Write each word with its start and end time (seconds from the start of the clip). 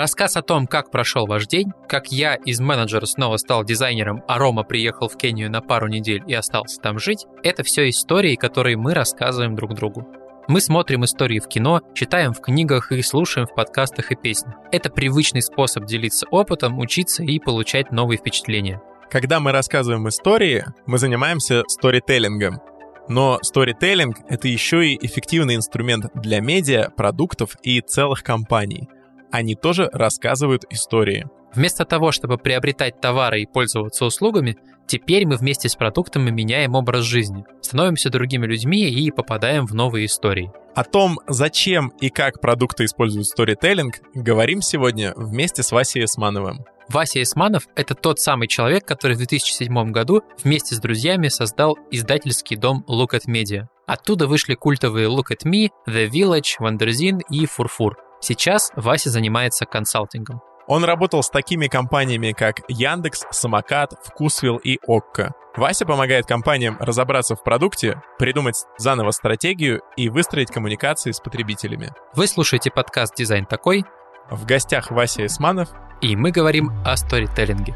Рассказ 0.00 0.34
о 0.38 0.40
том, 0.40 0.66
как 0.66 0.90
прошел 0.90 1.26
ваш 1.26 1.46
день, 1.46 1.74
как 1.86 2.10
я 2.10 2.34
из 2.34 2.58
менеджера 2.58 3.04
снова 3.04 3.36
стал 3.36 3.64
дизайнером, 3.64 4.22
а 4.26 4.38
Рома 4.38 4.62
приехал 4.62 5.10
в 5.10 5.18
Кению 5.18 5.50
на 5.50 5.60
пару 5.60 5.88
недель 5.88 6.22
и 6.26 6.32
остался 6.32 6.80
там 6.80 6.98
жить, 6.98 7.26
это 7.42 7.64
все 7.64 7.86
истории, 7.86 8.34
которые 8.34 8.78
мы 8.78 8.94
рассказываем 8.94 9.54
друг 9.56 9.74
другу. 9.74 10.08
Мы 10.48 10.62
смотрим 10.62 11.04
истории 11.04 11.38
в 11.38 11.48
кино, 11.48 11.82
читаем 11.92 12.32
в 12.32 12.40
книгах 12.40 12.92
и 12.92 13.02
слушаем 13.02 13.46
в 13.46 13.54
подкастах 13.54 14.10
и 14.10 14.16
песнях. 14.16 14.54
Это 14.72 14.88
привычный 14.88 15.42
способ 15.42 15.84
делиться 15.84 16.26
опытом, 16.30 16.78
учиться 16.78 17.22
и 17.22 17.38
получать 17.38 17.92
новые 17.92 18.16
впечатления. 18.16 18.80
Когда 19.10 19.38
мы 19.38 19.52
рассказываем 19.52 20.08
истории, 20.08 20.64
мы 20.86 20.96
занимаемся 20.96 21.62
сторителлингом. 21.68 22.62
Но 23.08 23.38
сторителлинг— 23.42 24.16
это 24.30 24.48
еще 24.48 24.86
и 24.86 25.06
эффективный 25.06 25.56
инструмент 25.56 26.06
для 26.14 26.40
медиа, 26.40 26.88
продуктов 26.88 27.56
и 27.62 27.82
целых 27.82 28.22
компаний. 28.22 28.88
Они 29.30 29.54
тоже 29.54 29.88
рассказывают 29.92 30.64
истории. 30.70 31.26
Вместо 31.54 31.84
того, 31.84 32.12
чтобы 32.12 32.38
приобретать 32.38 33.00
товары 33.00 33.42
и 33.42 33.46
пользоваться 33.46 34.04
услугами, 34.04 34.56
теперь 34.86 35.26
мы 35.26 35.36
вместе 35.36 35.68
с 35.68 35.74
продуктами 35.74 36.30
меняем 36.30 36.74
образ 36.74 37.04
жизни, 37.04 37.44
становимся 37.60 38.10
другими 38.10 38.46
людьми 38.46 38.88
и 38.88 39.10
попадаем 39.10 39.66
в 39.66 39.74
новые 39.74 40.06
истории. 40.06 40.52
О 40.74 40.84
том, 40.84 41.18
зачем 41.26 41.88
и 42.00 42.08
как 42.10 42.40
продукты 42.40 42.84
используют 42.84 43.26
сторителлинг, 43.26 43.96
говорим 44.14 44.62
сегодня 44.62 45.12
вместе 45.16 45.62
с 45.62 45.72
Васей 45.72 46.04
Эсмановым. 46.04 46.64
Вася 46.88 47.22
Эсманов— 47.22 47.68
это 47.76 47.94
тот 47.94 48.18
самый 48.18 48.48
человек, 48.48 48.84
который 48.84 49.14
в 49.14 49.18
2007 49.18 49.92
году 49.92 50.22
вместе 50.42 50.74
с 50.74 50.80
друзьями 50.80 51.28
создал 51.28 51.78
издательский 51.92 52.56
дом 52.56 52.84
Look 52.88 53.12
at 53.12 53.28
Media. 53.28 53.66
Оттуда 53.86 54.26
вышли 54.26 54.54
культовые 54.54 55.08
Look 55.08 55.30
at 55.30 55.44
Me, 55.44 55.68
The 55.88 56.08
Village, 56.08 56.56
Wonderzine 56.58 57.18
и 57.30 57.46
Furfur. 57.46 57.96
Сейчас 58.20 58.70
Вася 58.76 59.10
занимается 59.10 59.66
консалтингом. 59.66 60.40
Он 60.66 60.84
работал 60.84 61.22
с 61.22 61.30
такими 61.30 61.66
компаниями, 61.66 62.32
как 62.32 62.60
Яндекс, 62.68 63.24
Самокат, 63.32 63.94
Вкусвилл 64.04 64.58
и 64.58 64.78
Окко. 64.86 65.32
Вася 65.56 65.84
помогает 65.84 66.26
компаниям 66.26 66.76
разобраться 66.78 67.34
в 67.34 67.42
продукте, 67.42 68.00
придумать 68.18 68.64
заново 68.78 69.10
стратегию 69.10 69.80
и 69.96 70.08
выстроить 70.08 70.52
коммуникации 70.52 71.10
с 71.10 71.18
потребителями. 71.18 71.92
Вы 72.14 72.28
слушаете 72.28 72.70
подкаст 72.70 73.16
«Дизайн 73.16 73.46
такой». 73.46 73.84
В 74.30 74.46
гостях 74.46 74.92
Вася 74.92 75.26
Исманов 75.26 75.70
и 76.00 76.16
мы 76.16 76.30
говорим 76.30 76.70
о 76.84 76.96
сторителлинге. 76.96 77.74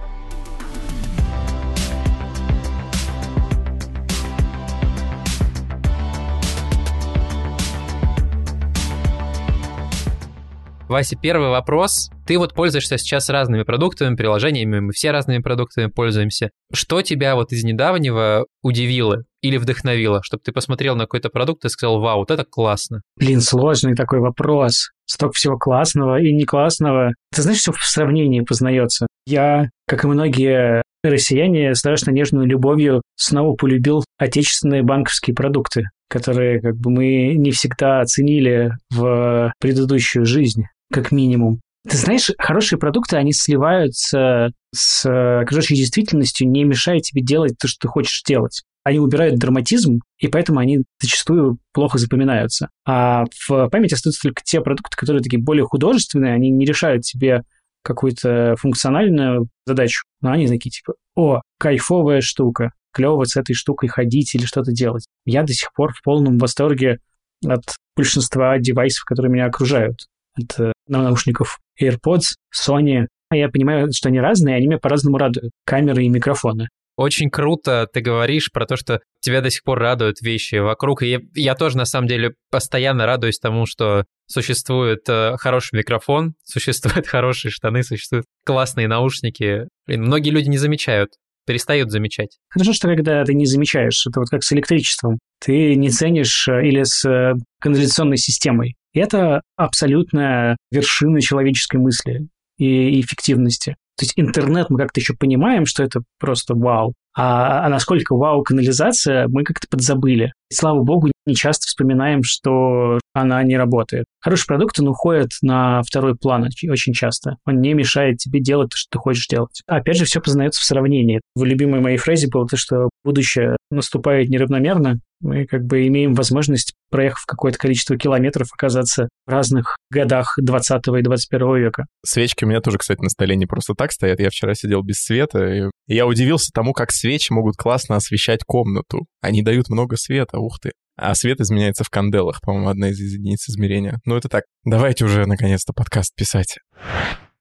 Вася, 10.87 11.17
первый 11.17 11.49
вопрос. 11.49 12.11
Ты 12.27 12.39
вот 12.39 12.53
пользуешься 12.53 12.99
сейчас 12.99 13.31
разными 13.31 13.63
продуктами, 13.63 14.17
приложениями, 14.17 14.81
мы 14.81 14.93
все 14.93 15.13
разными 15.13 15.41
продуктами 15.41 15.87
пользуемся. 15.87 16.51
Что 16.73 17.01
тебя 17.01 17.37
вот 17.37 17.53
из 17.53 17.65
недавнего 17.65 18.45
удивило 18.63 19.25
или 19.41 19.57
вдохновило, 19.57 20.21
чтобы 20.23 20.43
ты 20.45 20.53
посмотрел 20.53 20.95
на 20.95 21.05
какой-то 21.05 21.31
продукт 21.31 21.65
и 21.65 21.71
сказал, 21.71 22.01
вау, 22.01 22.19
вот 22.19 22.31
это 22.31 22.45
классно? 22.45 23.01
Блин, 23.17 23.41
сложный 23.41 23.95
такой 23.95 24.21
вопрос. 24.21 24.91
Столько 25.07 25.35
всего 25.35 25.57
классного 25.57 26.21
и 26.21 26.33
не 26.35 26.45
классного. 26.45 27.15
Ты 27.35 27.41
знаешь, 27.41 27.61
все 27.61 27.73
в 27.73 27.83
сравнении 27.83 28.41
познается. 28.41 29.07
Я, 29.27 29.71
как 29.87 30.05
и 30.05 30.07
многие 30.07 30.83
россияне, 31.03 31.75
страшно 31.75 32.11
нежную 32.11 32.47
любовью 32.47 33.01
снова 33.17 33.55
полюбил 33.55 34.05
отечественные 34.19 34.83
банковские 34.83 35.35
продукты 35.35 35.85
которые 36.07 36.61
как 36.61 36.77
бы 36.77 36.91
мы 36.91 37.35
не 37.35 37.51
всегда 37.51 37.99
оценили 38.01 38.71
в 38.89 39.53
предыдущую 39.59 40.25
жизнь 40.27 40.63
как 40.93 41.13
минимум. 41.13 41.61
Ты 41.89 41.99
знаешь, 41.99 42.31
хорошие 42.39 42.79
продукты, 42.79 43.17
они 43.17 43.33
сливаются 43.33 44.53
с 44.75 45.05
окружающей 45.41 45.77
действительностью, 45.77 46.49
не 46.49 46.65
мешая 46.65 47.01
тебе 47.01 47.23
делать 47.23 47.57
то, 47.59 47.69
что 47.69 47.81
ты 47.81 47.89
хочешь 47.89 48.23
делать. 48.27 48.63
Они 48.85 48.99
убирают 48.99 49.39
драматизм, 49.39 50.01
и 50.19 50.29
поэтому 50.29 50.61
они 50.61 50.85
зачастую 51.01 51.59
плохо 51.73 51.99
запоминаются. 51.99 52.69
А 52.87 53.25
в 53.47 53.69
памяти 53.69 53.95
остаются 53.95 54.23
только 54.23 54.43
те 54.45 54.61
продукты, 54.61 54.97
которые 54.97 55.23
такие 55.23 55.43
более 55.43 55.65
художественные, 55.65 56.35
они 56.35 56.51
не 56.51 56.65
решают 56.65 57.03
тебе 57.03 57.43
какую-то 57.83 58.57
функциональную 58.59 59.49
задачу, 59.67 60.05
но 60.23 60.33
они 60.33 60.49
такие 60.49 60.71
типа, 60.71 60.95
о, 61.15 61.43
кайфовая 61.59 62.23
штука, 62.23 62.73
клево 62.93 63.25
с 63.25 63.37
этой 63.37 63.53
штукой 63.53 63.91
ходить 63.91 64.35
или 64.35 64.47
что-то 64.47 64.73
делать. 64.73 65.07
Я 65.27 65.43
до 65.43 65.53
сих 65.53 65.73
пор 65.75 65.93
в 65.93 66.03
полном 66.03 66.39
восторге 66.39 66.99
от 67.45 67.77
большинства 67.95 68.59
девайсов, 68.59 69.05
которые 69.05 69.31
меня 69.31 69.47
окружают. 69.47 70.07
От 70.37 70.74
наушников 70.89 71.59
AirPods, 71.81 72.35
Sony. 72.55 73.07
Я 73.33 73.49
понимаю, 73.49 73.89
что 73.93 74.09
они 74.09 74.21
разные, 74.21 74.57
они 74.57 74.67
меня 74.67 74.79
по-разному 74.79 75.19
радуют. 75.19 75.53
Камеры 75.65 76.05
и 76.05 76.09
микрофоны. 76.09 76.69
Очень 76.97 77.29
круто 77.29 77.89
ты 77.93 78.01
говоришь 78.01 78.51
про 78.53 78.67
то, 78.67 78.77
что 78.77 79.01
тебя 79.21 79.41
до 79.41 79.51
сих 79.51 79.65
пор 79.65 79.81
радуют 79.81 80.21
вещи 80.21 80.57
вокруг. 80.57 81.03
И 81.03 81.09
я, 81.09 81.21
я 81.35 81.55
тоже, 81.57 81.77
на 81.77 81.87
самом 81.87 82.07
деле, 82.07 82.35
постоянно 82.51 83.05
радуюсь 83.05 83.39
тому, 83.39 83.67
что 83.67 84.05
существует 84.27 85.01
э, 85.09 85.37
хороший 85.39 85.77
микрофон, 85.77 86.35
существуют 86.45 87.07
хорошие 87.07 87.51
штаны, 87.51 87.83
существуют 87.83 88.27
классные 88.45 88.87
наушники. 88.87 89.63
Блин, 89.87 90.03
многие 90.03 90.31
люди 90.31 90.49
не 90.49 90.59
замечают, 90.59 91.11
перестают 91.47 91.91
замечать. 91.91 92.39
Хорошо, 92.49 92.73
что 92.73 92.87
когда 92.87 93.25
ты 93.25 93.35
не 93.35 93.47
замечаешь, 93.47 94.07
это 94.07 94.21
вот 94.21 94.29
как 94.29 94.45
с 94.45 94.53
электричеством. 94.53 95.19
Ты 95.41 95.75
не 95.75 95.91
ценишь 95.91 96.47
э, 96.47 96.65
или 96.65 96.85
с 96.85 97.05
э, 97.05 97.35
канализационной 97.61 98.19
системой. 98.19 98.77
Это 98.95 99.43
абсолютная 99.57 100.57
вершина 100.71 101.21
человеческой 101.21 101.79
мысли 101.79 102.29
и 102.59 103.01
эффективности. 103.01 103.77
То 103.97 104.05
есть 104.05 104.15
интернет 104.17 104.71
мы 104.71 104.79
как-то 104.79 105.01
еще 105.01 105.15
понимаем, 105.15 105.67
что 105.67 105.83
это 105.83 106.01
просто 106.19 106.55
вау. 106.55 106.95
А, 107.17 107.65
а 107.65 107.69
насколько 107.69 108.17
вау 108.17 108.43
канализация, 108.43 109.29
мы 109.29 109.45
как-то 109.45 109.69
подзабыли. 109.69 110.33
И, 110.51 110.55
слава 110.55 110.83
богу, 110.83 111.11
не 111.27 111.35
часто 111.35 111.67
вспоминаем, 111.67 112.23
что 112.25 112.99
она 113.15 113.43
не 113.43 113.57
работает. 113.57 114.05
Хороший 114.21 114.47
продукт, 114.47 114.79
он 114.81 114.89
уходит 114.89 115.31
на 115.41 115.83
второй 115.83 116.17
план 116.17 116.45
очень 116.45 116.93
часто. 116.93 117.37
Он 117.47 117.61
не 117.61 117.73
мешает 117.73 118.19
тебе 118.19 118.41
делать 118.41 118.71
то, 118.71 118.77
что 118.77 118.91
ты 118.91 118.99
хочешь 118.99 119.27
делать. 119.27 119.63
Опять 119.67 119.97
же, 119.97 120.05
все 120.05 120.21
познается 120.21 120.61
в 120.61 120.65
сравнении. 120.65 121.21
В 121.35 121.45
любимой 121.45 121.81
моей 121.81 121.97
фразе 121.97 122.29
было 122.29 122.47
то, 122.47 122.57
что 122.57 122.91
будущее 123.05 123.57
наступает 123.71 124.29
неравномерно, 124.29 125.01
мы 125.25 125.47
как 125.47 125.65
бы 125.65 125.87
имеем 125.87 126.13
возможность, 126.15 126.75
проехав 126.91 127.25
какое-то 127.27 127.59
количество 127.59 127.97
километров, 127.97 128.49
оказаться 128.53 129.09
в 129.27 129.31
разных 129.31 129.77
годах 129.91 130.35
20 130.37 130.87
и 130.99 131.03
21 131.03 131.57
века. 131.57 131.87
Свечки 132.05 132.45
у 132.45 132.49
меня 132.49 132.61
тоже, 132.61 132.79
кстати, 132.79 133.01
на 133.01 133.09
столе 133.09 133.35
не 133.35 133.47
просто 133.47 133.75
так 133.75 133.91
стоят. 133.93 134.21
Я 134.21 134.29
вчера 134.29 134.55
сидел 134.55 134.83
без 134.83 134.97
света, 134.97 135.47
и 135.47 135.71
я 135.87 136.07
удивился 136.07 136.51
тому, 136.53 136.73
как 136.73 136.93
свечи 136.93 137.33
могут 137.33 137.57
классно 137.57 137.97
освещать 137.97 138.45
комнату. 138.45 139.07
Они 139.23 139.43
дают 139.43 139.71
много 139.71 139.97
света, 139.97 140.39
ух 140.39 140.61
ты. 140.61 140.73
А 140.97 141.15
свет 141.15 141.41
изменяется 141.41 141.85
в 141.85 141.91
канделах, 141.91 142.41
по-моему, 142.41 142.69
одна 142.69 142.91
из 142.91 142.99
единиц 142.99 143.49
измерения. 143.49 144.01
Ну, 144.05 144.17
это 144.17 144.29
так. 144.29 144.45
Давайте 144.65 145.05
уже, 145.05 145.27
наконец-то, 145.27 145.73
подкаст 145.73 146.15
писать. 146.15 146.59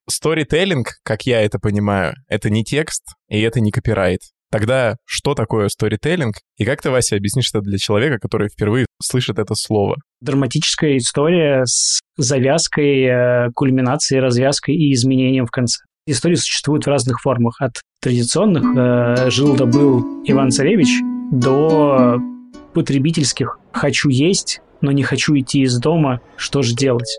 Сторителлинг, 0.09 0.87
как 1.03 1.25
я 1.25 1.41
это 1.41 1.59
понимаю, 1.59 2.15
это 2.27 2.49
не 2.49 2.63
текст, 2.63 3.03
и 3.29 3.39
это 3.39 3.61
не 3.61 3.71
копирайт. 3.71 4.19
Тогда 4.51 4.97
что 5.05 5.33
такое 5.33 5.67
сторителлинг? 5.67 6.35
И 6.57 6.65
как 6.65 6.81
ты, 6.81 6.91
Вася, 6.91 7.15
объяснишь 7.15 7.49
это 7.51 7.61
для 7.61 7.77
человека, 7.77 8.19
который 8.19 8.49
впервые 8.49 8.85
слышит 9.01 9.39
это 9.39 9.55
слово? 9.55 9.95
Драматическая 10.21 10.97
история 10.97 11.63
с 11.65 11.99
завязкой, 12.17 13.03
э, 13.03 13.49
кульминацией, 13.55 14.21
развязкой 14.21 14.75
и 14.75 14.93
изменением 14.93 15.47
в 15.47 15.51
конце. 15.51 15.79
Истории 16.05 16.35
существуют 16.35 16.85
в 16.85 16.89
разных 16.89 17.21
формах. 17.21 17.55
От 17.61 17.81
традиционных 18.01 18.63
э, 18.63 19.29
«жил 19.31 19.55
да 19.55 19.65
был 19.65 20.23
Иван 20.25 20.51
Царевич» 20.51 20.99
до 21.31 22.19
потребительских 22.73 23.59
«хочу 23.71 24.09
есть, 24.09 24.61
но 24.81 24.91
не 24.91 25.03
хочу 25.03 25.37
идти 25.37 25.61
из 25.61 25.77
дома, 25.79 26.21
что 26.37 26.61
же 26.61 26.75
делать?» 26.75 27.17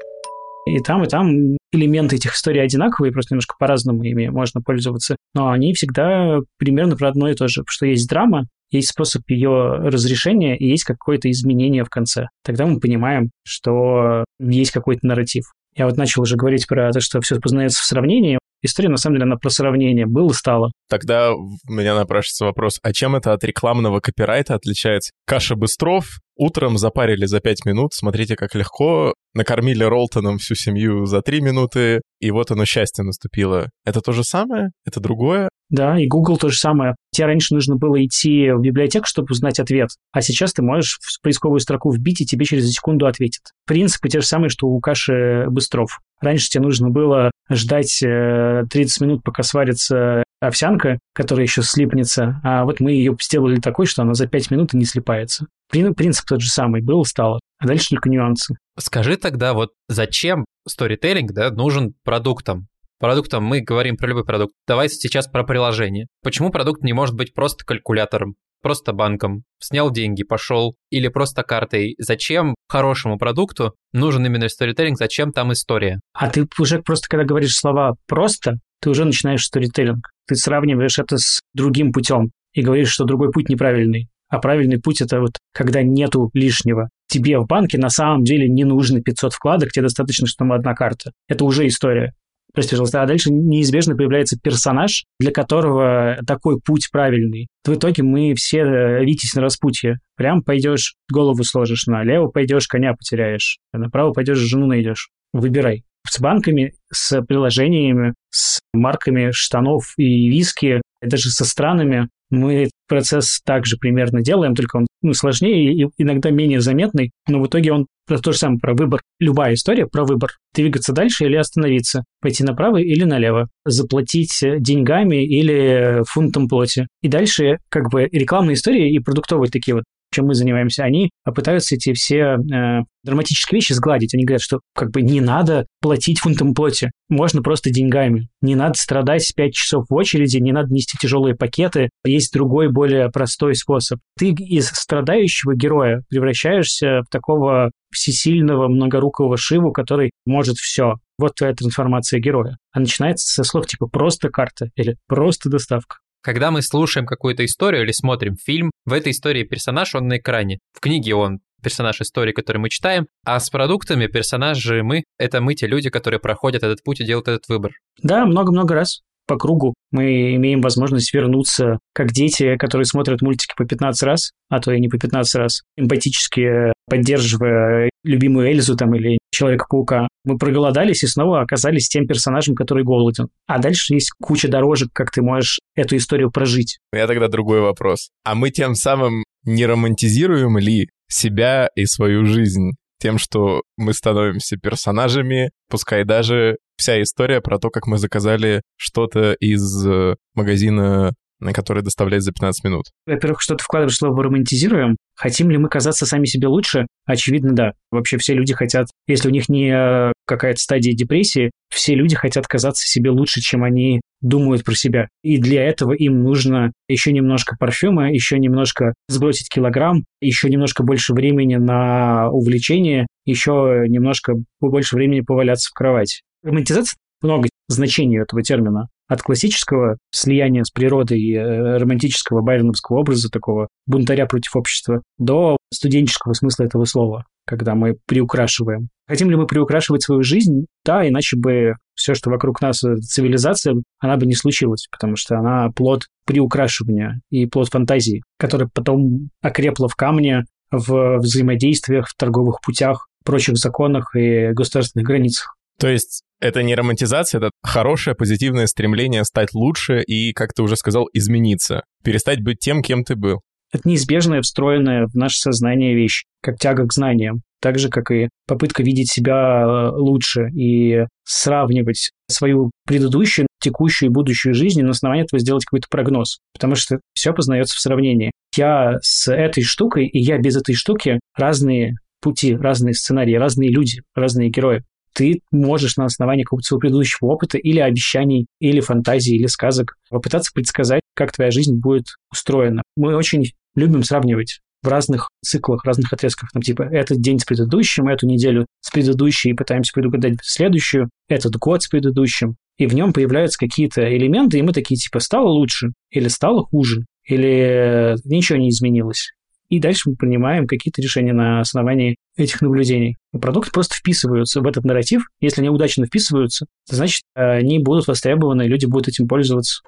И 0.67 0.79
там, 0.81 1.03
и 1.03 1.09
там 1.09 1.57
элементы 1.73 2.17
этих 2.17 2.35
историй 2.35 2.63
одинаковые, 2.63 3.13
просто 3.13 3.35
немножко 3.35 3.55
по-разному 3.59 4.03
ими 4.03 4.29
можно 4.29 4.63
пользоваться. 4.63 5.17
Но 5.35 5.51
они 5.51 5.75
всегда 5.75 6.39
примерно 6.59 6.97
про 6.97 7.09
одно 7.09 7.29
и 7.29 7.35
то 7.35 7.49
же, 7.49 7.65
что 7.67 7.87
есть 7.87 8.09
драма, 8.09 8.47
есть 8.71 8.89
способ 8.89 9.23
ее 9.29 9.75
разрешения 9.75 10.57
и 10.57 10.67
есть 10.67 10.85
какое-то 10.85 11.31
изменение 11.31 11.85
в 11.85 11.91
конце. 11.91 12.29
Тогда 12.43 12.67
мы 12.67 12.81
понимаем, 12.81 13.31
что 13.45 14.25
есть 14.41 14.71
какой-то 14.71 15.07
нарратив. 15.07 15.45
Я 15.77 15.87
вот 15.87 15.97
начал 15.97 16.23
уже 16.23 16.37
говорить 16.37 16.67
про 16.67 16.91
то, 16.93 17.01
что 17.01 17.21
все 17.21 17.39
познается 17.41 17.83
в 17.83 17.87
сравнении. 17.87 18.39
История, 18.65 18.89
на 18.89 18.97
самом 18.97 19.17
деле, 19.17 19.25
она 19.25 19.37
про 19.37 19.51
сравнение. 19.51 20.07
Было, 20.07 20.31
стало. 20.31 20.73
Тогда 20.89 21.35
у 21.35 21.51
меня 21.69 21.95
напрашивается 21.95 22.47
вопрос, 22.47 22.79
а 22.83 22.95
чем 22.95 23.15
это 23.15 23.35
от 23.35 23.45
рекламного 23.45 24.01
копирайта 24.01 24.55
отличается? 24.55 25.13
Каша 25.27 25.55
Быстров, 25.55 26.19
утром 26.35 26.79
запарили 26.79 27.27
за 27.27 27.41
пять 27.41 27.67
минут, 27.67 27.93
смотрите, 27.93 28.37
как 28.37 28.55
легко, 28.55 29.13
накормили 29.35 29.85
Ролтоном 29.85 30.39
всю 30.39 30.55
семью 30.55 31.05
за 31.05 31.21
три 31.21 31.43
минуты, 31.43 32.01
и 32.21 32.31
вот 32.31 32.51
оно 32.51 32.65
счастье 32.65 33.05
наступило. 33.05 33.69
Это 33.85 34.01
то 34.01 34.13
же 34.13 34.25
самое? 34.25 34.71
Это 34.87 34.99
другое? 34.99 35.51
Да, 35.69 35.99
и 35.99 36.07
Google 36.07 36.37
то 36.37 36.49
же 36.49 36.57
самое. 36.57 36.95
Тебе 37.11 37.27
раньше 37.27 37.53
нужно 37.55 37.77
было 37.77 38.03
идти 38.05 38.51
в 38.53 38.61
библиотеку, 38.61 39.07
чтобы 39.07 39.29
узнать 39.31 39.59
ответ, 39.59 39.91
а 40.13 40.23
сейчас 40.23 40.53
ты 40.53 40.63
можешь 40.63 40.99
в 41.03 41.21
поисковую 41.23 41.61
строку 41.61 41.91
вбить, 41.93 42.21
и 42.21 42.27
тебе 42.27 42.45
через 42.45 42.71
секунду 42.71 43.07
ответит. 43.07 43.43
Принципы 43.67 44.09
те 44.09 44.21
же 44.21 44.27
самые, 44.27 44.49
что 44.49 44.67
у 44.67 44.81
Каши 44.81 45.47
Быстров. 45.49 46.01
Раньше 46.21 46.49
тебе 46.49 46.65
нужно 46.65 46.91
было 46.91 47.31
ждать 47.51 47.99
30 48.01 48.03
э, 48.03 49.05
минут, 49.05 49.23
пока 49.25 49.43
сварится 49.43 50.23
овсянка, 50.41 50.99
которая 51.15 51.47
еще 51.47 51.63
слипнется, 51.63 52.41
а 52.45 52.65
вот 52.65 52.81
мы 52.81 52.93
ее 52.93 53.17
сделали 53.21 53.61
такой, 53.61 53.87
что 53.87 54.03
она 54.03 54.15
за 54.15 54.27
5 54.27 54.51
минут 54.51 54.75
и 54.75 54.77
не 54.77 54.85
слипается. 54.85 55.47
Принцип 55.71 56.27
тот 56.27 56.41
же 56.41 56.51
самый 56.51 56.83
был, 56.83 57.05
стало, 57.05 57.41
а 57.59 57.67
дальше 57.67 57.91
только 57.91 58.09
нюансы. 58.09 58.57
Скажи 58.79 59.17
тогда, 59.17 59.55
вот 59.55 59.71
зачем 59.89 60.45
сторителлинг 60.67 61.33
да, 61.33 61.51
нужен 61.51 61.95
продуктам? 62.05 62.69
Продуктом 63.01 63.45
мы 63.45 63.61
говорим 63.61 63.97
про 63.97 64.09
любой 64.09 64.25
продукт. 64.25 64.55
Давай 64.67 64.89
сейчас 64.89 65.27
про 65.27 65.43
приложение. 65.45 66.07
Почему 66.23 66.51
продукт 66.51 66.83
не 66.83 66.93
может 66.93 67.15
быть 67.17 67.35
просто 67.35 67.65
калькулятором, 67.65 68.37
просто 68.65 68.95
банком? 68.95 69.45
Снял 69.61 69.91
деньги, 69.91 70.25
пошел, 70.25 70.75
или 70.91 71.09
просто 71.09 71.43
картой. 71.43 71.95
Зачем 71.99 72.55
хорошему 72.67 73.19
продукту 73.19 73.75
нужен 73.93 74.25
именно 74.25 74.49
сторителлинг, 74.49 74.99
зачем 74.99 75.33
там 75.33 75.53
история? 75.53 76.01
А 76.15 76.31
ты 76.31 76.49
уже 76.59 76.81
просто, 76.81 77.07
когда 77.09 77.25
говоришь 77.25 77.55
слова 77.55 77.95
«просто», 78.09 78.59
ты 78.81 78.89
уже 78.89 79.05
начинаешь 79.05 79.45
сторителлинг. 79.45 80.09
Ты 80.27 80.37
сравниваешь 80.37 80.99
это 80.99 81.19
с 81.19 81.41
другим 81.53 81.93
путем 81.93 82.31
и 82.55 82.63
говоришь, 82.63 82.89
что 82.89 83.05
другой 83.05 83.31
путь 83.33 83.51
неправильный. 83.51 84.09
А 84.31 84.39
правильный 84.39 84.81
путь 84.81 85.03
это 85.03 85.21
вот 85.21 85.37
когда 85.53 85.83
нету 85.83 86.31
лишнего. 86.33 86.89
Тебе 87.07 87.39
в 87.39 87.47
банке 87.47 87.77
на 87.77 87.91
самом 87.91 88.25
деле 88.25 88.49
не 88.49 88.65
нужно 88.65 89.03
500 89.03 89.35
вкладок, 89.35 89.73
тебе 89.73 89.83
достаточно, 89.83 90.27
что 90.27 90.39
там 90.39 90.53
одна 90.53 90.75
карта. 90.75 91.13
Это 91.29 91.45
уже 91.45 91.67
история. 91.67 92.15
Прости, 92.55 92.71
пожалуйста. 92.71 93.03
А 93.03 93.07
дальше 93.07 93.31
неизбежно 93.33 93.97
появляется 93.97 94.39
персонаж, 94.41 95.05
для 95.19 95.33
которого 95.33 96.19
такой 96.25 96.61
путь 96.61 96.89
правильный. 96.93 97.49
В 97.65 97.75
итоге 97.75 98.05
мы 98.05 98.35
все 98.35 98.61
э, 98.61 99.05
витесь 99.05 99.35
на 99.35 99.43
распутье. 99.43 99.99
Прям 100.17 100.43
пойдешь, 100.43 100.95
голову 101.13 101.43
сложишь, 101.43 101.87
налево 101.87 102.29
пойдешь, 102.29 102.69
коня 102.69 102.95
потеряешь, 102.95 103.59
направо 103.73 104.13
пойдешь, 104.13 104.39
жену 104.39 104.67
найдешь. 104.67 105.11
Выбирай 105.33 105.85
с 106.09 106.21
банками, 106.21 106.75
с 106.93 107.21
приложениями, 107.23 108.15
с 108.31 108.61
марками 108.73 109.31
штанов 109.33 109.95
и 109.97 110.29
виски, 110.29 110.81
даже 111.03 111.31
со 111.31 111.45
странами. 111.45 112.09
Мы 112.31 112.69
процесс 112.89 113.41
также 113.45 113.77
примерно 113.77 114.23
делаем, 114.23 114.55
только 114.55 114.77
он 114.77 114.87
ну, 115.03 115.13
сложнее 115.13 115.73
и 115.73 115.87
иногда 115.99 116.31
менее 116.31 116.61
заметный, 116.61 117.11
но 117.29 117.41
в 117.41 117.47
итоге 117.47 117.73
он 117.73 117.87
про 118.07 118.19
то 118.19 118.33
же 118.33 118.39
самое, 118.39 118.61
про 118.61 118.75
выбор. 118.75 119.01
Любая 119.19 119.55
история 119.55 119.87
про 119.87 120.05
выбор. 120.05 120.33
Двигаться 120.55 120.93
дальше 120.93 121.25
или 121.25 121.37
остановиться, 121.37 122.05
пойти 122.21 122.45
направо 122.45 122.79
или 122.79 123.05
налево, 123.05 123.49
заплатить 123.65 124.39
деньгами 124.59 125.25
или 125.25 126.03
фунтом 126.07 126.49
плоти. 126.49 126.87
И 127.03 127.09
дальше 127.09 127.59
как 127.69 127.91
бы 127.91 128.05
рекламные 128.05 128.55
истории 128.55 128.93
и 128.93 128.99
продуктовые 128.99 129.51
такие 129.51 129.75
вот 129.75 129.85
чем 130.15 130.27
мы 130.27 130.35
занимаемся, 130.35 130.85
они 130.85 131.11
пытаются 131.25 131.75
эти 131.75 131.93
все 131.93 132.37
э, 132.37 132.83
драматические 133.03 133.59
вещи 133.59 133.73
сгладить. 133.73 134.15
Они 134.15 134.25
говорят, 134.25 134.43
что 134.43 134.61
как 134.75 134.91
бы 134.91 135.03
не 135.03 135.21
надо 135.21 135.67
платить 135.81 136.21
фунтом 136.21 136.55
плоти, 136.55 136.93
можно 137.09 137.43
просто 137.43 137.71
деньгами. 137.71 138.29
Не 138.41 138.55
надо 138.55 138.79
страдать 138.79 139.31
5 139.35 139.53
часов 139.53 139.87
в 139.89 139.95
очереди, 139.95 140.39
не 140.39 140.53
надо 140.53 140.73
нести 140.73 140.97
тяжелые 140.97 141.35
пакеты. 141.35 141.91
Есть 142.07 142.33
другой, 142.33 142.71
более 142.71 143.11
простой 143.11 143.57
способ. 143.57 143.99
Ты 144.17 144.31
из 144.31 144.69
страдающего 144.69 145.55
героя 145.55 146.03
превращаешься 146.09 147.03
в 147.03 147.11
такого 147.11 147.71
всесильного, 147.95 148.69
многорукого 148.69 149.37
Шиву, 149.37 149.73
который 149.73 150.11
может 150.27 150.57
все. 150.57 150.97
Вот 151.19 151.37
твоя 151.37 151.55
трансформация 151.55 152.21
героя. 152.21 152.59
А 152.73 152.81
начинается 152.81 153.33
со 153.33 153.45
слов 153.45 153.67
типа 153.67 153.87
«просто 153.87 154.29
карта» 154.29 154.71
или 154.77 154.97
«просто 155.07 155.49
доставка». 155.49 155.99
Когда 156.23 156.51
мы 156.51 156.63
слушаем 156.63 157.07
какую-то 157.07 157.45
историю 157.45 157.83
или 157.83 157.93
смотрим 157.93 158.37
фильм, 158.37 158.71
в 158.87 158.93
этой 158.93 159.13
истории 159.13 159.45
персонаж, 159.45 159.95
он 159.95 160.09
на 160.09 160.17
экране. 160.17 160.59
В 160.73 160.81
книге 160.81 161.15
он 161.15 161.41
персонаж 161.63 162.01
истории, 162.01 162.33
который 162.33 162.59
мы 162.59 162.69
читаем, 162.71 163.07
а 163.25 163.41
с 163.41 163.51
продуктами 163.51 164.07
персонажи 164.07 164.83
мы— 164.83 165.05
это 165.19 165.41
мы 165.41 165.55
те 165.55 165.67
люди, 165.67 165.91
которые 165.91 166.21
проходят 166.21 166.63
этот 166.63 166.83
путь 166.85 167.01
и 167.01 167.05
делают 167.05 167.29
этот 167.29 167.49
выбор. 167.49 167.73
Да, 168.03 168.25
много-много 168.27 168.75
раз 168.75 169.01
по 169.27 169.37
кругу. 169.37 169.75
Мы 169.91 170.35
имеем 170.37 170.61
возможность 170.61 171.13
вернуться, 171.15 171.79
как 171.95 172.13
дети, 172.13 172.57
которые 172.57 172.85
смотрят 172.85 173.23
мультики 173.23 173.55
по 173.57 173.65
15 173.65 174.03
раз, 174.03 174.33
а 174.51 174.61
то 174.61 174.73
и 174.73 174.81
не 174.81 174.89
по 174.89 174.99
15 174.99 175.35
раз, 175.37 175.63
эмпатически 175.77 176.74
поддерживая 176.87 177.91
любимую 178.03 178.49
Эльзу 178.49 178.77
там 178.77 178.95
или 178.95 179.19
Человека-паука. 179.33 180.07
Мы 180.25 180.39
проголодались 180.39 181.03
и 181.03 181.09
снова 181.09 181.41
оказались 181.41 181.89
тем 181.89 182.07
персонажем, 182.07 182.55
который 182.55 182.85
голоден. 182.85 183.29
А 183.47 183.59
дальше 183.59 183.95
есть 183.95 184.13
куча 184.23 184.49
дорожек, 184.49 184.91
как 184.93 185.11
ты 185.11 185.23
можешь 185.23 185.59
эту 185.75 185.97
историю 185.97 186.31
прожить. 186.31 186.79
У 186.93 186.97
меня 186.97 187.09
тогда 187.09 187.27
другой 187.29 187.61
вопрос. 187.61 188.11
А 188.25 188.35
мы 188.35 188.51
тем 188.51 188.75
самым 188.77 189.25
не 189.45 189.67
романтизируем 189.67 190.57
ли 190.59 190.89
себя 191.09 191.69
и 191.75 191.85
свою 191.87 192.27
жизнь? 192.27 192.71
Тем, 193.01 193.19
что 193.19 193.63
мы 193.77 193.93
становимся 193.93 194.57
персонажами, 194.57 195.51
пускай 195.69 196.05
даже 196.05 196.57
вся 196.77 197.03
история 197.03 197.41
про 197.41 197.59
то, 197.59 197.71
как 197.71 197.87
мы 197.87 197.99
заказали 197.99 198.63
что-то 198.77 199.33
из 199.33 199.87
э, 199.87 200.15
магазина 200.35 201.13
на 201.41 201.53
который 201.53 201.83
доставляет 201.83 202.23
за 202.23 202.33
15 202.33 202.65
минут. 202.65 202.87
Во-первых, 203.07 203.41
что 203.41 203.55
ты 203.55 203.63
вкладываешь 203.63 203.97
слово 203.97 204.23
«романтизируем». 204.23 204.97
Хотим 205.17 205.51
ли 205.51 205.59
мы 205.59 205.69
казаться 205.69 206.07
сами 206.07 206.25
себе 206.25 206.49
лучше? 206.49 206.87
Очевидно, 207.07 207.53
да. 207.53 207.73
Вообще 207.91 208.19
все 208.19 208.35
люди 208.35 208.55
хотят, 208.55 208.89
если 209.07 209.29
у 209.29 209.31
них 209.31 209.49
не 209.49 209.71
э, 209.71 210.13
какая-то 210.27 210.59
стадия 210.59 210.95
депрессии, 210.95 211.51
все 211.69 211.95
люди 211.95 212.17
хотят 212.17 212.47
казаться 212.47 212.87
себе 212.87 213.11
лучше, 213.11 213.41
чем 213.41 213.63
они 213.63 214.01
думают 214.21 214.65
про 214.65 214.75
себя. 214.75 215.09
И 215.23 215.39
для 215.39 215.65
этого 215.65 215.93
им 215.93 216.23
нужно 216.23 216.73
еще 216.89 217.13
немножко 217.13 217.57
парфюма, 217.59 218.13
еще 218.13 218.39
немножко 218.39 218.95
сбросить 219.09 219.49
килограмм, 219.49 220.05
еще 220.21 220.49
немножко 220.49 220.83
больше 220.83 221.13
времени 221.13 221.57
на 221.57 222.31
увлечение, 222.31 223.07
еще 223.25 223.85
немножко 223.89 224.35
больше 224.61 224.97
времени 224.97 225.21
поваляться 225.21 225.69
в 225.71 225.75
кровати. 225.75 226.23
Романтизация 226.43 226.97
много 227.23 227.49
значений 227.69 228.21
этого 228.21 228.43
термина. 228.43 228.89
От 229.09 229.23
классического 229.23 229.99
слияния 230.11 230.65
с 230.65 230.71
природой 230.71 231.21
и 231.21 231.35
э, 231.35 231.77
романтического 231.77 232.41
байроновского 232.41 232.99
образа, 232.99 233.29
такого 233.29 233.69
бунтаря 233.87 234.27
против 234.27 234.57
общества, 234.57 235.03
до 235.19 235.57
студенческого 235.73 236.33
смысла 236.33 236.65
этого 236.65 236.85
слова, 236.85 237.25
когда 237.47 237.75
мы 237.75 237.97
приукрашиваем. 238.07 238.89
Хотим 239.07 239.31
ли 239.31 239.37
мы 239.37 239.47
приукрашивать 239.47 240.03
свою 240.03 240.23
жизнь? 240.23 240.67
Да, 240.85 241.07
иначе 241.07 241.37
бы 241.37 241.75
все, 241.95 242.15
что 242.15 242.31
вокруг 242.31 242.63
нас, 242.63 242.83
э, 242.83 242.97
цивилизация, 242.97 243.77
она 243.99 244.17
бы 244.17 244.27
не 244.27 244.35
случилась, 244.35 244.87
потому 244.91 245.17
что 245.17 245.37
она 245.37 245.71
плод 245.71 246.07
приукрашивания 246.27 247.21
и 247.31 247.47
плод 247.47 247.69
фантазии, 247.69 248.23
которая 248.39 248.69
потом 248.73 249.29
окрепла 249.43 249.89
в 249.89 249.95
камне, 249.95 250.45
в 250.71 251.19
взаимодействиях, 251.19 252.09
в 252.09 252.17
торговых 252.17 252.61
путях, 252.63 253.07
прочих 253.25 253.57
законах 253.57 254.15
и 254.17 254.53
государственных 254.53 255.07
границах. 255.07 255.55
То 255.79 255.89
есть 255.89 256.23
это 256.41 256.63
не 256.63 256.75
романтизация, 256.75 257.39
это 257.39 257.51
хорошее 257.63 258.15
позитивное 258.15 258.67
стремление 258.67 259.25
стать 259.25 259.55
лучше 259.55 260.03
и, 260.03 260.33
как 260.33 260.53
ты 260.53 260.63
уже 260.63 260.77
сказал, 260.77 261.09
измениться, 261.13 261.85
перестать 262.03 262.43
быть 262.43 262.59
тем, 262.59 262.83
кем 262.83 263.05
ты 263.05 263.17
был. 263.17 263.41
Это 263.73 263.89
неизбежная, 263.89 264.41
встроенная 264.41 265.07
в 265.07 265.17
наше 265.17 265.39
сознание 265.39 265.97
вещь, 265.97 266.25
как 266.43 266.59
тяга 266.59 266.87
к 266.87 266.93
знаниям, 266.93 267.43
так 267.61 267.79
же, 267.79 267.89
как 267.89 268.11
и 268.13 268.29
попытка 268.47 268.83
видеть 268.85 269.11
себя 269.11 269.63
э, 269.63 269.91
лучше 269.97 270.49
и 270.51 271.07
сравнивать 271.25 272.13
свою 272.31 272.71
предыдущую, 272.87 273.49
текущую 273.61 274.11
и 274.11 274.13
будущую 274.13 274.55
жизнь 274.55 274.81
и 274.81 274.83
на 274.85 274.91
основании 274.91 275.25
этого 275.25 275.41
сделать 275.41 275.65
какой-то 275.65 275.89
прогноз. 275.91 276.39
Потому 276.53 276.77
что 276.77 277.01
все 277.15 277.33
познается 277.33 277.75
в 277.75 277.81
сравнении. 277.81 278.31
Я 278.55 278.99
с 279.01 279.33
этой 279.33 279.65
штукой 279.65 280.07
и 280.07 280.21
я 280.21 280.39
без 280.39 280.57
этой 280.57 280.75
штуки 280.75 281.19
разные 281.35 281.95
пути, 282.21 282.55
разные 282.55 282.95
сценарии, 282.95 283.35
разные 283.35 283.71
люди, 283.71 284.03
разные 284.15 284.51
герои 284.51 284.85
ты 285.15 285.41
можешь 285.51 285.97
на 285.97 286.05
основании 286.05 286.43
какого-то 286.43 286.67
своего 286.67 286.81
предыдущего 286.81 287.29
опыта 287.29 287.57
или 287.57 287.79
обещаний, 287.79 288.47
или 288.61 288.81
фантазий, 288.81 289.37
или 289.37 289.47
сказок 289.47 289.97
попытаться 290.11 290.51
предсказать, 290.53 291.03
как 291.15 291.33
твоя 291.33 291.51
жизнь 291.51 291.79
будет 291.79 292.07
устроена. 292.31 292.83
Мы 292.97 293.17
очень 293.17 293.45
любим 293.75 294.03
сравнивать 294.03 294.61
в 294.83 294.89
разных 294.89 295.29
циклах, 295.43 295.85
разных 295.85 296.13
отрезках. 296.13 296.51
Там, 296.53 296.63
типа, 296.63 296.83
этот 296.83 297.21
день 297.21 297.39
с 297.39 297.45
предыдущим, 297.45 298.09
эту 298.09 298.27
неделю 298.27 298.67
с 298.81 298.91
предыдущей, 298.91 299.51
и 299.51 299.55
пытаемся 299.55 299.93
предугадать 299.95 300.39
следующую, 300.43 301.09
этот 301.29 301.57
год 301.57 301.83
с 301.83 301.89
предыдущим. 301.89 302.57
И 302.77 302.87
в 302.87 302.95
нем 302.95 303.13
появляются 303.13 303.59
какие-то 303.59 304.15
элементы, 304.15 304.59
и 304.59 304.63
мы 304.63 304.73
такие, 304.73 304.97
типа, 304.97 305.21
стало 305.21 305.49
лучше, 305.49 305.93
или 306.11 306.29
стало 306.29 306.65
хуже, 306.65 307.07
или 307.25 308.17
ничего 308.25 308.59
не 308.59 308.69
изменилось 308.69 309.34
и 309.69 309.81
дальше 309.81 310.11
мы 310.11 310.17
принимаем 310.17 310.67
какие-то 310.67 311.01
решения 311.03 311.33
на 311.33 311.61
основании 311.61 312.17
этих 312.37 312.63
наблюдений. 312.63 313.17
Продукты 313.33 313.71
просто 313.73 313.95
вписываются 313.97 314.61
в 314.61 314.67
этот 314.67 314.85
нарратив. 314.85 315.29
Если 315.41 315.61
они 315.61 315.71
удачно 315.71 316.07
вписываются, 316.07 316.67
то 316.89 316.97
значит, 316.97 317.23
они 317.35 317.79
будут 317.79 318.07
востребованы, 318.07 318.63
люди 318.63 318.87
будут 318.87 319.09
этим 319.09 319.29
пользоваться. 319.29 319.83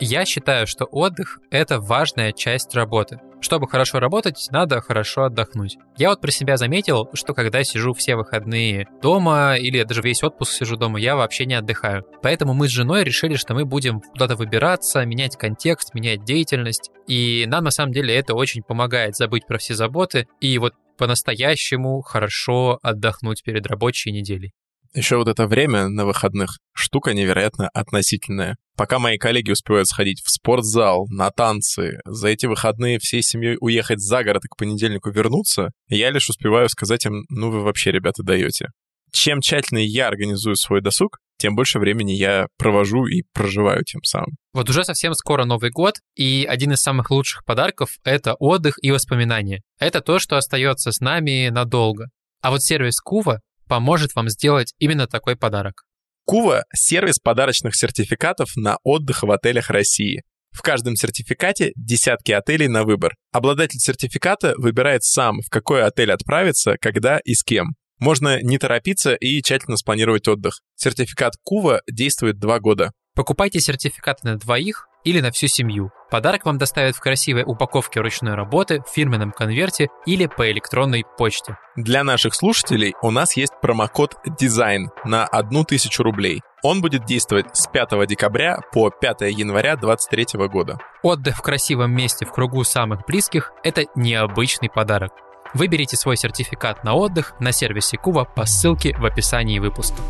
Я 0.00 0.24
считаю, 0.24 0.66
что 0.66 0.86
отдых— 0.86 1.38
это 1.50 1.78
важная 1.78 2.32
часть 2.32 2.74
работы. 2.74 3.20
Чтобы 3.40 3.68
хорошо 3.68 4.00
работать, 4.00 4.48
надо 4.50 4.80
хорошо 4.80 5.24
отдохнуть. 5.24 5.76
Я 5.96 6.10
вот 6.10 6.20
про 6.20 6.30
себя 6.30 6.56
заметил, 6.56 7.08
что 7.14 7.34
когда 7.34 7.64
сижу 7.64 7.94
все 7.94 8.16
выходные 8.16 8.86
дома 9.02 9.56
или 9.56 9.82
даже 9.82 10.02
весь 10.02 10.22
отпуск 10.22 10.52
сижу 10.52 10.76
дома, 10.76 11.00
я 11.00 11.16
вообще 11.16 11.46
не 11.46 11.54
отдыхаю. 11.54 12.04
Поэтому 12.22 12.54
мы 12.54 12.68
с 12.68 12.70
женой 12.70 13.02
решили, 13.02 13.36
что 13.36 13.54
мы 13.54 13.64
будем 13.64 14.00
куда-то 14.00 14.36
выбираться, 14.36 15.04
менять 15.04 15.36
контекст, 15.36 15.94
менять 15.94 16.24
деятельность. 16.24 16.90
И 17.06 17.44
нам 17.46 17.64
на 17.64 17.70
самом 17.70 17.92
деле 17.92 18.14
это 18.14 18.34
очень 18.34 18.62
помогает 18.62 19.16
забыть 19.16 19.46
про 19.46 19.58
все 19.58 19.74
заботы 19.74 20.28
и 20.40 20.58
вот 20.58 20.74
по-настоящему 20.98 22.02
хорошо 22.02 22.78
отдохнуть 22.82 23.42
перед 23.42 23.66
рабочей 23.66 24.12
неделей. 24.12 24.52
Еще 24.92 25.16
вот 25.16 25.28
это 25.28 25.46
время 25.46 25.88
на 25.88 26.04
выходных 26.04 26.58
штука 26.72 27.14
невероятно 27.14 27.68
относительная. 27.68 28.56
Пока 28.76 28.98
мои 28.98 29.18
коллеги 29.18 29.52
успевают 29.52 29.86
сходить 29.86 30.20
в 30.20 30.30
спортзал, 30.30 31.06
на 31.10 31.30
танцы, 31.30 32.00
за 32.04 32.28
эти 32.28 32.46
выходные 32.46 32.98
всей 32.98 33.22
семьей 33.22 33.56
уехать 33.60 34.00
за 34.00 34.24
город 34.24 34.44
и 34.44 34.48
к 34.48 34.56
понедельнику 34.56 35.10
вернуться, 35.10 35.70
я 35.88 36.10
лишь 36.10 36.28
успеваю 36.28 36.68
сказать 36.68 37.06
им, 37.06 37.24
ну 37.28 37.50
вы 37.50 37.60
вообще, 37.60 37.92
ребята, 37.92 38.24
даете. 38.24 38.70
Чем 39.12 39.40
тщательнее 39.40 39.86
я 39.86 40.08
организую 40.08 40.56
свой 40.56 40.80
досуг, 40.80 41.18
тем 41.38 41.54
больше 41.54 41.78
времени 41.78 42.12
я 42.12 42.48
провожу 42.58 43.06
и 43.06 43.22
проживаю 43.32 43.84
тем 43.84 44.02
самым. 44.02 44.36
Вот 44.52 44.68
уже 44.68 44.84
совсем 44.84 45.14
скоро 45.14 45.44
Новый 45.44 45.70
год, 45.70 45.96
и 46.16 46.46
один 46.48 46.72
из 46.72 46.80
самых 46.80 47.10
лучших 47.10 47.44
подарков— 47.44 47.96
это 48.04 48.34
отдых 48.34 48.74
и 48.82 48.90
воспоминания. 48.90 49.62
Это 49.78 50.00
то, 50.00 50.18
что 50.18 50.36
остается 50.36 50.92
с 50.92 51.00
нами 51.00 51.48
надолго. 51.48 52.08
А 52.42 52.50
вот 52.50 52.62
сервис 52.62 53.00
Кува 53.00 53.40
поможет 53.70 54.16
вам 54.16 54.28
сделать 54.28 54.74
именно 54.80 55.06
такой 55.06 55.36
подарок. 55.36 55.84
Кува— 56.26 56.64
сервис 56.74 57.20
подарочных 57.20 57.76
сертификатов 57.76 58.56
на 58.56 58.78
отдых 58.82 59.22
в 59.22 59.30
отелях 59.30 59.70
России. 59.70 60.22
В 60.50 60.60
каждом 60.62 60.96
сертификате 60.96 61.70
десятки 61.76 62.32
отелей 62.32 62.66
на 62.66 62.82
выбор. 62.82 63.14
Обладатель 63.30 63.78
сертификата 63.78 64.54
выбирает 64.56 65.04
сам, 65.04 65.40
в 65.40 65.48
какой 65.48 65.84
отель 65.84 66.10
отправиться, 66.10 66.74
когда 66.80 67.20
и 67.20 67.34
с 67.34 67.44
кем. 67.44 67.76
Можно 68.00 68.42
не 68.42 68.58
торопиться 68.58 69.14
и 69.14 69.40
тщательно 69.40 69.76
спланировать 69.76 70.26
отдых. 70.26 70.60
Сертификат 70.74 71.34
Кува 71.44 71.82
действует 71.88 72.40
два 72.40 72.58
года. 72.58 72.90
Покупайте 73.14 73.60
сертификаты 73.60 74.26
на 74.26 74.36
двоих 74.36 74.88
или 75.04 75.20
на 75.20 75.30
всю 75.30 75.46
семью. 75.46 75.90
Подарок 76.10 76.44
вам 76.44 76.58
доставят 76.58 76.96
в 76.96 77.00
красивой 77.00 77.44
упаковке 77.46 78.00
ручной 78.00 78.34
работы, 78.34 78.82
в 78.82 78.92
фирменном 78.92 79.30
конверте 79.30 79.88
или 80.06 80.26
по 80.26 80.50
электронной 80.50 81.04
почте. 81.16 81.56
Для 81.76 82.02
наших 82.02 82.34
слушателей 82.34 82.94
у 83.02 83.10
нас 83.10 83.36
есть 83.36 83.52
промокод 83.62 84.16
«Дизайн» 84.38 84.90
на 85.04 85.24
1000 85.24 86.02
рублей. 86.02 86.42
Он 86.62 86.82
будет 86.82 87.04
действовать 87.04 87.56
с 87.56 87.66
5 87.68 88.06
декабря 88.06 88.60
по 88.72 88.90
5 88.90 89.22
января 89.22 89.76
2023 89.76 90.48
года. 90.48 90.78
Отдых 91.02 91.36
в 91.38 91.42
красивом 91.42 91.92
месте 91.92 92.26
в 92.26 92.32
кругу 92.32 92.64
самых 92.64 93.06
близких– 93.06 93.52
это 93.62 93.84
необычный 93.94 94.68
подарок. 94.68 95.12
Выберите 95.54 95.96
свой 95.96 96.16
сертификат 96.16 96.84
на 96.84 96.94
отдых 96.94 97.34
на 97.40 97.52
сервисе 97.52 97.96
Кува 97.96 98.24
по 98.24 98.46
ссылке 98.46 98.94
в 98.96 99.04
описании 99.04 99.58
выпуска. 99.58 100.00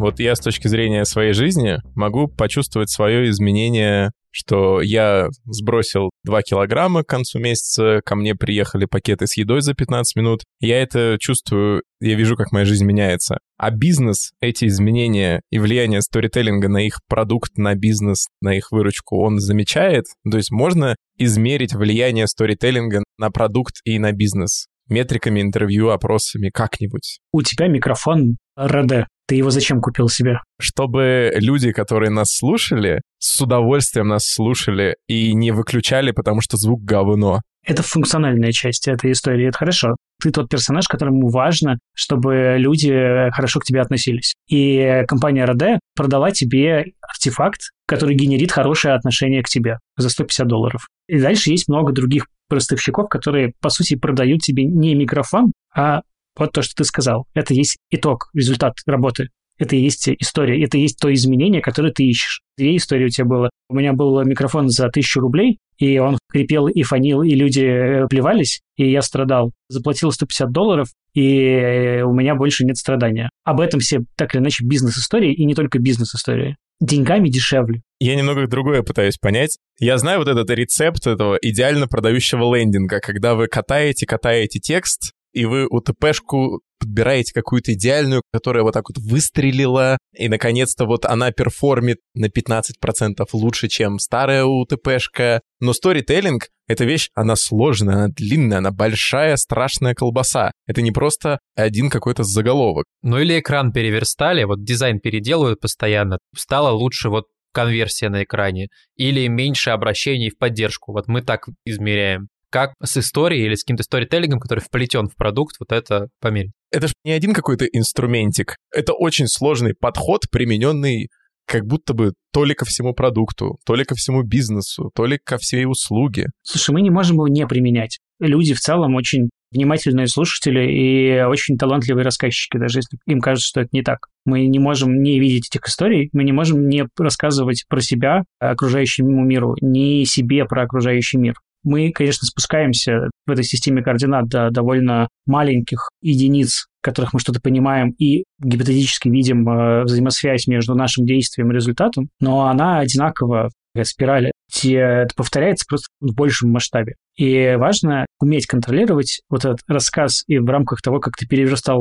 Вот 0.00 0.18
я 0.18 0.34
с 0.34 0.40
точки 0.40 0.66
зрения 0.66 1.04
своей 1.04 1.34
жизни 1.34 1.76
могу 1.94 2.26
почувствовать 2.26 2.88
свое 2.88 3.28
изменение 3.28 4.10
что 4.32 4.80
я 4.80 5.26
сбросил 5.44 6.10
2 6.24 6.42
килограмма 6.42 7.02
к 7.02 7.08
концу 7.08 7.40
месяца, 7.40 8.00
ко 8.04 8.14
мне 8.14 8.36
приехали 8.36 8.84
пакеты 8.84 9.26
с 9.26 9.36
едой 9.36 9.60
за 9.60 9.74
15 9.74 10.14
минут. 10.14 10.44
Я 10.60 10.80
это 10.80 11.16
чувствую, 11.18 11.82
я 12.00 12.14
вижу, 12.14 12.36
как 12.36 12.52
моя 12.52 12.64
жизнь 12.64 12.84
меняется. 12.84 13.38
А 13.58 13.72
бизнес, 13.72 14.30
эти 14.40 14.66
изменения 14.66 15.42
и 15.50 15.58
влияние 15.58 16.00
сторителлинга 16.00 16.68
на 16.68 16.86
их 16.86 17.00
продукт, 17.08 17.58
на 17.58 17.74
бизнес, 17.74 18.28
на 18.40 18.54
их 18.54 18.70
выручку, 18.70 19.20
он 19.20 19.40
замечает. 19.40 20.04
То 20.30 20.36
есть 20.36 20.52
можно 20.52 20.94
измерить 21.18 21.74
влияние 21.74 22.28
сторителлинга 22.28 23.02
на 23.18 23.30
продукт 23.30 23.80
и 23.84 23.98
на 23.98 24.12
бизнес 24.12 24.66
метриками 24.88 25.40
интервью, 25.40 25.90
опросами 25.90 26.50
как-нибудь. 26.50 27.18
У 27.32 27.42
тебя 27.42 27.66
микрофон 27.68 28.36
РД. 28.58 29.06
Ты 29.30 29.36
его 29.36 29.50
зачем 29.50 29.80
купил 29.80 30.08
себе? 30.08 30.40
Чтобы 30.60 31.30
люди, 31.36 31.70
которые 31.70 32.10
нас 32.10 32.34
слушали, 32.36 33.00
с 33.20 33.40
удовольствием 33.40 34.08
нас 34.08 34.24
слушали 34.26 34.96
и 35.06 35.34
не 35.34 35.52
выключали, 35.52 36.10
потому 36.10 36.40
что 36.40 36.56
звук 36.56 36.82
говно. 36.82 37.40
Это 37.64 37.84
функциональная 37.84 38.50
часть 38.50 38.88
этой 38.88 39.12
истории, 39.12 39.46
это 39.46 39.58
хорошо. 39.58 39.94
Ты 40.20 40.32
тот 40.32 40.48
персонаж, 40.48 40.88
которому 40.88 41.28
важно, 41.28 41.78
чтобы 41.94 42.56
люди 42.58 43.30
хорошо 43.30 43.60
к 43.60 43.64
тебе 43.64 43.80
относились. 43.82 44.34
И 44.48 45.04
компания 45.06 45.46
RD 45.46 45.78
продала 45.94 46.32
тебе 46.32 46.86
артефакт, 47.00 47.60
который 47.86 48.16
генерит 48.16 48.50
хорошее 48.50 48.94
отношение 48.94 49.44
к 49.44 49.48
тебе 49.48 49.78
за 49.96 50.08
150 50.08 50.48
долларов. 50.48 50.88
И 51.06 51.20
дальше 51.20 51.50
есть 51.50 51.68
много 51.68 51.92
других 51.92 52.26
поставщиков, 52.48 53.08
которые, 53.08 53.52
по 53.60 53.68
сути, 53.68 53.94
продают 53.94 54.40
тебе 54.40 54.64
не 54.64 54.96
микрофон, 54.96 55.52
а 55.72 56.00
вот 56.40 56.52
то, 56.52 56.62
что 56.62 56.74
ты 56.74 56.84
сказал. 56.84 57.26
Это 57.34 57.54
есть 57.54 57.76
итог, 57.90 58.30
результат 58.34 58.74
работы. 58.86 59.28
Это 59.60 59.76
и 59.76 59.80
есть 59.80 60.08
история, 60.08 60.64
это 60.64 60.78
и 60.78 60.80
есть 60.80 60.98
то 60.98 61.12
изменение, 61.12 61.60
которое 61.60 61.92
ты 61.92 62.04
ищешь. 62.04 62.40
Две 62.56 62.76
истории 62.76 63.04
у 63.04 63.08
тебя 63.10 63.26
было. 63.26 63.50
У 63.68 63.74
меня 63.74 63.92
был 63.92 64.24
микрофон 64.24 64.70
за 64.70 64.88
тысячу 64.88 65.20
рублей, 65.20 65.58
и 65.76 65.98
он 65.98 66.18
крепел 66.32 66.66
и 66.66 66.82
фонил, 66.82 67.22
и 67.22 67.34
люди 67.34 67.60
э, 67.60 68.06
плевались, 68.08 68.60
и 68.76 68.90
я 68.90 69.02
страдал. 69.02 69.52
Заплатил 69.68 70.12
150 70.12 70.50
долларов, 70.50 70.88
и 71.14 72.02
у 72.04 72.12
меня 72.14 72.36
больше 72.36 72.64
нет 72.64 72.78
страдания. 72.78 73.28
Об 73.44 73.60
этом 73.60 73.80
все 73.80 74.00
так 74.16 74.34
или 74.34 74.40
иначе 74.40 74.64
бизнес-истории, 74.64 75.34
и 75.34 75.44
не 75.44 75.54
только 75.54 75.78
бизнес-истории. 75.78 76.56
Деньгами 76.80 77.28
дешевле. 77.28 77.82
Я 77.98 78.16
немного 78.16 78.46
другое 78.46 78.82
пытаюсь 78.82 79.18
понять. 79.18 79.58
Я 79.78 79.98
знаю 79.98 80.20
вот 80.20 80.28
этот 80.28 80.48
рецепт 80.50 81.06
этого 81.06 81.36
идеально 81.40 81.86
продающего 81.86 82.56
лендинга, 82.56 83.00
когда 83.00 83.34
вы 83.34 83.48
катаете, 83.48 84.06
катаете 84.06 84.58
текст, 84.58 85.12
и 85.32 85.44
вы 85.44 85.66
УТПшку 85.66 86.62
подбираете 86.80 87.32
какую-то 87.34 87.74
идеальную, 87.74 88.22
которая 88.32 88.62
вот 88.62 88.72
так 88.72 88.88
вот 88.88 88.98
выстрелила, 88.98 89.98
и, 90.14 90.28
наконец-то, 90.28 90.86
вот 90.86 91.04
она 91.04 91.30
перформит 91.30 91.98
на 92.14 92.26
15% 92.26 93.26
лучше, 93.34 93.68
чем 93.68 93.98
старая 93.98 94.44
УТПшка. 94.44 95.42
Но 95.60 95.72
сторителлинг— 95.72 96.48
это 96.68 96.84
вещь, 96.84 97.10
она 97.14 97.36
сложная, 97.36 97.94
она 97.94 98.08
длинная, 98.08 98.58
она 98.58 98.70
большая, 98.70 99.36
страшная 99.36 99.94
колбаса. 99.94 100.52
Это 100.66 100.80
не 100.80 100.90
просто 100.90 101.38
один 101.54 101.90
какой-то 101.90 102.24
заголовок. 102.24 102.86
Ну 103.02 103.18
или 103.18 103.38
экран 103.38 103.72
переверстали, 103.72 104.44
вот 104.44 104.64
дизайн 104.64 105.00
переделывают 105.00 105.60
постоянно, 105.60 106.18
стало 106.34 106.70
лучше 106.70 107.10
вот 107.10 107.26
конверсия 107.52 108.08
на 108.08 108.22
экране 108.22 108.68
или 108.96 109.26
меньше 109.26 109.70
обращений 109.70 110.30
в 110.30 110.38
поддержку. 110.38 110.92
Вот 110.92 111.08
мы 111.08 111.20
так 111.20 111.48
измеряем 111.64 112.28
как 112.50 112.72
с 112.82 112.96
историей 112.96 113.46
или 113.46 113.54
с 113.54 113.64
каким-то 113.64 113.82
сторителлингом, 113.82 114.40
который 114.40 114.60
вплетен 114.60 115.08
в 115.08 115.16
продукт, 115.16 115.56
вот 115.60 115.72
это 115.72 116.08
померить. 116.20 116.52
Это 116.70 116.88
же 116.88 116.94
не 117.04 117.12
один 117.12 117.32
какой-то 117.32 117.64
инструментик. 117.64 118.56
Это 118.74 118.92
очень 118.92 119.26
сложный 119.26 119.74
подход, 119.74 120.22
примененный 120.30 121.08
как 121.46 121.66
будто 121.66 121.94
бы 121.94 122.12
то 122.32 122.44
ли 122.44 122.54
ко 122.54 122.64
всему 122.64 122.94
продукту, 122.94 123.58
то 123.66 123.74
ли 123.74 123.84
ко 123.84 123.96
всему 123.96 124.22
бизнесу, 124.22 124.92
то 124.94 125.04
ли 125.04 125.18
ко 125.18 125.36
всей 125.36 125.64
услуге. 125.64 126.26
Слушай, 126.42 126.70
мы 126.70 126.80
не 126.80 126.90
можем 126.90 127.16
его 127.16 127.26
не 127.26 127.44
применять. 127.44 127.98
Люди 128.20 128.54
в 128.54 128.60
целом 128.60 128.94
очень 128.94 129.30
внимательные 129.50 130.06
слушатели 130.06 130.70
и 130.70 131.24
очень 131.24 131.58
талантливые 131.58 132.04
рассказчики, 132.04 132.56
даже 132.56 132.78
если 132.78 132.98
им 133.06 133.20
кажется, 133.20 133.48
что 133.48 133.60
это 133.62 133.70
не 133.72 133.82
так. 133.82 134.06
Мы 134.24 134.46
не 134.46 134.60
можем 134.60 135.02
не 135.02 135.18
видеть 135.18 135.48
этих 135.48 135.66
историй, 135.66 136.08
мы 136.12 136.22
не 136.22 136.30
можем 136.30 136.68
не 136.68 136.86
рассказывать 136.96 137.64
про 137.68 137.80
себя 137.80 138.22
окружающему 138.38 139.24
миру, 139.24 139.56
не 139.60 140.04
себе 140.04 140.44
про 140.44 140.62
окружающий 140.62 141.18
мир 141.18 141.34
мы, 141.62 141.92
конечно, 141.92 142.26
спускаемся 142.26 143.10
в 143.26 143.30
этой 143.30 143.44
системе 143.44 143.82
координат 143.82 144.28
до 144.28 144.50
довольно 144.50 145.08
маленьких 145.26 145.90
единиц, 146.02 146.66
в 146.80 146.84
которых 146.84 147.12
мы 147.12 147.20
что-то 147.20 147.40
понимаем 147.40 147.90
и 147.98 148.24
гипотетически 148.38 149.08
видим 149.08 149.48
э, 149.48 149.84
взаимосвязь 149.84 150.46
между 150.46 150.74
нашим 150.74 151.04
действием 151.06 151.50
и 151.50 151.54
результатом, 151.54 152.08
но 152.20 152.46
она 152.46 152.78
одинакова 152.78 153.50
спирали, 153.84 154.32
это 154.64 155.14
повторяется 155.14 155.64
просто 155.68 155.86
в 156.00 156.14
большем 156.14 156.50
масштабе. 156.50 156.94
И 157.16 157.54
важно 157.56 158.06
уметь 158.20 158.46
контролировать 158.46 159.20
вот 159.28 159.44
этот 159.44 159.60
рассказ 159.68 160.24
и 160.26 160.38
в 160.38 160.46
рамках 160.46 160.82
того, 160.82 161.00
как 161.00 161.16
ты 161.16 161.26
переверстал 161.26 161.80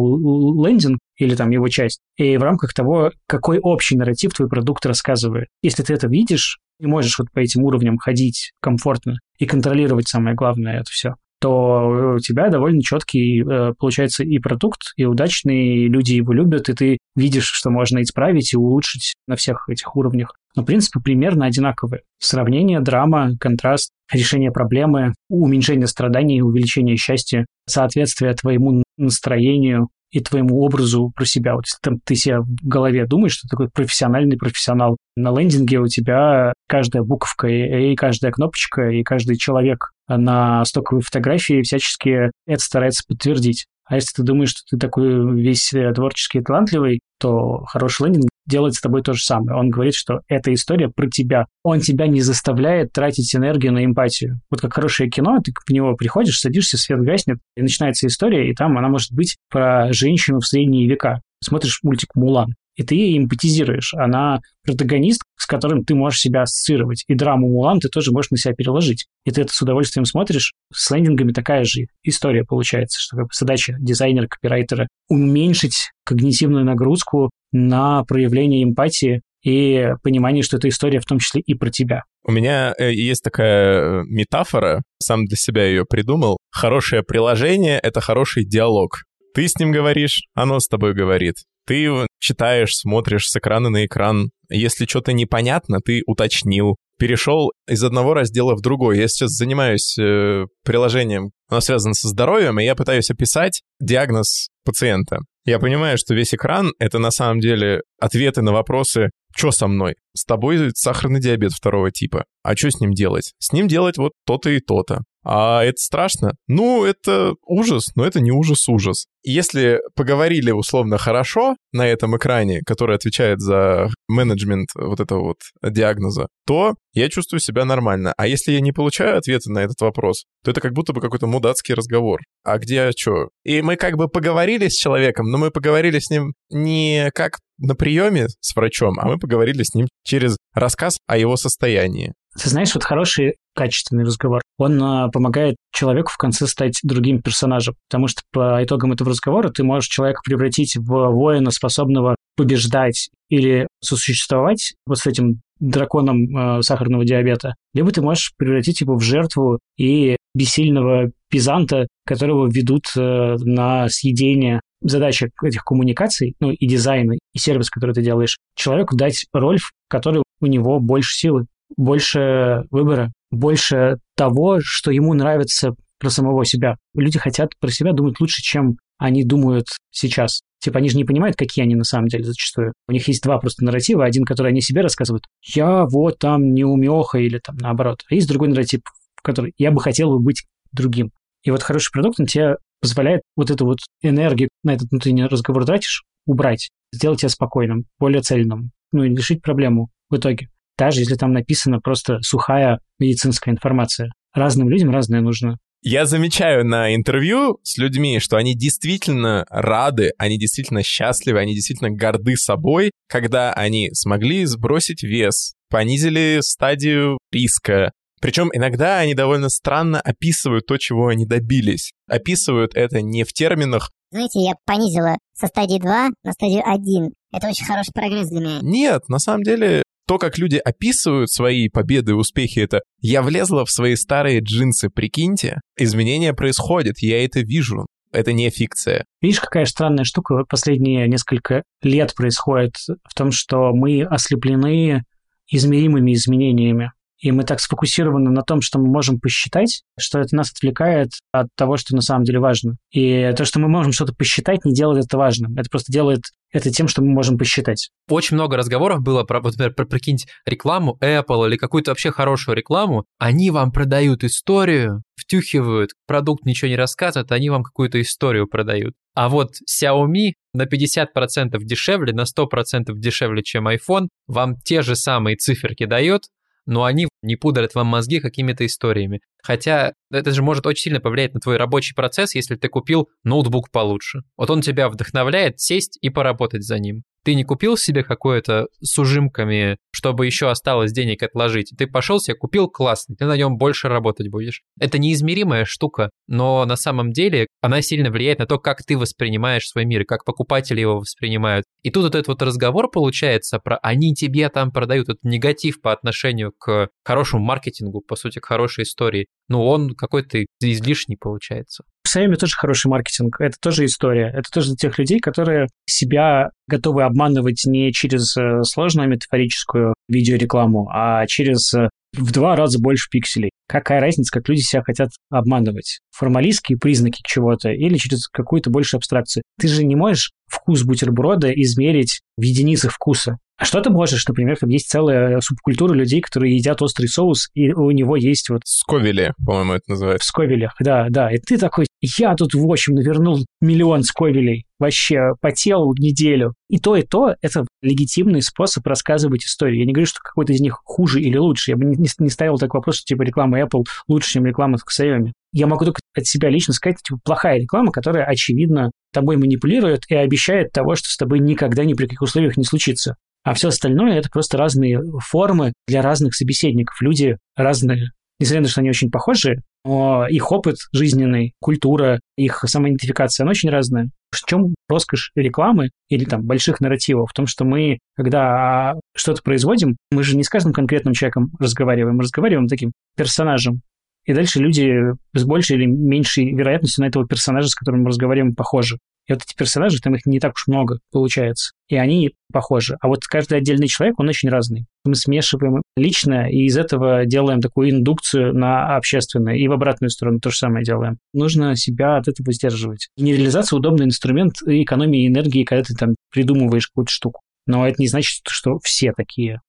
лендинг 0.64 1.00
или 1.18 1.36
там 1.36 1.50
его 1.50 1.68
часть, 1.68 2.00
и 2.18 2.38
в 2.38 2.44
рамках 2.44 2.74
того, 2.74 3.12
какой 3.28 3.60
общий 3.60 3.98
нарратив 3.98 4.34
твой 4.34 4.50
продукт 4.50 4.86
рассказывает. 4.86 5.48
Если 5.64 5.84
ты 5.84 5.94
это 5.94 6.08
видишь, 6.08 6.60
и 6.80 6.88
можешь 6.88 7.18
вот 7.20 7.32
по 7.32 7.40
этим 7.40 7.64
уровням 7.64 7.98
ходить 7.98 8.52
комфортно 8.62 9.20
и 9.38 9.46
контролировать 9.46 10.08
самое 10.08 10.36
главное 10.36 10.80
это 10.80 10.90
все, 10.92 11.16
то 11.40 12.16
у 12.16 12.20
тебя 12.20 12.50
довольно 12.50 12.82
четкий 12.82 13.42
э, 13.42 13.74
получается 13.78 14.24
и 14.24 14.40
продукт, 14.40 14.94
и 14.98 15.06
удачный, 15.06 15.78
и 15.78 15.88
люди 15.88 16.14
его 16.14 16.34
любят, 16.34 16.70
и 16.70 16.74
ты 16.74 16.98
видишь, 17.16 17.50
что 17.50 17.70
можно 17.70 18.02
исправить 18.02 18.54
и 18.54 18.58
улучшить 18.58 19.14
на 19.28 19.36
всех 19.36 19.70
этих 19.70 19.96
уровнях. 19.96 20.36
Но 20.56 20.66
принципы 20.66 21.00
примерно 21.00 21.46
одинаковые. 21.46 22.02
Сравнение, 22.20 22.82
драма, 22.82 23.38
контраст, 23.40 23.92
решение 24.12 24.52
проблемы, 24.52 25.14
уменьшение 25.30 25.88
страданий, 25.88 26.42
увеличение 26.42 26.98
счастья, 26.98 27.46
соответствие 27.68 28.34
твоему 28.34 28.84
настроению, 28.98 29.90
и 30.12 30.20
твоему 30.20 30.62
образу 30.62 31.12
про 31.16 31.26
себя. 31.26 31.56
Вот 31.56 31.66
если 31.66 31.80
там 31.82 32.00
ты 32.04 32.16
себя 32.16 32.42
в 32.42 32.48
голове 32.64 33.06
думаешь, 33.06 33.34
что 33.34 33.48
ты 33.48 33.52
такой 33.52 33.70
профессиональный 33.70 34.38
профессионал, 34.38 34.98
на 35.16 35.38
лендинге 35.38 35.80
у 35.80 35.88
тебя 35.88 36.54
каждая 36.68 37.04
буковка 37.04 37.48
и, 37.48 37.92
и 37.92 37.96
каждая 37.96 38.32
кнопочка, 38.32 38.90
и 38.90 39.04
каждый 39.04 39.38
человек 39.38 39.92
на 40.08 40.66
стоковой 40.66 41.04
фотографии 41.04 41.62
всячески 41.62 42.32
это 42.48 42.64
старается 42.64 43.04
подтвердить. 43.08 43.66
А 43.86 43.96
если 43.96 44.14
ты 44.18 44.24
думаешь, 44.24 44.52
что 44.52 44.62
ты 44.70 44.78
такой 44.78 45.42
весь 45.42 45.74
э, 45.74 45.92
творческий 45.94 46.40
и 46.40 46.44
талантливый, 46.44 47.00
то 47.20 47.64
хороший 47.66 48.06
лендинг 48.06 48.30
делает 48.50 48.74
с 48.74 48.82
тобой 48.82 49.02
то 49.02 49.14
же 49.14 49.24
самое. 49.24 49.58
Он 49.58 49.70
говорит, 49.70 49.94
что 49.94 50.22
эта 50.28 50.54
история 50.54 50.90
про 50.90 51.08
тебя. 51.08 51.46
Он 51.64 51.80
тебя 51.80 52.08
не 52.08 52.22
заставляет 52.22 52.92
тратить 52.92 53.34
энергию 53.36 53.72
на 53.72 53.86
эмпатию. 53.86 54.42
Вот 54.50 54.60
как 54.60 54.74
хорошее 54.74 55.10
кино, 55.10 55.38
ты 55.44 55.54
в 55.54 55.72
него 55.72 55.96
приходишь, 55.96 56.40
садишься, 56.40 56.78
свет 56.78 57.02
гаснет, 57.02 57.38
и 57.56 57.62
начинается 57.62 58.08
история, 58.08 58.50
и 58.50 58.54
там 58.54 58.78
она 58.78 58.90
может 58.90 59.14
быть 59.14 59.38
про 59.50 59.94
женщину 59.94 60.40
в 60.40 60.48
средние 60.48 60.88
века. 60.88 61.22
Смотришь 61.42 61.80
мультик 61.84 62.16
«Мулан», 62.16 62.56
и 62.80 62.84
ты 62.84 62.96
ей 62.96 63.18
эмпатизируешь. 63.18 63.94
Она 63.94 64.40
протагонист, 64.64 65.22
с 65.36 65.46
которым 65.46 65.84
ты 65.84 65.96
можешь 65.96 66.22
себя 66.22 66.44
ассоциировать. 66.44 67.04
И 67.10 67.14
драму 67.14 67.50
Мулан 67.50 67.82
ты 67.82 67.90
тоже 67.90 68.14
можешь 68.14 68.32
на 68.32 68.38
себя 68.38 68.54
переложить. 68.54 69.08
И 69.26 69.32
ты 69.32 69.42
это 69.42 69.54
с 69.54 69.62
удовольствием 69.62 70.06
смотришь. 70.06 70.54
С 70.74 70.90
лендингами 70.90 71.34
такая 71.34 71.66
же 71.66 71.88
история 72.04 72.46
получается, 72.46 72.98
что 72.98 73.28
задача 73.34 73.76
дизайнера, 73.82 74.28
копирайтера 74.28 74.88
уменьшить 75.10 75.92
когнитивную 76.06 76.64
нагрузку 76.64 77.32
на 77.52 78.06
проявление 78.06 78.64
эмпатии 78.64 79.24
и 79.44 79.90
понимание, 80.02 80.42
что 80.42 80.56
эта 80.56 80.70
история 80.70 81.02
в 81.02 81.06
том 81.06 81.20
числе 81.20 81.42
и 81.42 81.56
про 81.56 81.70
тебя. 81.70 82.04
У 82.26 82.32
меня 82.32 82.74
э, 82.78 82.94
есть 82.94 83.24
такая 83.24 83.82
э, 83.82 84.04
метафора, 84.06 84.84
сам 85.00 85.26
для 85.26 85.36
себя 85.36 85.66
ее 85.66 85.84
придумал. 85.84 86.38
Хорошее 86.50 87.04
приложение— 87.04 87.78
это 87.84 88.00
хороший 88.00 88.46
диалог. 88.46 89.04
Ты 89.34 89.48
с 89.48 89.58
ним 89.58 89.72
говоришь, 89.72 90.24
оно 90.34 90.60
с 90.60 90.68
тобой 90.68 90.94
говорит. 90.94 91.36
Ты 91.66 92.08
читаешь, 92.20 92.76
смотришь 92.76 93.30
с 93.30 93.36
экрана 93.36 93.70
на 93.70 93.86
экран. 93.86 94.32
Если 94.50 94.86
что-то 94.86 95.14
непонятно, 95.14 95.80
ты 95.84 96.02
уточнил. 96.08 96.78
Перешел 96.98 97.52
из 97.68 97.84
одного 97.84 98.14
раздела 98.14 98.56
в 98.56 98.62
другой. 98.62 98.98
Я 98.98 99.08
сейчас 99.08 99.32
занимаюсь 99.32 99.98
э, 99.98 100.46
приложением, 100.66 101.32
оно 101.48 101.62
связано 101.62 101.94
со 101.94 102.10
здоровьем, 102.10 102.60
и 102.60 102.66
я 102.66 102.76
пытаюсь 102.76 103.10
описать 103.10 103.62
диагноз 103.80 104.50
пациента. 104.66 105.20
Я 105.46 105.60
понимаю, 105.60 105.98
что 105.98 106.14
весь 106.14 106.34
экран— 106.34 106.74
это 106.80 107.00
на 107.00 107.12
самом 107.12 107.40
деле 107.40 107.82
ответы 108.00 108.42
на 108.42 108.52
вопросы 108.52 109.12
«Что 109.36 109.52
со 109.52 109.68
мной?» 109.68 109.96
С 110.16 110.26
тобой 110.26 110.72
сахарный 110.76 111.22
диабет 111.22 111.54
второго 111.54 111.92
типа. 111.92 112.26
А 112.44 112.56
что 112.56 112.70
с 112.70 112.80
ним 112.80 112.94
делать? 112.94 113.34
С 113.40 113.54
ним 113.54 113.68
делать 113.68 113.98
вот 113.98 114.12
то-то 114.26 114.50
и 114.50 114.60
то-то. 114.60 115.04
А 115.24 115.64
это 115.64 115.78
страшно? 115.78 116.34
Ну, 116.48 116.86
это 116.86 117.34
ужас, 117.46 117.88
но 117.96 118.06
это 118.06 118.22
не 118.22 118.32
ужас-ужас. 118.32 119.06
Если 119.24 119.80
поговорили 119.96 120.52
условно 120.52 120.98
хорошо 120.98 121.56
на 121.74 121.86
этом 121.86 122.16
экране, 122.16 122.62
который 122.66 122.96
отвечает 122.96 123.42
за 123.42 123.90
менеджмент 124.08 124.70
вот 124.76 125.00
этого 125.00 125.22
вот 125.22 125.38
диагноза, 125.62 126.28
то 126.46 126.76
я 126.94 127.10
чувствую 127.10 127.42
себя 127.42 127.66
нормально. 127.66 128.14
А 128.18 128.28
если 128.28 128.54
я 128.54 128.62
не 128.62 128.72
получаю 128.72 129.18
ответа 129.18 129.52
на 129.52 129.60
этот 129.60 129.82
вопрос, 129.82 130.24
то 130.44 130.52
это 130.52 130.62
как 130.62 130.74
будто 130.74 130.94
бы 130.94 131.02
какой-то 131.02 131.28
мудацкий 131.28 131.76
разговор. 131.76 132.22
А 132.44 132.58
где 132.58 132.92
что? 132.96 133.30
И 133.44 133.62
мы 133.62 133.76
как 133.76 133.98
бы 133.98 134.08
поговорили 134.08 134.70
с 134.70 134.76
человеком, 134.76 135.28
но 135.30 135.38
мы 135.38 135.52
поговорили 135.52 136.00
с 136.00 136.10
ним 136.10 136.34
не 136.50 137.12
как 137.14 137.40
на 137.58 137.76
приеме 137.76 138.28
с 138.40 138.56
врачом, 138.56 138.98
а 139.00 139.06
мы 139.06 139.20
поговорили 139.20 139.64
с 139.64 139.74
ним 139.74 139.88
через 140.04 140.38
рассказ 140.54 140.98
о 141.08 141.18
его 141.18 141.36
состоянии. 141.36 142.14
Ты 142.38 142.50
знаешь, 142.50 142.74
вот 142.74 142.84
хороший 142.84 143.36
качественный 143.56 144.04
разговор, 144.04 144.42
он 144.58 144.82
а, 144.82 145.10
помогает 145.10 145.56
человеку 145.74 146.12
в 146.12 146.18
конце 146.18 146.48
стать 146.48 146.80
другим 146.84 147.22
персонажем, 147.22 147.76
потому 147.90 148.08
что 148.08 148.22
по 148.32 148.64
итогам 148.64 148.92
этого 148.92 149.10
разговора 149.10 149.50
ты 149.50 149.64
можешь 149.64 149.90
человека 149.90 150.22
превратить 150.24 150.78
в 150.78 151.10
воина, 151.10 151.52
способного 151.52 152.16
побеждать 152.38 153.10
или 153.30 153.68
сосуществовать 153.82 154.76
вот 154.86 155.00
с 155.00 155.08
этим 155.08 155.42
драконом 155.60 156.60
э, 156.60 156.62
сахарного 156.62 157.04
диабета, 157.04 157.56
либо 157.74 157.92
ты 157.92 158.02
можешь 158.02 158.34
превратить 158.38 158.82
его 158.82 158.96
в 158.96 159.02
жертву 159.02 159.60
и 159.78 160.16
бессильного 160.34 161.12
пизанта, 161.30 161.88
которого 162.06 162.50
ведут 162.50 162.86
э, 162.96 163.36
на 163.40 163.90
съедение. 163.90 164.62
Задача 164.82 165.30
этих 165.44 165.66
коммуникаций, 165.66 166.36
ну 166.40 166.52
и 166.52 166.66
дизайна, 166.66 167.16
и 167.34 167.38
сервис, 167.38 167.70
который 167.70 167.94
ты 167.94 168.02
делаешь, 168.02 168.38
человеку 168.56 168.96
дать 168.96 169.26
роль, 169.34 169.58
в 169.58 169.72
которой 169.90 170.24
у 170.40 170.46
него 170.46 170.80
больше 170.80 171.18
силы, 171.18 171.48
больше 171.78 172.64
выбора, 172.72 173.12
больше 173.32 173.98
того, 174.16 174.60
что 174.62 174.92
ему 174.92 175.14
нравится 175.14 175.76
про 176.00 176.10
самого 176.10 176.46
себя. 176.46 176.78
Люди 176.94 177.20
хотят 177.20 177.52
про 177.60 177.70
себя 177.70 177.94
думать 177.94 178.20
лучше, 178.20 178.42
чем 178.42 178.78
они 178.98 179.24
думают 179.24 179.68
сейчас. 179.92 180.42
Типа, 180.62 180.80
они 180.80 180.90
же 180.90 180.98
не 180.98 181.06
понимают, 181.06 181.38
какие 181.38 181.64
они 181.64 181.76
на 181.76 181.86
самом 181.86 182.08
деле 182.08 182.26
зачастую. 182.26 182.74
У 182.88 182.92
них 182.92 183.08
есть 183.08 183.24
два 183.24 183.38
просто 183.38 183.64
нарратива. 183.64 184.04
Один, 184.04 184.26
который 184.26 184.52
они 184.52 184.62
себе 184.62 184.82
рассказывают. 184.82 185.26
Я 185.44 185.86
вот 185.86 186.20
там 186.20 186.54
не 186.54 186.66
умеха 186.66 187.18
или 187.18 187.40
там 187.40 187.56
наоборот. 187.58 188.04
А 188.10 188.16
есть 188.16 188.28
другой 188.28 188.50
нарратив, 188.50 188.82
в 189.16 189.22
который 189.22 189.54
я 189.58 189.72
бы 189.72 189.80
хотел 189.80 190.10
бы 190.10 190.20
быть 190.20 190.46
другим. 190.74 191.12
И 191.44 191.52
вот 191.52 191.64
хороший 191.64 191.92
продукт, 191.92 192.20
он 192.20 192.26
тебе 192.26 192.58
позволяет 192.82 193.22
вот 193.36 193.50
эту 193.52 193.66
вот 193.66 193.80
энергию 194.02 194.50
на 194.64 194.74
этот 194.74 194.90
внутренний 194.92 195.26
разговор 195.26 195.66
тратишь, 195.66 196.04
убрать, 196.26 196.70
сделать 196.94 197.22
тебя 197.22 197.30
спокойным, 197.30 197.86
более 197.98 198.22
цельным, 198.22 198.72
ну 198.92 199.04
и 199.04 199.10
решить 199.10 199.42
проблему 199.42 199.90
в 200.10 200.18
итоге 200.18 200.50
даже 200.80 201.02
если 201.02 201.16
там 201.16 201.34
написана 201.34 201.80
просто 201.80 202.20
сухая 202.22 202.80
медицинская 203.00 203.54
информация. 203.54 204.12
Разным 204.34 204.70
людям 204.70 204.92
разное 204.92 205.22
нужно. 205.22 205.58
Я 205.82 206.06
замечаю 206.06 206.66
на 206.66 206.94
интервью 206.96 207.60
с 207.64 207.78
людьми, 207.78 208.20
что 208.20 208.38
они 208.38 208.56
действительно 208.56 209.46
рады, 209.50 210.12
они 210.18 210.38
действительно 210.38 210.84
счастливы, 210.84 211.40
они 211.40 211.54
действительно 211.54 211.90
горды 211.92 212.36
собой, 212.36 212.92
когда 213.08 213.54
они 213.54 213.90
смогли 213.94 214.46
сбросить 214.46 215.04
вес, 215.04 215.54
понизили 215.70 216.40
стадию 216.42 217.18
риска. 217.32 217.92
Причем 218.22 218.50
иногда 218.54 219.00
они 219.00 219.14
довольно 219.14 219.48
странно 219.48 220.02
описывают 220.02 220.66
то, 220.66 220.78
чего 220.78 221.08
они 221.08 221.26
добились. 221.26 221.94
Описывают 222.10 222.76
это 222.76 223.02
не 223.02 223.24
в 223.24 223.32
терминах 223.32 223.92
знаете, 224.12 224.40
я 224.40 224.54
понизила 224.66 225.18
со 225.36 225.46
стадии 225.46 225.78
2 225.78 226.10
на 226.24 226.32
стадию 226.32 226.64
1. 226.66 227.12
Это 227.32 227.48
очень 227.48 227.66
хороший 227.66 227.94
прогресс 227.94 228.30
для 228.30 228.40
меня. 228.40 228.60
Нет, 228.62 229.08
на 229.08 229.20
самом 229.20 229.44
деле 229.44 229.84
то, 230.10 230.18
как 230.18 230.40
люди 230.40 230.56
описывают 230.56 231.30
свои 231.30 231.70
победы 231.70 232.14
и 232.14 232.16
успехи, 232.16 232.58
это 232.58 232.82
«я 233.00 233.22
влезла 233.22 233.64
в 233.64 233.70
свои 233.70 233.96
старые 233.96 234.40
джинсы, 234.40 234.90
прикиньте». 234.90 235.62
Изменения 235.78 236.34
происходят, 236.34 236.98
я 236.98 237.24
это 237.24 237.42
вижу. 237.42 237.86
Это 238.12 238.34
не 238.34 238.50
фикция. 238.50 239.06
Видишь, 239.22 239.40
какая 239.40 239.66
странная 239.66 240.06
штука 240.06 240.46
последние 240.50 241.08
несколько 241.08 241.62
лет 241.84 242.16
происходит 242.16 242.78
в 243.04 243.14
том, 243.14 243.32
что 243.32 243.72
мы 243.72 244.02
ослеплены 244.04 245.04
измеримыми 245.48 246.16
изменениями. 246.16 246.92
И 247.20 247.32
мы 247.32 247.44
так 247.44 247.60
сфокусированы 247.60 248.32
на 248.32 248.42
том, 248.44 248.62
что 248.62 248.80
мы 248.80 248.88
можем 248.88 249.20
посчитать, 249.20 249.84
что 250.00 250.20
это 250.20 250.36
нас 250.36 250.52
отвлекает 250.52 251.10
от 251.32 251.48
того, 251.56 251.78
что 251.78 251.96
на 251.96 252.02
самом 252.02 252.24
деле 252.24 252.40
важно. 252.40 252.78
И 252.92 253.32
то, 253.36 253.46
что 253.46 253.60
мы 253.60 253.68
можем 253.68 253.92
что-то 253.92 254.14
посчитать, 254.14 254.64
не 254.64 254.74
делает 254.74 255.06
это 255.06 255.18
важным. 255.18 255.58
Это 255.58 255.70
просто 255.70 255.92
делает 255.92 256.22
это 256.52 256.72
тем, 256.72 256.88
что 256.88 257.02
мы 257.02 257.10
можем 257.10 257.38
посчитать. 257.38 257.90
Очень 258.10 258.36
много 258.36 258.58
разговоров 258.58 259.02
было 259.02 259.24
про, 259.24 259.42
вот, 259.42 259.52
например, 259.52 259.74
про, 259.74 259.86
прикиньте, 259.86 260.28
рекламу 260.46 260.98
Apple 261.02 261.48
или 261.48 261.58
какую-то 261.58 261.92
вообще 261.92 262.12
хорошую 262.12 262.56
рекламу. 262.56 263.06
Они 263.20 263.52
вам 263.52 263.72
продают 263.72 264.24
историю, 264.24 265.04
втюхивают, 265.16 265.92
продукт 266.08 266.46
ничего 266.46 266.70
не 266.70 266.76
рассказывает, 266.76 267.32
они 267.32 267.50
вам 267.50 267.64
какую-то 267.64 268.02
историю 268.02 268.48
продают. 268.48 268.94
А 269.14 269.30
вот 269.30 269.56
Xiaomi 269.70 270.32
на 270.54 270.64
50% 270.64 271.58
дешевле, 271.60 272.14
на 272.14 272.24
100% 272.24 272.94
дешевле, 272.96 273.44
чем 273.44 273.68
iPhone, 273.68 274.08
вам 274.28 274.56
те 274.64 274.82
же 274.82 274.96
самые 274.96 275.36
циферки 275.36 275.86
дает, 275.86 276.24
но 276.66 276.84
они 276.84 277.08
не 277.22 277.36
пудрят 277.36 277.76
вам 277.76 277.88
мозги 277.88 278.20
какими-то 278.20 278.66
историями. 278.66 279.22
Хотя 279.42 279.94
это 280.12 280.32
же 280.32 280.44
может 280.44 280.66
очень 280.66 280.84
сильно 280.84 281.00
повлиять 281.00 281.34
на 281.34 281.40
твой 281.40 281.58
рабочий 281.58 281.96
процесс, 281.96 282.36
если 282.36 282.56
ты 282.56 282.68
купил 282.68 283.10
ноутбук 283.24 283.72
получше. 283.72 284.22
Вот 284.38 284.50
он 284.50 284.62
тебя 284.62 284.90
вдохновляет 284.90 285.60
сесть 285.60 285.98
и 286.02 286.10
поработать 286.10 286.64
за 286.64 286.80
ним. 286.80 287.04
Ты 287.24 287.36
не 287.36 287.44
купил 287.44 287.78
себе 287.78 288.04
какое-то 288.04 288.68
с 288.82 288.98
ужимками, 288.98 289.78
чтобы 289.92 290.26
еще 290.26 290.50
осталось 290.50 290.92
денег 290.92 291.22
отложить. 291.24 291.74
Ты 291.78 291.86
пошел 291.88 292.20
себе, 292.20 292.36
купил 292.36 292.70
классный, 292.70 293.16
ты 293.16 293.26
на 293.26 293.36
нем 293.36 293.58
больше 293.58 293.90
работать 293.90 294.30
будешь. 294.30 294.62
Это 294.80 294.98
неизмеримая 294.98 295.66
штука, 295.66 296.12
но 296.28 296.66
на 296.66 296.76
самом 296.76 297.12
деле 297.12 297.48
она 297.62 297.82
сильно 297.82 298.10
влияет 298.10 298.40
на 298.40 298.46
то, 298.46 298.58
как 298.58 298.84
ты 298.84 298.98
воспринимаешь 298.98 299.68
свой 299.68 299.86
мир, 299.86 300.06
как 300.06 300.24
покупатели 300.24 300.82
его 300.82 301.00
воспринимают. 301.00 301.66
И 301.84 301.92
тут 301.92 302.04
вот 302.04 302.16
этот 302.16 302.28
вот 302.28 302.42
разговор 302.42 302.90
получается 302.90 303.60
про 303.60 303.78
«они 303.78 304.14
тебе 304.14 304.48
там 304.50 304.72
продают», 304.72 305.10
этот 305.10 305.24
негатив 305.24 305.82
по 305.82 305.92
отношению 305.92 306.54
к 306.58 306.90
хорошему 307.04 307.44
маркетингу, 307.44 308.02
по 308.02 308.16
сути, 308.16 308.40
к 308.40 308.46
хорошей 308.46 308.84
истории. 308.84 309.28
Ну, 309.50 309.66
он 309.66 309.96
какой-то 309.96 310.44
излишний 310.62 311.18
получается. 311.18 311.84
В 312.04 312.16
Xiaomi 312.16 312.36
тоже 312.36 312.56
хороший 312.56 312.88
маркетинг, 312.88 313.42
это 313.42 313.56
тоже 313.60 313.86
история. 313.86 314.32
Это 314.34 314.50
тоже 314.52 314.70
для 314.70 314.78
тех 314.78 314.98
людей, 314.98 315.20
которые 315.20 315.68
себя 315.88 316.50
готовы 316.68 317.04
обманывать 317.04 317.64
не 317.66 317.92
через 317.92 318.36
э, 318.38 318.64
сложную 318.64 319.10
метафорическую 319.10 319.94
видеорекламу, 320.08 320.88
а 320.92 321.26
через 321.28 321.74
э, 321.74 321.90
в 322.14 322.32
два 322.32 322.56
раза 322.56 322.80
больше 322.80 323.10
пикселей. 323.10 323.52
Какая 323.68 324.00
разница, 324.00 324.32
как 324.32 324.48
люди 324.50 324.62
себя 324.62 324.84
хотят 324.84 325.10
обманывать? 325.30 326.00
Формалистские 326.12 326.78
признаки 326.78 327.22
чего-то 327.26 327.70
или 327.70 327.98
через 327.98 328.28
какую-то 328.28 328.70
большую 328.70 329.00
абстракцию? 329.00 329.44
Ты 329.60 329.68
же 329.68 329.86
не 329.86 329.96
можешь 329.96 330.32
вкус 330.48 330.84
бутерброда 330.84 331.52
измерить 331.52 332.22
в 332.38 332.42
единицах 332.42 332.92
вкуса. 332.92 333.38
А 333.58 333.66
что 333.66 333.82
ты 333.82 333.90
можешь, 333.90 334.26
например, 334.26 334.58
там 334.58 334.70
есть 334.70 334.90
целая 334.90 335.42
субкультура 335.42 335.94
людей, 335.94 336.22
которые 336.22 336.56
едят 336.56 336.82
острый 336.82 337.08
соус, 337.08 337.50
и 337.54 337.74
у 337.74 337.92
него 337.92 338.16
есть 338.16 338.50
вот... 338.50 338.62
Сковели, 338.64 339.34
по-моему, 339.46 339.74
это 339.74 339.84
называется. 339.90 340.26
В 340.26 340.30
сковелях, 340.30 340.76
да, 340.80 341.08
да. 341.10 341.30
И 341.30 341.38
ты 341.40 341.58
такой, 341.58 341.86
я 342.02 342.36
тут 342.36 342.54
в 342.54 342.72
общем 342.72 342.96
навернул 342.96 343.46
миллион 343.60 344.04
сковелей, 344.04 344.66
вообще 344.80 345.34
потел 345.42 345.94
неделю. 345.98 346.54
И 346.70 346.80
то, 346.80 346.96
и 346.96 347.04
то— 347.04 347.36
это 347.42 347.66
легитимный 347.82 348.42
способ 348.42 348.86
рассказывать 348.88 349.44
историю. 349.44 349.80
Я 349.80 349.86
не 349.86 349.94
говорю, 349.94 350.08
что 350.08 350.20
какой-то 350.24 350.54
из 350.54 350.62
них 350.62 350.80
хуже 350.84 351.22
или 351.22 351.38
лучше. 351.38 351.72
Я 351.72 351.78
бы 351.78 351.86
не, 351.86 352.08
не 352.18 352.30
ставил 352.30 352.58
такой 352.58 352.80
вопрос, 352.80 352.98
что 352.98 353.06
типа 353.06 353.24
реклама 353.24 353.60
Apple 353.60 353.84
лучше, 354.08 354.32
чем 354.32 354.46
реклама 354.46 354.78
Xiaomi. 354.78 355.32
Я 355.52 355.68
могу 355.68 355.86
только 355.86 356.00
от 356.16 356.28
себя 356.28 356.50
лично 356.50 356.74
сказать, 356.74 356.98
типа, 357.02 357.20
плохая 357.24 357.60
реклама, 357.60 357.92
которая, 357.92 358.26
очевидно, 358.26 358.92
тобой 359.12 359.38
манипулирует 359.38 360.04
и 360.10 360.16
обещает 360.16 360.72
того, 360.72 360.96
что 360.96 361.10
с 361.10 361.18
тобой 361.18 361.40
никогда 361.40 361.84
ни 361.84 361.94
при 361.94 362.06
каких 362.06 362.22
условиях 362.22 362.56
не 362.56 362.64
случится. 362.64 363.16
А 363.44 363.54
все 363.54 363.70
остальное 363.70 364.18
это 364.18 364.30
просто 364.30 364.58
разные 364.58 365.02
формы 365.20 365.74
для 365.88 366.02
разных 366.02 366.36
собеседников. 366.36 367.02
Люди 367.02 367.38
разные. 367.56 368.12
Несмотря 368.40 368.62
на 368.62 368.66
то, 368.68 368.72
что 368.72 368.82
они 368.82 368.90
очень 368.90 369.10
похожи, 369.10 369.64
но 369.86 370.28
их 370.28 370.52
опыт 370.52 370.78
жизненный, 370.92 371.54
культура, 371.62 372.20
их 372.38 372.64
самоидентификация, 372.66 373.44
она 373.44 373.52
очень 373.52 373.70
разная. 373.70 374.10
В 374.32 374.46
чем 374.46 374.76
роскошь 374.88 375.32
рекламы 375.36 375.90
или 376.10 376.26
там 376.26 376.44
больших 376.44 376.82
нарративов? 376.82 377.32
В 377.32 377.34
том, 377.34 377.48
что 377.48 377.66
мы, 377.66 377.98
когда 378.16 378.96
что-то 379.16 379.42
производим, 379.42 379.98
мы 380.12 380.24
же 380.24 380.38
не 380.38 380.44
с 380.44 380.50
каждым 380.50 380.74
конкретным 380.74 381.14
человеком 381.14 381.52
разговариваем, 381.60 382.18
мы 382.18 382.24
разговариваем 382.24 382.68
таким 382.68 382.92
персонажем. 383.16 383.82
И 384.26 384.34
дальше 384.34 384.60
люди 384.60 385.16
с 385.34 385.44
большей 385.44 385.78
или 385.78 385.86
меньшей 385.86 386.54
вероятностью 386.54 387.04
на 387.04 387.08
этого 387.08 387.28
персонажа, 387.28 387.70
с 387.70 387.76
которым 387.76 388.04
мы 388.04 388.10
разговариваем, 388.10 388.54
похожи. 388.54 389.00
И 389.30 389.32
вот 389.32 389.44
эти 389.44 389.56
персонажи, 389.56 390.00
там 390.02 390.16
их 390.16 390.26
не 390.26 390.40
так 390.40 390.54
уж 390.56 390.66
много 390.66 391.00
получается. 391.12 391.74
И 391.88 391.96
они 391.96 392.32
похожи. 392.52 392.98
А 393.00 393.08
вот 393.08 393.26
каждый 393.26 393.60
отдельный 393.60 393.88
человек, 393.88 394.20
он 394.20 394.28
очень 394.28 394.50
разный. 394.50 394.88
Мы 395.06 395.14
смешиваем 395.14 395.84
личное, 395.96 396.48
и 396.48 396.66
из 396.66 396.76
этого 396.76 397.28
делаем 397.28 397.62
такую 397.62 397.92
индукцию 397.92 398.56
на 398.56 398.96
общественное. 398.96 399.56
И 399.56 399.68
в 399.68 399.72
обратную 399.72 400.10
сторону 400.10 400.40
то 400.40 400.50
же 400.50 400.58
самое 400.58 400.84
делаем. 400.84 401.20
Нужно 401.32 401.76
себя 401.76 402.18
от 402.18 402.28
этого 402.28 402.52
сдерживать. 402.52 403.10
Генерализация– 403.18 403.78
удобный 403.78 404.08
инструмент 404.08 404.56
экономии 404.66 405.28
энергии, 405.28 405.64
когда 405.64 405.84
ты 405.84 405.94
там 405.94 406.16
придумываешь 406.32 406.88
какую-то 406.88 407.12
штуку. 407.12 407.42
Но 407.68 407.88
это 407.88 408.02
не 408.02 408.08
значит, 408.08 408.42
что 408.48 408.80
все 408.82 409.14
такие. 409.16 409.62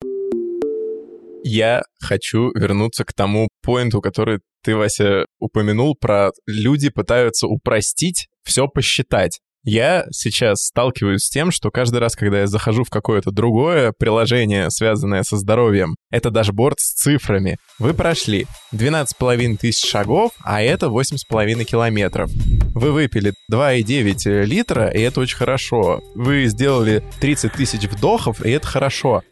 Я 1.45 1.83
хочу 2.01 2.51
вернуться 2.55 3.05
к 3.05 3.13
тому 3.13 3.49
поинту, 3.63 4.01
который 4.01 4.41
ты, 4.63 4.75
Вася, 4.75 5.27
упомянул 5.39 5.97
про 6.01 6.31
люди 6.47 6.89
пытаются 6.89 7.47
упростить, 7.47 8.29
все 8.43 8.67
посчитать. 8.69 9.41
Я 9.63 10.07
сейчас 10.11 10.65
сталкиваюсь 10.65 11.25
с 11.25 11.29
тем, 11.29 11.51
что 11.51 11.71
каждый 11.71 11.99
раз, 11.99 12.17
когда 12.17 12.41
я 12.41 12.47
захожу 12.47 12.85
в 12.85 12.89
какое-то 12.91 13.31
другое 13.31 13.93
приложение, 13.93 14.71
связанное 14.71 15.23
со 15.23 15.37
здоровьем, 15.37 15.97
это 16.11 16.31
дашборд 16.31 16.81
с 16.81 16.95
цифрами. 16.95 17.59
Вы 17.79 17.93
прошли 17.93 18.47
12,5 18.73 19.59
тысяч 19.59 19.87
шагов, 19.87 20.33
а 20.43 20.63
это 20.63 20.87
8,5 20.87 21.65
километров. 21.65 22.31
Вы 22.75 22.93
выпили 22.93 23.35
2,9 23.53 24.45
литра, 24.45 24.89
и 24.89 25.01
это 25.01 25.21
очень 25.21 25.37
хорошо. 25.37 26.01
Вы 26.15 26.47
сделали 26.47 27.05
30 27.21 27.53
тысяч 27.53 27.83
вдохов, 27.85 28.45
и 28.45 28.51
это 28.51 28.67
хорошо. 28.67 29.23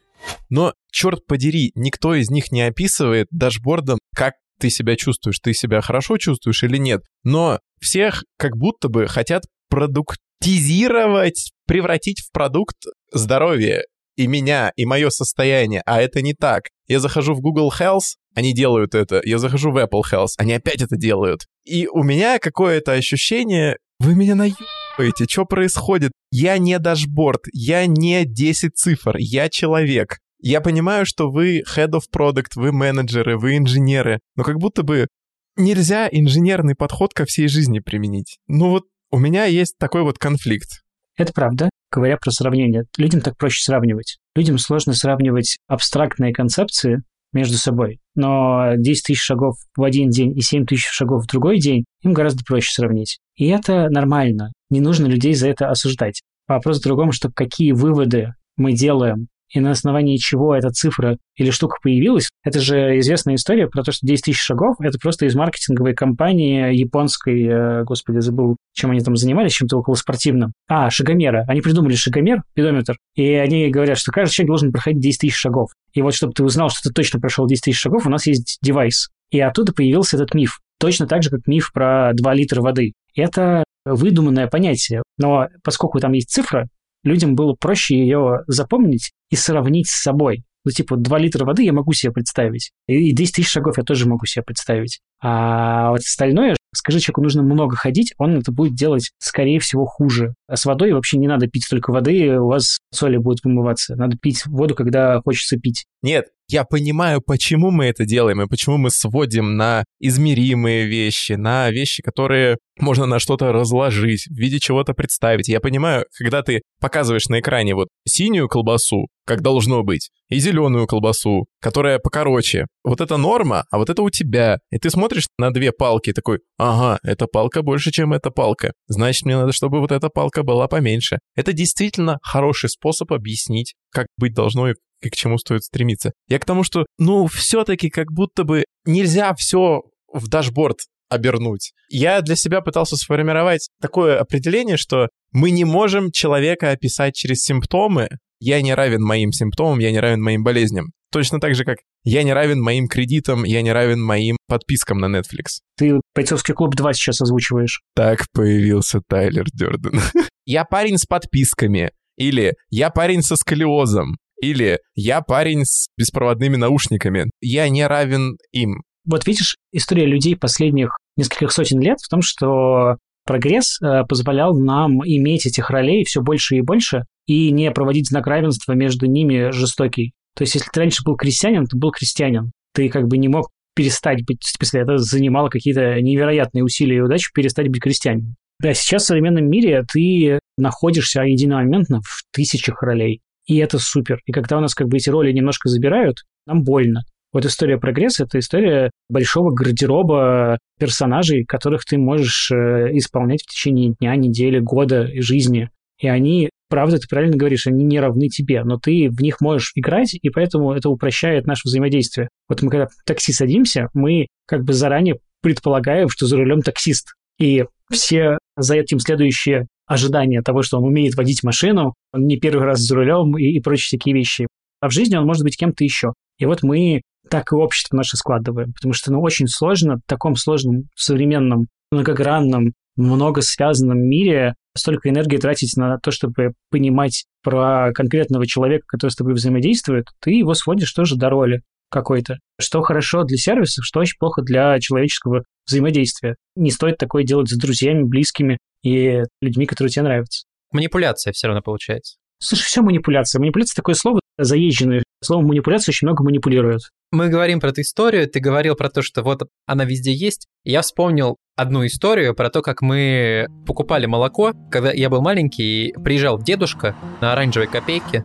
Но, 0.50 0.74
черт 0.90 1.26
подери, 1.26 1.72
никто 1.74 2.14
из 2.14 2.28
них 2.28 2.52
не 2.52 2.62
описывает 2.62 3.28
дашбордом, 3.30 3.98
как 4.14 4.34
ты 4.60 4.68
себя 4.68 4.96
чувствуешь, 4.96 5.38
ты 5.38 5.54
себя 5.54 5.80
хорошо 5.80 6.18
чувствуешь 6.18 6.64
или 6.64 6.76
нет. 6.76 7.02
Но 7.24 7.60
всех 7.80 8.24
как 8.36 8.56
будто 8.56 8.88
бы 8.88 9.06
хотят 9.06 9.44
продуктизировать, 9.68 11.52
превратить 11.66 12.20
в 12.20 12.32
продукт 12.32 12.76
здоровье 13.12 13.84
и 14.16 14.26
меня, 14.26 14.72
и 14.74 14.84
мое 14.84 15.10
состояние, 15.10 15.82
а 15.86 16.02
это 16.02 16.22
не 16.22 16.34
так. 16.34 16.64
Я 16.88 16.98
захожу 16.98 17.34
в 17.34 17.40
Google 17.40 17.72
Health, 17.78 18.16
они 18.34 18.52
делают 18.52 18.94
это. 18.94 19.20
Я 19.24 19.38
захожу 19.38 19.70
в 19.70 19.76
Apple 19.76 20.02
Health, 20.12 20.30
они 20.38 20.54
опять 20.54 20.82
это 20.82 20.96
делают. 20.96 21.46
И 21.64 21.86
у 21.86 22.02
меня 22.02 22.38
какое-то 22.38 22.92
ощущение, 22.92 23.76
вы 24.00 24.14
меня 24.14 24.34
наебаете, 24.34 25.26
что 25.28 25.44
происходит? 25.44 26.12
Я 26.30 26.58
не 26.58 26.78
дашборд, 26.78 27.42
я 27.52 27.86
не 27.86 28.24
10 28.24 28.76
цифр, 28.76 29.16
я 29.18 29.48
человек. 29.48 30.18
Я 30.40 30.60
понимаю, 30.60 31.06
что 31.06 31.30
вы 31.30 31.62
head 31.62 31.90
of 31.90 32.02
product, 32.14 32.52
вы 32.56 32.72
менеджеры, 32.72 33.38
вы 33.38 33.56
инженеры, 33.56 34.20
но 34.36 34.44
как 34.44 34.58
будто 34.58 34.82
бы 34.82 35.08
нельзя 35.56 36.08
инженерный 36.10 36.74
подход 36.74 37.12
ко 37.12 37.24
всей 37.24 37.48
жизни 37.48 37.80
применить. 37.80 38.38
Ну 38.46 38.70
вот 38.70 38.84
у 39.10 39.18
меня 39.18 39.44
есть 39.44 39.76
такой 39.78 40.02
вот 40.02 40.18
конфликт. 40.18 40.82
Это 41.16 41.32
правда. 41.32 41.70
Говоря 41.90 42.18
про 42.18 42.30
сравнение, 42.30 42.84
людям 42.96 43.20
так 43.20 43.36
проще 43.36 43.62
сравнивать. 43.62 44.18
Людям 44.36 44.58
сложно 44.58 44.92
сравнивать 44.92 45.58
абстрактные 45.66 46.32
концепции 46.32 47.02
между 47.32 47.56
собой, 47.56 48.00
но 48.14 48.74
10 48.76 49.04
тысяч 49.04 49.22
шагов 49.22 49.56
в 49.76 49.82
один 49.82 50.10
день 50.10 50.36
и 50.36 50.40
7 50.40 50.66
тысяч 50.66 50.86
шагов 50.86 51.24
в 51.24 51.26
другой 51.26 51.58
день 51.58 51.84
им 52.02 52.12
гораздо 52.12 52.44
проще 52.44 52.72
сравнить. 52.72 53.18
И 53.36 53.48
это 53.48 53.88
нормально. 53.90 54.52
Не 54.70 54.80
нужно 54.80 55.06
людей 55.06 55.34
за 55.34 55.48
это 55.48 55.70
осуждать. 55.70 56.22
Вопрос 56.46 56.80
в 56.80 56.84
другом, 56.84 57.12
что 57.12 57.30
какие 57.30 57.72
выводы 57.72 58.34
мы 58.56 58.72
делаем 58.72 59.28
и 59.50 59.60
на 59.60 59.70
основании 59.70 60.16
чего 60.16 60.54
эта 60.54 60.70
цифра 60.70 61.18
или 61.36 61.50
штука 61.50 61.76
появилась. 61.82 62.28
Это 62.44 62.60
же 62.60 62.98
известная 62.98 63.36
история 63.36 63.68
про 63.68 63.82
то, 63.82 63.92
что 63.92 64.06
10 64.06 64.24
тысяч 64.24 64.40
шагов— 64.40 64.76
это 64.80 64.98
просто 64.98 65.26
из 65.26 65.34
маркетинговой 65.34 65.94
компании 65.94 66.74
японской, 66.74 67.46
э, 67.46 67.84
господи, 67.84 68.18
забыл, 68.18 68.56
чем 68.72 68.90
они 68.90 69.00
там 69.00 69.16
занимались, 69.16 69.52
чем-то 69.52 69.78
около 69.78 69.94
спортивным. 69.94 70.52
А, 70.68 70.90
шагомера. 70.90 71.44
Они 71.48 71.60
придумали 71.60 71.94
шагомер, 71.94 72.42
педометр, 72.54 72.96
и 73.14 73.32
они 73.32 73.70
говорят, 73.70 73.98
что 73.98 74.12
каждый 74.12 74.32
человек 74.32 74.48
должен 74.48 74.72
проходить 74.72 75.00
10 75.00 75.20
тысяч 75.20 75.36
шагов. 75.36 75.70
И 75.92 76.02
вот 76.02 76.14
чтобы 76.14 76.32
ты 76.32 76.44
узнал, 76.44 76.70
что 76.70 76.88
ты 76.88 76.92
точно 76.94 77.20
прошел 77.20 77.46
10 77.46 77.64
тысяч 77.64 77.78
шагов, 77.78 78.06
у 78.06 78.10
нас 78.10 78.26
есть 78.26 78.58
девайс. 78.62 79.08
И 79.30 79.40
оттуда 79.40 79.72
появился 79.72 80.16
этот 80.16 80.34
миф. 80.34 80.60
Точно 80.78 81.06
так 81.06 81.22
же, 81.22 81.30
как 81.30 81.46
миф 81.46 81.72
про 81.72 82.12
2 82.14 82.34
литра 82.34 82.62
воды. 82.62 82.92
Это 83.14 83.64
выдуманное 83.84 84.46
понятие. 84.46 85.02
Но 85.16 85.48
поскольку 85.62 85.98
там 85.98 86.12
есть 86.12 86.30
цифра, 86.30 86.68
людям 87.08 87.34
было 87.34 87.54
проще 87.54 87.98
ее 87.98 88.40
запомнить 88.46 89.12
и 89.30 89.36
сравнить 89.36 89.88
с 89.88 90.02
собой. 90.02 90.44
Ну, 90.64 90.70
типа, 90.70 90.96
2 90.96 91.18
литра 91.18 91.44
воды 91.44 91.64
я 91.64 91.72
могу 91.72 91.92
себе 91.92 92.12
представить. 92.12 92.72
И 92.86 93.12
10 93.12 93.34
тысяч 93.34 93.48
шагов 93.48 93.78
я 93.78 93.84
тоже 93.84 94.08
могу 94.08 94.26
себе 94.26 94.44
представить. 94.44 95.00
А 95.20 95.90
вот 95.90 96.00
остальное, 96.00 96.56
скажи 96.74 97.00
человеку, 97.00 97.22
нужно 97.22 97.42
много 97.42 97.76
ходить, 97.76 98.14
он 98.18 98.38
это 98.38 98.52
будет 98.52 98.74
делать, 98.74 99.10
скорее 99.18 99.58
всего, 99.58 99.84
хуже. 99.86 100.34
А 100.46 100.56
с 100.56 100.64
водой 100.64 100.92
вообще 100.92 101.18
не 101.18 101.26
надо 101.26 101.46
пить 101.46 101.64
столько 101.64 101.90
воды, 101.90 102.38
у 102.38 102.46
вас 102.46 102.78
соли 102.92 103.16
будет 103.16 103.42
вымываться. 103.44 103.96
Надо 103.96 104.16
пить 104.16 104.46
воду, 104.46 104.74
когда 104.74 105.20
хочется 105.24 105.56
пить. 105.56 105.86
Нет, 106.02 106.26
я 106.48 106.64
понимаю, 106.64 107.20
почему 107.20 107.70
мы 107.70 107.86
это 107.86 108.04
делаем 108.04 108.40
и 108.40 108.48
почему 108.48 108.78
мы 108.78 108.90
сводим 108.90 109.56
на 109.56 109.84
измеримые 110.00 110.86
вещи, 110.86 111.32
на 111.32 111.70
вещи, 111.70 112.02
которые 112.02 112.56
можно 112.78 113.06
на 113.06 113.18
что-то 113.18 113.52
разложить, 113.52 114.26
в 114.28 114.34
виде 114.34 114.58
чего-то 114.58 114.94
представить. 114.94 115.48
Я 115.48 115.60
понимаю, 115.60 116.06
когда 116.16 116.42
ты 116.42 116.62
показываешь 116.80 117.26
на 117.26 117.40
экране 117.40 117.74
вот 117.74 117.88
синюю 118.06 118.48
колбасу, 118.48 119.08
как 119.26 119.42
должно 119.42 119.82
быть, 119.82 120.10
и 120.30 120.38
зеленую 120.38 120.86
колбасу, 120.86 121.46
которая 121.60 121.98
покороче. 121.98 122.66
Вот 122.84 123.00
это 123.00 123.16
норма, 123.16 123.64
а 123.70 123.78
вот 123.78 123.90
это 123.90 124.02
у 124.02 124.08
тебя. 124.08 124.58
И 124.70 124.78
ты 124.78 124.88
смотришь 124.88 125.07
на 125.38 125.52
две 125.52 125.72
палки 125.72 126.12
такой, 126.12 126.40
ага, 126.58 126.98
эта 127.02 127.26
палка 127.26 127.62
больше, 127.62 127.90
чем 127.90 128.12
эта 128.12 128.30
палка. 128.30 128.72
Значит, 128.86 129.24
мне 129.24 129.36
надо, 129.36 129.52
чтобы 129.52 129.80
вот 129.80 129.92
эта 129.92 130.08
палка 130.08 130.42
была 130.42 130.68
поменьше. 130.68 131.18
Это 131.36 131.52
действительно 131.52 132.18
хороший 132.22 132.70
способ 132.70 133.12
объяснить, 133.12 133.74
как 133.90 134.06
быть 134.16 134.34
должно 134.34 134.70
и 134.70 135.10
к 135.10 135.14
чему 135.14 135.38
стоит 135.38 135.62
стремиться. 135.64 136.12
Я 136.28 136.38
к 136.38 136.44
тому, 136.44 136.64
что, 136.64 136.86
ну, 136.98 137.26
все-таки 137.26 137.88
как 137.88 138.12
будто 138.12 138.44
бы 138.44 138.64
нельзя 138.84 139.34
все 139.34 139.82
в 140.12 140.28
дашборд 140.28 140.78
обернуть. 141.08 141.72
Я 141.88 142.20
для 142.20 142.36
себя 142.36 142.60
пытался 142.60 142.96
сформировать 142.96 143.68
такое 143.80 144.18
определение, 144.18 144.76
что 144.76 145.08
мы 145.32 145.50
не 145.50 145.64
можем 145.64 146.10
человека 146.10 146.70
описать 146.70 147.14
через 147.14 147.38
симптомы. 147.42 148.08
Я 148.40 148.60
не 148.62 148.74
равен 148.74 149.02
моим 149.02 149.32
симптомам, 149.32 149.78
я 149.78 149.90
не 149.90 150.00
равен 150.00 150.22
моим 150.22 150.44
болезням. 150.44 150.92
Точно 151.10 151.40
так 151.40 151.54
же, 151.54 151.64
как 151.64 151.78
я 152.04 152.22
не 152.22 152.32
равен 152.32 152.60
моим 152.60 152.88
кредитам, 152.88 153.44
я 153.44 153.62
не 153.62 153.72
равен 153.72 154.02
моим 154.02 154.36
подпискам 154.46 154.98
на 154.98 155.06
Netflix. 155.06 155.60
Ты 155.76 156.00
«Бойцовский 156.14 156.54
клуб 156.54 156.74
2» 156.74 156.92
сейчас 156.94 157.20
озвучиваешь. 157.20 157.80
Так 157.94 158.26
появился 158.32 159.00
Тайлер 159.08 159.46
Дёрден. 159.52 160.00
я 160.46 160.64
парень 160.64 160.98
с 160.98 161.04
подписками. 161.04 161.90
Или 162.16 162.54
я 162.70 162.90
парень 162.90 163.22
со 163.22 163.36
сколиозом. 163.36 164.16
Или 164.40 164.78
я 164.94 165.20
парень 165.20 165.64
с 165.64 165.88
беспроводными 165.96 166.56
наушниками. 166.56 167.30
Я 167.40 167.68
не 167.68 167.86
равен 167.86 168.36
им. 168.52 168.82
Вот 169.04 169.26
видишь, 169.26 169.56
история 169.72 170.06
людей 170.06 170.36
последних 170.36 170.96
нескольких 171.16 171.52
сотен 171.52 171.80
лет 171.80 171.98
в 172.00 172.08
том, 172.08 172.22
что 172.22 172.96
прогресс 173.24 173.80
э, 173.80 174.04
позволял 174.08 174.56
нам 174.56 175.02
иметь 175.04 175.46
этих 175.46 175.70
ролей 175.70 176.04
все 176.04 176.22
больше 176.22 176.56
и 176.56 176.60
больше 176.62 177.04
и 177.26 177.50
не 177.50 177.70
проводить 177.70 178.08
знак 178.08 178.26
равенства 178.26 178.72
между 178.72 179.06
ними 179.06 179.50
жестокий. 179.50 180.12
То 180.38 180.42
есть, 180.42 180.54
если 180.54 180.70
ты 180.72 180.78
раньше 180.78 181.02
был 181.04 181.16
крестьянин, 181.16 181.66
ты 181.66 181.76
был 181.76 181.90
крестьянин. 181.90 182.52
Ты 182.72 182.88
как 182.90 183.08
бы 183.08 183.18
не 183.18 183.26
мог 183.26 183.50
перестать 183.74 184.24
быть, 184.24 184.38
смысле, 184.42 184.82
это 184.82 184.98
занимало 184.98 185.48
какие-то 185.48 186.00
невероятные 186.00 186.62
усилия 186.62 186.98
и 186.98 187.00
удачи 187.00 187.32
перестать 187.34 187.68
быть 187.68 187.82
крестьянином. 187.82 188.36
Да, 188.60 188.72
сейчас 188.72 189.02
в 189.02 189.06
современном 189.06 189.50
мире 189.50 189.82
ты 189.92 190.38
находишься 190.56 191.22
единомоментно 191.22 192.02
в 192.02 192.22
тысячах 192.32 192.84
ролей. 192.84 193.20
И 193.46 193.56
это 193.56 193.80
супер. 193.80 194.20
И 194.26 194.32
когда 194.32 194.58
у 194.58 194.60
нас 194.60 194.76
как 194.76 194.86
бы 194.86 194.98
эти 194.98 195.10
роли 195.10 195.32
немножко 195.32 195.68
забирают, 195.68 196.18
нам 196.46 196.62
больно. 196.62 197.02
Вот 197.32 197.44
история 197.44 197.76
прогресса— 197.76 198.24
это 198.24 198.38
история 198.38 198.92
большого 199.08 199.52
гардероба 199.52 200.58
персонажей, 200.78 201.44
которых 201.44 201.84
ты 201.84 201.98
можешь 201.98 202.52
э, 202.52 202.96
исполнять 202.96 203.42
в 203.42 203.46
течение 203.46 203.94
дня, 203.98 204.14
недели, 204.14 204.60
года 204.60 205.04
и 205.04 205.20
жизни. 205.20 205.68
И 206.00 206.06
они, 206.06 206.48
правда, 206.68 206.98
ты 206.98 207.08
правильно 207.08 207.36
говоришь, 207.36 207.66
они 207.66 207.84
не 207.84 208.00
равны 208.00 208.28
тебе, 208.28 208.62
но 208.64 208.78
ты 208.78 209.08
в 209.10 209.20
них 209.20 209.40
можешь 209.40 209.72
играть, 209.74 210.14
и 210.14 210.30
поэтому 210.30 210.72
это 210.72 210.88
упрощает 210.88 211.46
наше 211.46 211.62
взаимодействие. 211.64 212.28
Вот 212.48 212.62
мы 212.62 212.70
когда 212.70 212.86
в 212.86 213.04
такси 213.04 213.32
садимся, 213.32 213.88
мы 213.94 214.26
как 214.46 214.64
бы 214.64 214.72
заранее 214.72 215.16
предполагаем, 215.42 216.08
что 216.08 216.26
за 216.26 216.36
рулем 216.36 216.62
таксист. 216.62 217.14
И 217.38 217.64
все 217.90 218.38
за 218.56 218.76
этим 218.76 218.98
следующие 218.98 219.66
ожидания 219.86 220.42
того, 220.42 220.62
что 220.62 220.78
он 220.78 220.84
умеет 220.84 221.14
водить 221.14 221.42
машину, 221.42 221.94
он 222.12 222.26
не 222.26 222.38
первый 222.38 222.64
раз 222.64 222.80
за 222.80 222.94
рулем 222.96 223.36
и, 223.38 223.44
и 223.44 223.60
прочие 223.60 223.98
такие 223.98 224.14
вещи. 224.14 224.46
А 224.80 224.88
в 224.88 224.92
жизни 224.92 225.16
он 225.16 225.24
может 225.24 225.42
быть 225.44 225.56
кем-то 225.56 225.84
еще. 225.84 226.12
И 226.38 226.46
вот 226.46 226.62
мы 226.62 227.02
так 227.30 227.52
и 227.52 227.56
общество 227.56 227.96
наше 227.96 228.16
складываем, 228.16 228.72
потому 228.72 228.92
что 228.94 229.12
ну, 229.12 229.20
очень 229.20 229.48
сложно 229.48 229.96
в 229.96 230.08
таком 230.08 230.36
сложном, 230.36 230.84
современном, 230.94 231.66
многогранном, 231.90 232.72
много 232.96 233.42
связанном 233.42 233.98
мире 233.98 234.54
столько 234.78 235.08
энергии 235.08 235.36
тратить 235.36 235.76
на 235.76 235.98
то, 235.98 236.10
чтобы 236.10 236.52
понимать 236.70 237.24
про 237.42 237.92
конкретного 237.92 238.46
человека, 238.46 238.84
который 238.86 239.10
с 239.10 239.16
тобой 239.16 239.34
взаимодействует, 239.34 240.06
ты 240.20 240.32
его 240.32 240.54
сводишь 240.54 240.92
тоже 240.92 241.16
до 241.16 241.28
роли 241.28 241.62
какой-то. 241.90 242.38
Что 242.60 242.82
хорошо 242.82 243.24
для 243.24 243.36
сервисов, 243.36 243.84
что 243.84 244.00
очень 244.00 244.18
плохо 244.18 244.42
для 244.42 244.78
человеческого 244.80 245.44
взаимодействия. 245.66 246.36
Не 246.56 246.70
стоит 246.70 246.98
такое 246.98 247.24
делать 247.24 247.48
с 247.48 247.56
друзьями, 247.56 248.02
близкими 248.02 248.58
и 248.82 249.22
людьми, 249.40 249.66
которые 249.66 249.90
тебе 249.90 250.04
нравятся. 250.04 250.44
Манипуляция 250.72 251.32
все 251.32 251.46
равно 251.46 251.62
получается. 251.62 252.16
Слушай, 252.40 252.64
все 252.64 252.82
манипуляция. 252.82 253.40
Манипуляция 253.40 253.76
такое 253.76 253.94
слово 253.94 254.20
заезженное. 254.38 255.02
Словом 255.22 255.46
манипуляция 255.46 255.92
очень 255.92 256.06
много 256.06 256.22
манипулируют. 256.22 256.82
Мы 257.10 257.28
говорим 257.28 257.58
про 257.58 257.70
эту 257.70 257.80
историю, 257.80 258.28
ты 258.28 258.38
говорил 258.38 258.76
про 258.76 258.88
то, 258.90 259.02
что 259.02 259.22
вот 259.22 259.42
она 259.66 259.84
везде 259.84 260.12
есть. 260.12 260.46
Я 260.62 260.82
вспомнил 260.82 261.36
одну 261.58 261.84
историю 261.84 262.34
про 262.34 262.50
то, 262.50 262.62
как 262.62 262.82
мы 262.82 263.48
покупали 263.66 264.06
молоко, 264.06 264.52
когда 264.70 264.92
я 264.92 265.10
был 265.10 265.20
маленький, 265.20 265.92
приезжал 266.04 266.40
дедушка 266.40 266.94
на 267.20 267.32
оранжевой 267.32 267.66
копейке 267.66 268.24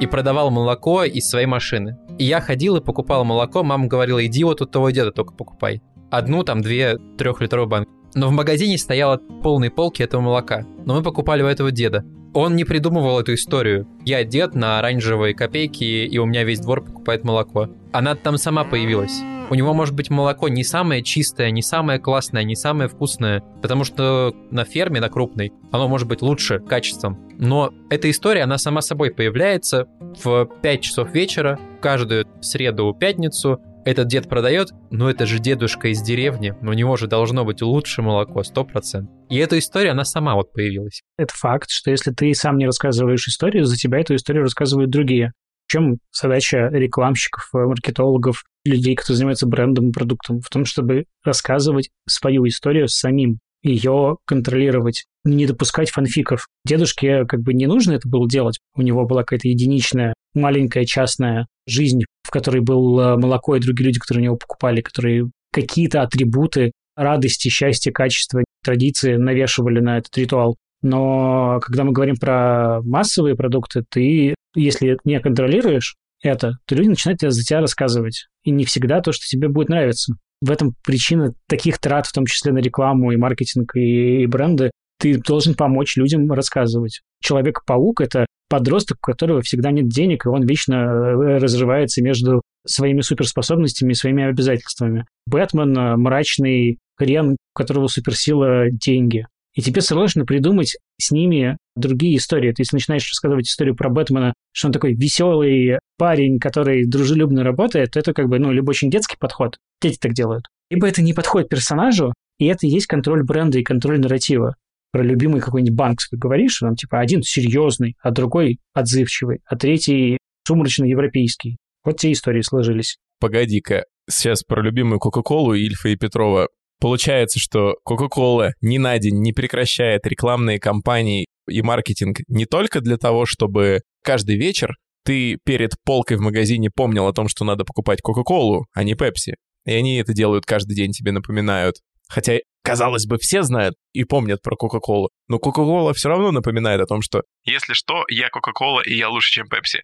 и 0.00 0.06
продавал 0.06 0.50
молоко 0.50 1.04
из 1.04 1.28
своей 1.28 1.46
машины. 1.46 1.96
И 2.18 2.24
я 2.24 2.40
ходил 2.40 2.76
и 2.76 2.84
покупал 2.84 3.24
молоко, 3.24 3.62
мама 3.62 3.86
говорила, 3.86 4.24
иди 4.26 4.42
вот 4.42 4.60
у 4.60 4.66
того 4.66 4.90
деда 4.90 5.12
только 5.12 5.32
покупай. 5.32 5.80
Одну, 6.10 6.42
там, 6.42 6.60
две 6.60 6.98
трехлитровые 7.16 7.68
банки. 7.68 7.90
Но 8.14 8.26
в 8.26 8.32
магазине 8.32 8.76
стояло 8.78 9.18
полные 9.44 9.70
полки 9.70 10.02
этого 10.02 10.20
молока. 10.20 10.66
Но 10.84 10.94
мы 10.94 11.04
покупали 11.04 11.42
у 11.42 11.46
этого 11.46 11.70
деда. 11.70 12.04
Он 12.32 12.54
не 12.54 12.64
придумывал 12.64 13.20
эту 13.20 13.34
историю. 13.34 13.88
Я 14.04 14.22
дед 14.24 14.54
на 14.54 14.78
оранжевой 14.78 15.34
копейке, 15.34 16.06
и 16.06 16.18
у 16.18 16.26
меня 16.26 16.44
весь 16.44 16.60
двор 16.60 16.84
покупает 16.84 17.24
молоко. 17.24 17.68
Она 17.92 18.14
там 18.14 18.36
сама 18.38 18.64
появилась. 18.64 19.20
У 19.50 19.54
него 19.56 19.74
может 19.74 19.96
быть 19.96 20.10
молоко 20.10 20.48
не 20.48 20.62
самое 20.62 21.02
чистое, 21.02 21.50
не 21.50 21.60
самое 21.60 21.98
классное, 21.98 22.44
не 22.44 22.54
самое 22.54 22.88
вкусное, 22.88 23.42
потому 23.60 23.82
что 23.82 24.32
на 24.52 24.64
ферме, 24.64 25.00
на 25.00 25.08
крупной, 25.08 25.52
оно 25.72 25.88
может 25.88 26.06
быть 26.06 26.22
лучше 26.22 26.60
качеством. 26.60 27.18
Но 27.36 27.72
эта 27.90 28.08
история, 28.08 28.42
она 28.42 28.58
сама 28.58 28.80
собой 28.80 29.10
появляется 29.10 29.88
в 30.22 30.48
5 30.62 30.80
часов 30.80 31.12
вечера, 31.12 31.58
каждую 31.80 32.26
среду, 32.40 32.94
пятницу, 32.94 33.60
этот 33.84 34.08
дед 34.08 34.28
продает, 34.28 34.70
но 34.90 35.10
это 35.10 35.26
же 35.26 35.38
дедушка 35.38 35.88
из 35.88 36.02
деревни, 36.02 36.54
у 36.60 36.72
него 36.72 36.96
же 36.96 37.06
должно 37.06 37.44
быть 37.44 37.62
лучше 37.62 38.02
молоко, 38.02 38.42
100%. 38.42 39.06
И 39.28 39.36
эта 39.36 39.58
история, 39.58 39.90
она 39.90 40.04
сама 40.04 40.34
вот 40.34 40.52
появилась. 40.52 41.02
Это 41.16 41.32
факт, 41.34 41.70
что 41.70 41.90
если 41.90 42.10
ты 42.10 42.34
сам 42.34 42.58
не 42.58 42.66
рассказываешь 42.66 43.26
историю, 43.26 43.64
за 43.64 43.76
тебя 43.76 43.98
эту 43.98 44.14
историю 44.14 44.42
рассказывают 44.42 44.90
другие. 44.90 45.32
В 45.66 45.72
чем 45.72 45.98
задача 46.10 46.68
рекламщиков, 46.72 47.48
маркетологов, 47.52 48.42
людей, 48.64 48.96
которые 48.96 49.16
занимаются 49.18 49.46
брендом 49.46 49.90
и 49.90 49.92
продуктом? 49.92 50.40
В 50.40 50.48
том, 50.48 50.64
чтобы 50.64 51.04
рассказывать 51.24 51.90
свою 52.08 52.46
историю 52.46 52.88
самим, 52.88 53.38
ее 53.62 54.16
контролировать, 54.26 55.04
не 55.24 55.46
допускать 55.46 55.90
фанфиков. 55.90 56.48
Дедушке 56.64 57.24
как 57.26 57.40
бы 57.40 57.54
не 57.54 57.66
нужно 57.66 57.92
это 57.92 58.08
было 58.08 58.28
делать. 58.28 58.58
У 58.74 58.82
него 58.82 59.04
была 59.06 59.22
какая-то 59.22 59.48
единичная, 59.48 60.14
маленькая 60.34 60.84
частная 60.84 61.46
жизнь, 61.66 62.02
в 62.22 62.30
которой 62.30 62.60
был 62.60 62.98
э, 62.98 63.16
молоко 63.16 63.56
и 63.56 63.60
другие 63.60 63.86
люди, 63.86 63.98
которые 63.98 64.22
у 64.22 64.24
него 64.24 64.36
покупали, 64.36 64.80
которые 64.80 65.30
какие-то 65.52 66.02
атрибуты 66.02 66.72
радости, 66.96 67.48
счастья, 67.48 67.92
качества, 67.92 68.44
традиции 68.62 69.16
навешивали 69.16 69.80
на 69.80 69.98
этот 69.98 70.16
ритуал. 70.16 70.56
Но 70.82 71.60
когда 71.60 71.84
мы 71.84 71.92
говорим 71.92 72.16
про 72.16 72.80
массовые 72.82 73.36
продукты, 73.36 73.84
ты, 73.88 74.34
если 74.54 74.98
не 75.04 75.20
контролируешь 75.20 75.96
это, 76.22 76.52
то 76.66 76.74
люди 76.74 76.88
начинают 76.88 77.20
за 77.20 77.42
тебя 77.42 77.60
рассказывать. 77.60 78.26
И 78.44 78.50
не 78.50 78.64
всегда 78.64 79.00
то, 79.00 79.12
что 79.12 79.26
тебе 79.26 79.48
будет 79.48 79.68
нравиться. 79.68 80.14
В 80.40 80.50
этом 80.50 80.74
причина 80.84 81.34
таких 81.48 81.78
трат, 81.78 82.06
в 82.06 82.12
том 82.12 82.26
числе 82.26 82.52
на 82.52 82.58
рекламу 82.58 83.12
и 83.12 83.16
маркетинг 83.16 83.76
и, 83.76 84.22
и 84.22 84.26
бренды. 84.26 84.70
Ты 84.98 85.18
должен 85.18 85.54
помочь 85.54 85.96
людям 85.96 86.30
рассказывать. 86.30 87.00
Человек-паук— 87.22 88.00
это 88.02 88.26
подросток, 88.48 88.98
у 88.98 89.10
которого 89.12 89.42
всегда 89.42 89.70
нет 89.70 89.88
денег, 89.88 90.26
и 90.26 90.28
он 90.28 90.44
вечно 90.46 90.74
э, 90.74 91.38
разрывается 91.38 92.02
между 92.02 92.42
своими 92.66 93.00
суперспособностями 93.00 93.92
и 93.92 93.94
своими 93.94 94.24
обязательствами. 94.24 95.06
Бэтмен— 95.26 95.72
мрачный 96.00 96.78
хрен, 96.96 97.32
у 97.32 97.36
которого 97.54 97.86
суперсила— 97.86 98.70
деньги. 98.70 99.26
И 99.60 99.62
тебе 99.62 99.82
сложно 99.82 100.24
придумать 100.24 100.78
с 100.98 101.10
ними 101.10 101.58
другие 101.76 102.16
истории. 102.16 102.50
Ты 102.50 102.62
если 102.62 102.76
начинаешь 102.76 103.06
рассказывать 103.06 103.46
историю 103.46 103.76
про 103.76 103.90
Бэтмена, 103.90 104.32
что 104.52 104.68
он 104.68 104.72
такой 104.72 104.94
веселый 104.94 105.80
парень, 105.98 106.38
который 106.38 106.86
дружелюбно 106.86 107.44
работает, 107.44 107.90
то 107.90 107.98
это 107.98 108.14
как 108.14 108.30
бы, 108.30 108.38
ну, 108.38 108.52
либо 108.52 108.70
очень 108.70 108.90
детский 108.90 109.18
подход, 109.20 109.58
дети 109.82 109.98
так 110.00 110.14
делают, 110.14 110.46
либо 110.70 110.88
это 110.88 111.02
не 111.02 111.12
подходит 111.12 111.50
персонажу, 111.50 112.14
и 112.38 112.46
это 112.46 112.66
и 112.66 112.70
есть 112.70 112.86
контроль 112.86 113.22
бренда 113.22 113.58
и 113.58 113.62
контроль 113.62 114.00
нарратива 114.00 114.54
про 114.92 115.02
любимый 115.02 115.42
какой-нибудь 115.42 115.76
банк 115.76 115.98
говоришь, 116.10 116.60
там 116.60 116.74
типа 116.74 116.98
один 116.98 117.22
серьезный, 117.22 117.96
а 118.00 118.12
другой 118.12 118.60
отзывчивый, 118.72 119.40
а 119.44 119.56
третий 119.56 120.16
сумрачный 120.46 120.88
европейский. 120.88 121.58
Вот 121.84 121.98
те 121.98 122.12
истории 122.12 122.40
сложились. 122.40 122.96
Погоди-ка, 123.20 123.84
сейчас 124.08 124.42
про 124.42 124.62
любимую 124.62 125.00
Кока-Колу 125.00 125.52
Ильфа 125.52 125.90
и 125.90 125.96
Петрова. 125.96 126.48
Получается, 126.80 127.38
что 127.38 127.76
Кока-Кола 127.84 128.54
ни 128.62 128.78
на 128.78 128.98
день 128.98 129.20
не 129.20 129.32
прекращает 129.32 130.06
рекламные 130.06 130.58
кампании 130.58 131.26
и 131.46 131.62
маркетинг 131.62 132.18
не 132.26 132.46
только 132.46 132.80
для 132.80 132.96
того, 132.96 133.26
чтобы 133.26 133.80
каждый 134.02 134.36
вечер 134.36 134.76
ты 135.04 135.38
перед 135.44 135.72
полкой 135.84 136.16
в 136.16 136.20
магазине 136.20 136.70
помнил 136.74 137.06
о 137.06 137.12
том, 137.12 137.28
что 137.28 137.44
надо 137.44 137.64
покупать 137.64 138.00
Кока-Колу, 138.02 138.66
а 138.72 138.82
не 138.82 138.94
Пепси. 138.94 139.34
И 139.66 139.72
они 139.72 139.96
это 139.96 140.14
делают 140.14 140.46
каждый 140.46 140.74
день, 140.74 140.92
тебе 140.92 141.12
напоминают. 141.12 141.76
Хотя, 142.08 142.38
казалось 142.62 143.06
бы, 143.06 143.18
все 143.18 143.42
знают 143.42 143.74
и 143.92 144.04
помнят 144.04 144.42
про 144.42 144.56
Кока-Колу. 144.56 145.10
Но 145.28 145.38
Кока-Кола 145.38 145.92
все 145.92 146.08
равно 146.08 146.32
напоминает 146.32 146.80
о 146.80 146.86
том, 146.86 147.02
что 147.02 147.22
«Если 147.44 147.74
что, 147.74 148.04
я 148.08 148.30
Кока-Кола, 148.30 148.80
и 148.80 148.94
я 148.94 149.10
лучше, 149.10 149.32
чем 149.32 149.48
Пепси». 149.48 149.82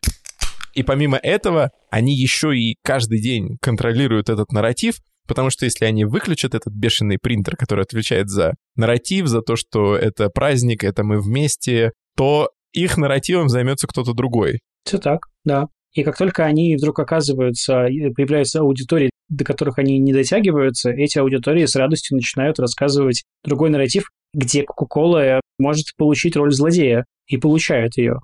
И 0.75 0.83
помимо 0.83 1.17
этого, 1.17 1.71
они 1.91 2.15
еще 2.15 2.57
и 2.57 2.77
каждый 2.83 3.21
день 3.21 3.57
контролируют 3.63 4.29
этот 4.29 4.53
нарратив, 4.53 4.97
потому 5.27 5.51
что 5.51 5.65
если 5.65 5.85
они 5.85 6.05
выключат 6.05 6.55
этот 6.55 6.73
бешеный 6.73 7.19
принтер, 7.21 7.57
который 7.57 7.83
отвечает 7.85 8.29
за 8.29 8.55
нарратив, 8.77 9.27
за 9.27 9.43
то, 9.43 9.57
что 9.57 9.97
это 9.97 10.29
праздник, 10.29 10.85
это 10.85 11.05
мы 11.05 11.21
вместе, 11.21 11.93
то 12.17 12.51
их 12.73 12.97
нарративом 12.97 13.49
займется 13.49 13.87
кто-то 13.87 14.13
другой. 14.13 14.61
Все 14.85 14.99
так, 14.99 15.21
да. 15.45 15.67
И 15.93 16.03
как 16.03 16.19
только 16.19 16.45
они 16.45 16.77
вдруг 16.77 16.99
оказываются, 16.99 17.87
появляются 18.15 18.61
аудитории, 18.61 19.11
до 19.29 19.45
которых 19.45 19.79
они 19.79 19.99
не 19.99 20.13
дотягиваются, 20.13 20.91
эти 20.91 21.19
аудитории 21.19 21.65
с 21.65 21.75
радостью 21.75 22.17
начинают 22.17 22.59
рассказывать 22.59 23.25
другой 23.43 23.71
нарратив, 23.71 24.11
где 24.35 24.63
Кока-Кола 24.63 25.41
может 25.59 25.87
получить 25.97 26.37
роль 26.37 26.53
злодея 26.53 27.07
и 27.27 27.39
получает 27.39 27.97
ее. 27.97 28.21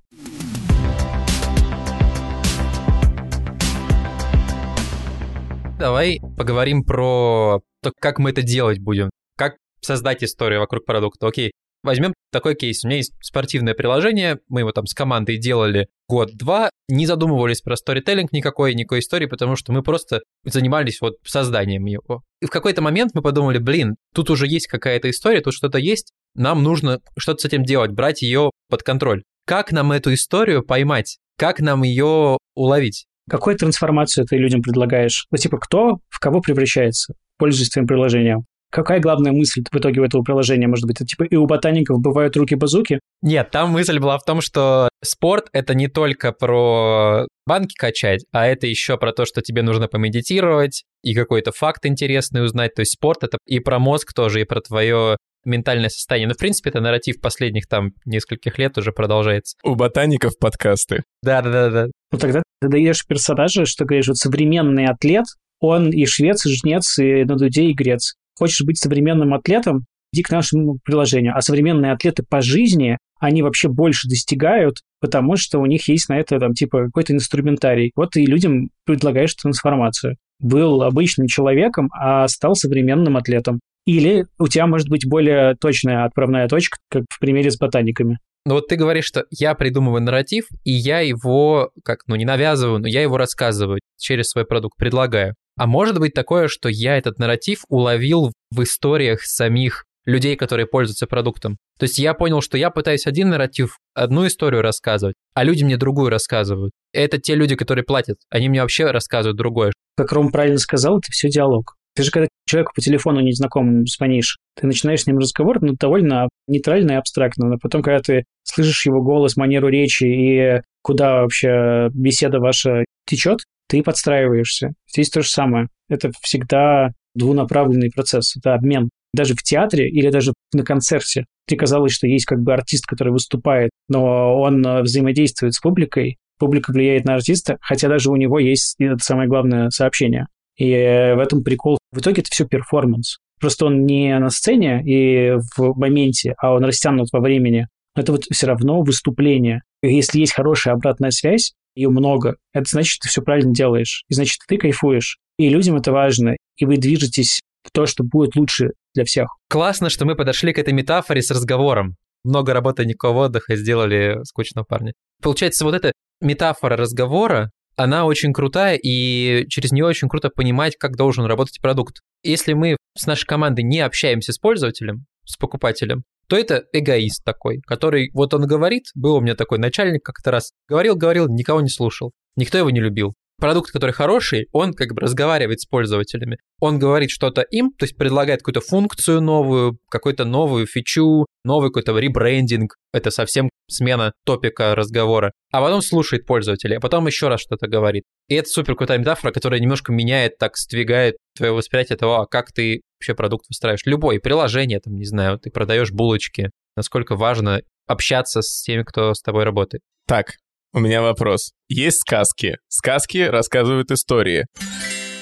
Давай 5.82 6.20
поговорим 6.38 6.84
про 6.84 7.60
то, 7.82 7.92
как 7.98 8.20
мы 8.20 8.30
это 8.30 8.42
делать 8.42 8.78
будем. 8.78 9.10
Как 9.36 9.56
создать 9.80 10.22
историю 10.22 10.60
вокруг 10.60 10.84
продукта. 10.84 11.26
Окей, 11.26 11.50
Возьмем 11.82 12.14
такой 12.30 12.54
кейс. 12.54 12.84
У 12.84 12.86
меня 12.86 12.98
есть 12.98 13.14
спортивное 13.20 13.74
приложение, 13.74 14.38
мы 14.48 14.60
его 14.60 14.70
там 14.70 14.86
с 14.86 14.94
командой 14.94 15.38
делали 15.38 15.88
год-два, 16.08 16.70
не 16.88 17.06
задумывались 17.06 17.62
про 17.62 17.74
сторителлинг 17.74 18.30
никакой, 18.30 18.76
никакой 18.76 19.00
истории, 19.00 19.26
потому 19.26 19.56
что 19.56 19.72
мы 19.72 19.82
просто 19.82 20.20
занимались 20.44 21.00
вот 21.00 21.14
созданием 21.24 21.84
его. 21.86 22.22
И 22.40 22.46
в 22.46 22.50
какой-то 22.50 22.80
момент 22.80 23.10
мы 23.14 23.20
подумали, 23.20 23.58
блин, 23.58 23.96
тут 24.14 24.30
уже 24.30 24.46
есть 24.46 24.68
какая-то 24.68 25.10
история, 25.10 25.40
тут 25.40 25.54
что-то 25.54 25.78
есть, 25.78 26.12
нам 26.36 26.62
нужно 26.62 27.00
что-то 27.18 27.40
с 27.42 27.44
этим 27.46 27.64
делать, 27.64 27.90
брать 27.90 28.22
ее 28.22 28.52
под 28.70 28.84
контроль. 28.84 29.24
Как 29.44 29.72
нам 29.72 29.90
эту 29.90 30.14
историю 30.14 30.62
поймать? 30.62 31.18
Как 31.36 31.58
нам 31.58 31.82
ее 31.82 32.38
уловить? 32.54 33.06
Какую 33.28 33.56
трансформацию 33.56 34.26
ты 34.26 34.36
людям 34.36 34.62
предлагаешь? 34.62 35.26
Ну, 35.30 35.38
типа, 35.38 35.58
кто 35.58 35.98
в 36.08 36.18
кого 36.18 36.40
превращается, 36.40 37.14
пользуясь 37.38 37.70
твоим 37.70 37.86
приложением? 37.86 38.44
Какая 38.72 39.00
главная 39.00 39.32
мысль 39.32 39.62
в 39.70 39.76
итоге 39.76 40.00
у 40.00 40.04
этого 40.04 40.22
приложения 40.22 40.66
может 40.66 40.86
быть? 40.86 40.96
Это 40.96 41.06
типа 41.06 41.24
и 41.24 41.36
у 41.36 41.44
ботаников 41.44 42.00
бывают 42.00 42.34
руки-базуки? 42.38 43.00
Нет, 43.20 43.50
там 43.50 43.70
мысль 43.70 43.98
была 43.98 44.18
в 44.18 44.24
том, 44.24 44.40
что 44.40 44.88
спорт— 45.04 45.48
это 45.52 45.74
не 45.74 45.88
только 45.88 46.32
про 46.32 47.26
банки 47.46 47.74
качать, 47.76 48.24
а 48.32 48.46
это 48.46 48.66
еще 48.66 48.96
про 48.96 49.12
то, 49.12 49.26
что 49.26 49.42
тебе 49.42 49.60
нужно 49.62 49.88
помедитировать 49.88 50.84
и 51.02 51.14
какой-то 51.14 51.52
факт 51.52 51.84
интересный 51.84 52.42
узнать. 52.42 52.72
То 52.74 52.80
есть 52.80 52.92
спорт— 52.92 53.18
это 53.24 53.36
и 53.46 53.60
про 53.60 53.78
мозг 53.78 54.14
тоже, 54.14 54.40
и 54.40 54.44
про 54.44 54.62
твое 54.62 55.18
ментальное 55.44 55.88
состояние. 55.88 56.28
Но, 56.28 56.34
в 56.34 56.38
принципе, 56.38 56.70
это 56.70 56.80
нарратив 56.80 57.20
последних 57.20 57.66
там 57.66 57.92
нескольких 58.04 58.58
лет 58.58 58.76
уже 58.78 58.92
продолжается. 58.92 59.56
У 59.62 59.74
ботаников 59.74 60.38
подкасты. 60.38 61.04
Да-да-да. 61.22 61.86
Ну 62.10 62.18
тогда 62.18 62.42
ты 62.60 62.68
даешь 62.68 63.06
персонажа, 63.06 63.64
что 63.66 63.84
говоришь, 63.84 64.08
вот 64.08 64.16
современный 64.16 64.86
атлет, 64.86 65.24
он 65.60 65.90
и 65.90 66.06
швец, 66.06 66.44
и 66.46 66.54
жнец, 66.54 66.98
и 66.98 67.24
на 67.24 67.36
дуде, 67.36 67.64
и 67.64 67.74
грец. 67.74 68.14
Хочешь 68.38 68.64
быть 68.66 68.78
современным 68.78 69.34
атлетом, 69.34 69.84
иди 70.12 70.22
к 70.22 70.30
нашему 70.30 70.78
приложению. 70.84 71.36
А 71.36 71.40
современные 71.40 71.92
атлеты 71.92 72.24
по 72.28 72.40
жизни, 72.40 72.98
они 73.20 73.42
вообще 73.42 73.68
больше 73.68 74.08
достигают, 74.08 74.78
потому 75.00 75.36
что 75.36 75.58
у 75.58 75.66
них 75.66 75.88
есть 75.88 76.08
на 76.08 76.18
это 76.18 76.38
там 76.38 76.54
типа 76.54 76.86
какой-то 76.86 77.12
инструментарий. 77.12 77.92
Вот 77.94 78.16
и 78.16 78.26
людям 78.26 78.70
предлагаешь 78.84 79.34
трансформацию. 79.34 80.16
Был 80.40 80.82
обычным 80.82 81.28
человеком, 81.28 81.88
а 81.92 82.26
стал 82.26 82.54
современным 82.56 83.16
атлетом. 83.16 83.60
Или 83.86 84.26
у 84.38 84.48
тебя 84.48 84.66
может 84.66 84.88
быть 84.88 85.06
более 85.06 85.56
точная 85.56 86.04
отправная 86.04 86.48
точка, 86.48 86.78
как 86.88 87.04
в 87.10 87.18
примере 87.18 87.50
с 87.50 87.58
ботаниками. 87.58 88.18
Ну 88.44 88.54
вот 88.54 88.66
ты 88.66 88.76
говоришь, 88.76 89.04
что 89.04 89.24
я 89.30 89.54
придумываю 89.54 90.02
нарратив, 90.02 90.46
и 90.64 90.72
я 90.72 91.00
его, 91.00 91.70
как, 91.84 92.00
ну 92.06 92.16
не 92.16 92.24
навязываю, 92.24 92.80
но 92.80 92.88
я 92.88 93.02
его 93.02 93.16
рассказываю 93.16 93.80
через 93.98 94.30
свой 94.30 94.44
продукт, 94.44 94.76
предлагаю. 94.76 95.34
А 95.56 95.66
может 95.66 95.98
быть 95.98 96.14
такое, 96.14 96.48
что 96.48 96.68
я 96.68 96.96
этот 96.96 97.18
нарратив 97.18 97.64
уловил 97.68 98.32
в 98.50 98.62
историях 98.62 99.22
самих 99.22 99.84
людей, 100.04 100.34
которые 100.34 100.66
пользуются 100.66 101.06
продуктом. 101.06 101.56
То 101.78 101.84
есть 101.84 101.98
я 101.98 102.14
понял, 102.14 102.40
что 102.40 102.58
я 102.58 102.70
пытаюсь 102.70 103.06
один 103.06 103.30
нарратив, 103.30 103.78
одну 103.94 104.26
историю 104.26 104.62
рассказывать, 104.62 105.14
а 105.34 105.44
люди 105.44 105.62
мне 105.62 105.76
другую 105.76 106.10
рассказывают. 106.10 106.72
Это 106.92 107.18
те 107.18 107.36
люди, 107.36 107.54
которые 107.54 107.84
платят. 107.84 108.16
Они 108.28 108.48
мне 108.48 108.62
вообще 108.62 108.90
рассказывают 108.90 109.38
другое. 109.38 109.72
Как 109.96 110.10
Ром 110.12 110.32
правильно 110.32 110.58
сказал, 110.58 110.98
это 110.98 111.12
все 111.12 111.28
диалог. 111.28 111.76
Ты 111.94 112.04
же 112.04 112.10
когда 112.10 112.28
человеку 112.46 112.72
по 112.74 112.80
телефону 112.80 113.20
незнакомому 113.20 113.86
звонишь, 113.86 114.38
ты 114.58 114.66
начинаешь 114.66 115.02
с 115.02 115.06
ним 115.06 115.18
разговор, 115.18 115.60
ну, 115.62 115.74
довольно 115.78 116.28
нейтрально 116.46 116.92
и 116.92 116.96
абстрактно. 116.96 117.48
Но 117.48 117.58
потом, 117.58 117.82
когда 117.82 118.00
ты 118.00 118.24
слышишь 118.44 118.86
его 118.86 119.02
голос, 119.02 119.36
манеру 119.36 119.68
речи 119.68 120.04
и 120.04 120.60
куда 120.82 121.22
вообще 121.22 121.88
беседа 121.92 122.40
ваша 122.40 122.84
течет, 123.06 123.40
ты 123.68 123.82
подстраиваешься. 123.82 124.72
Здесь 124.90 125.10
то 125.10 125.22
же 125.22 125.28
самое. 125.28 125.68
Это 125.88 126.10
всегда 126.20 126.92
двунаправленный 127.14 127.90
процесс, 127.90 128.36
это 128.36 128.54
обмен. 128.54 128.90
Даже 129.14 129.34
в 129.34 129.42
театре 129.42 129.88
или 129.88 130.08
даже 130.08 130.32
на 130.54 130.64
концерте 130.64 131.26
тебе 131.46 131.58
казалось, 131.58 131.92
что 131.92 132.06
есть 132.06 132.24
как 132.24 132.40
бы 132.40 132.54
артист, 132.54 132.86
который 132.86 133.12
выступает, 133.12 133.70
но 133.88 134.40
он 134.40 134.64
э, 134.66 134.82
взаимодействует 134.82 135.54
с 135.54 135.60
публикой, 135.60 136.16
публика 136.38 136.72
влияет 136.72 137.04
на 137.04 137.14
артиста, 137.14 137.58
хотя 137.60 137.88
даже 137.88 138.10
у 138.10 138.16
него 138.16 138.38
есть 138.38 138.76
это 138.78 139.02
самое 139.02 139.28
главное 139.28 139.68
сообщение. 139.70 140.28
И 140.56 140.70
э, 140.70 141.14
в 141.14 141.18
этом 141.18 141.42
прикол. 141.42 141.78
В 141.92 142.00
итоге 142.00 142.22
это 142.22 142.30
все 142.30 142.46
перформанс. 142.46 143.18
Просто 143.40 143.66
он 143.66 143.84
не 143.86 144.18
на 144.18 144.30
сцене 144.30 144.82
и 144.84 145.36
в 145.56 145.74
моменте, 145.78 146.34
а 146.38 146.54
он 146.54 146.64
растянут 146.64 147.08
во 147.12 147.20
времени. 147.20 147.68
Это 147.94 148.12
вот 148.12 148.24
все 148.30 148.46
равно 148.46 148.82
выступление. 148.82 149.62
И 149.82 149.94
если 149.94 150.20
есть 150.20 150.32
хорошая 150.32 150.74
обратная 150.74 151.10
связь, 151.10 151.52
ее 151.74 151.90
много, 151.90 152.36
это 152.52 152.64
значит, 152.68 153.00
ты 153.00 153.08
все 153.08 153.22
правильно 153.22 153.52
делаешь. 153.54 154.04
И 154.08 154.14
значит, 154.14 154.38
ты 154.46 154.58
кайфуешь. 154.58 155.18
И 155.38 155.48
людям 155.48 155.76
это 155.76 155.92
важно. 155.92 156.36
И 156.56 156.64
вы 156.64 156.76
движетесь 156.76 157.40
в 157.64 157.70
то, 157.72 157.86
что 157.86 158.04
будет 158.04 158.36
лучше 158.36 158.70
для 158.94 159.04
всех. 159.04 159.28
Классно, 159.48 159.90
что 159.90 160.04
мы 160.04 160.14
подошли 160.14 160.52
к 160.52 160.58
этой 160.58 160.72
метафоре 160.72 161.22
с 161.22 161.30
разговором. 161.30 161.96
Много 162.24 162.52
работы, 162.52 162.84
никакого 162.84 163.24
отдыха, 163.24 163.56
сделали 163.56 164.18
скучного 164.24 164.64
парня. 164.64 164.92
Получается, 165.20 165.64
вот 165.64 165.74
эта 165.74 165.92
метафора 166.20 166.76
разговора, 166.76 167.50
она 167.76 168.04
очень 168.04 168.32
крутая, 168.32 168.78
и 168.82 169.46
через 169.48 169.72
нее 169.72 169.84
очень 169.84 170.08
круто 170.08 170.30
понимать, 170.30 170.76
как 170.76 170.96
должен 170.96 171.24
работать 171.24 171.60
продукт. 171.60 172.00
Если 172.22 172.52
мы 172.52 172.76
с 172.96 173.06
нашей 173.06 173.26
командой 173.26 173.62
не 173.62 173.80
общаемся 173.80 174.32
с 174.32 174.38
пользователем, 174.38 175.06
с 175.24 175.36
покупателем, 175.36 176.04
то 176.28 176.36
это 176.36 176.64
эгоист 176.72 177.24
такой, 177.24 177.60
который, 177.66 178.10
вот 178.14 178.32
он 178.34 178.46
говорит, 178.46 178.84
был 178.94 179.16
у 179.16 179.20
меня 179.20 179.34
такой 179.34 179.58
начальник 179.58 180.04
как-то 180.04 180.30
раз, 180.30 180.52
говорил-говорил, 180.68 181.28
никого 181.28 181.60
не 181.60 181.68
слушал, 181.68 182.12
никто 182.36 182.58
его 182.58 182.70
не 182.70 182.80
любил 182.80 183.14
продукт, 183.42 183.72
который 183.72 183.90
хороший, 183.90 184.46
он 184.52 184.72
как 184.72 184.94
бы 184.94 185.00
разговаривает 185.00 185.60
с 185.60 185.66
пользователями. 185.66 186.38
Он 186.60 186.78
говорит 186.78 187.10
что-то 187.10 187.42
им, 187.42 187.72
то 187.72 187.84
есть 187.84 187.96
предлагает 187.96 188.38
какую-то 188.38 188.60
функцию 188.60 189.20
новую, 189.20 189.78
какую-то 189.90 190.24
новую 190.24 190.66
фичу, 190.66 191.26
новый 191.44 191.70
какой-то 191.70 191.96
ребрендинг. 191.98 192.76
Это 192.92 193.10
совсем 193.10 193.50
смена 193.68 194.12
топика 194.24 194.74
разговора. 194.74 195.32
А 195.50 195.60
потом 195.60 195.82
слушает 195.82 196.26
пользователя, 196.26 196.76
а 196.76 196.80
потом 196.80 197.06
еще 197.06 197.28
раз 197.28 197.40
что-то 197.40 197.68
говорит. 197.68 198.04
И 198.28 198.34
это 198.34 198.48
супер 198.48 198.74
крутая 198.76 198.98
метафора, 198.98 199.32
которая 199.32 199.60
немножко 199.60 199.92
меняет, 199.92 200.38
так 200.38 200.56
сдвигает 200.56 201.16
твое 201.36 201.52
восприятие 201.52 201.96
того, 201.96 202.20
а 202.20 202.26
как 202.26 202.52
ты 202.52 202.82
вообще 202.98 203.14
продукт 203.14 203.46
выстраиваешь. 203.48 203.86
Любой, 203.86 204.20
приложение, 204.20 204.80
там, 204.80 204.94
не 204.94 205.04
знаю, 205.04 205.38
ты 205.38 205.50
продаешь 205.50 205.90
булочки. 205.90 206.50
Насколько 206.76 207.16
важно 207.16 207.62
общаться 207.86 208.42
с 208.42 208.62
теми, 208.62 208.82
кто 208.82 209.12
с 209.14 209.20
тобой 209.20 209.44
работает. 209.44 209.82
Так, 210.06 210.36
у 210.72 210.80
меня 210.80 211.02
вопрос. 211.02 211.52
Есть 211.68 212.00
сказки. 212.00 212.56
Сказки 212.68 213.18
рассказывают 213.18 213.90
истории. 213.90 214.46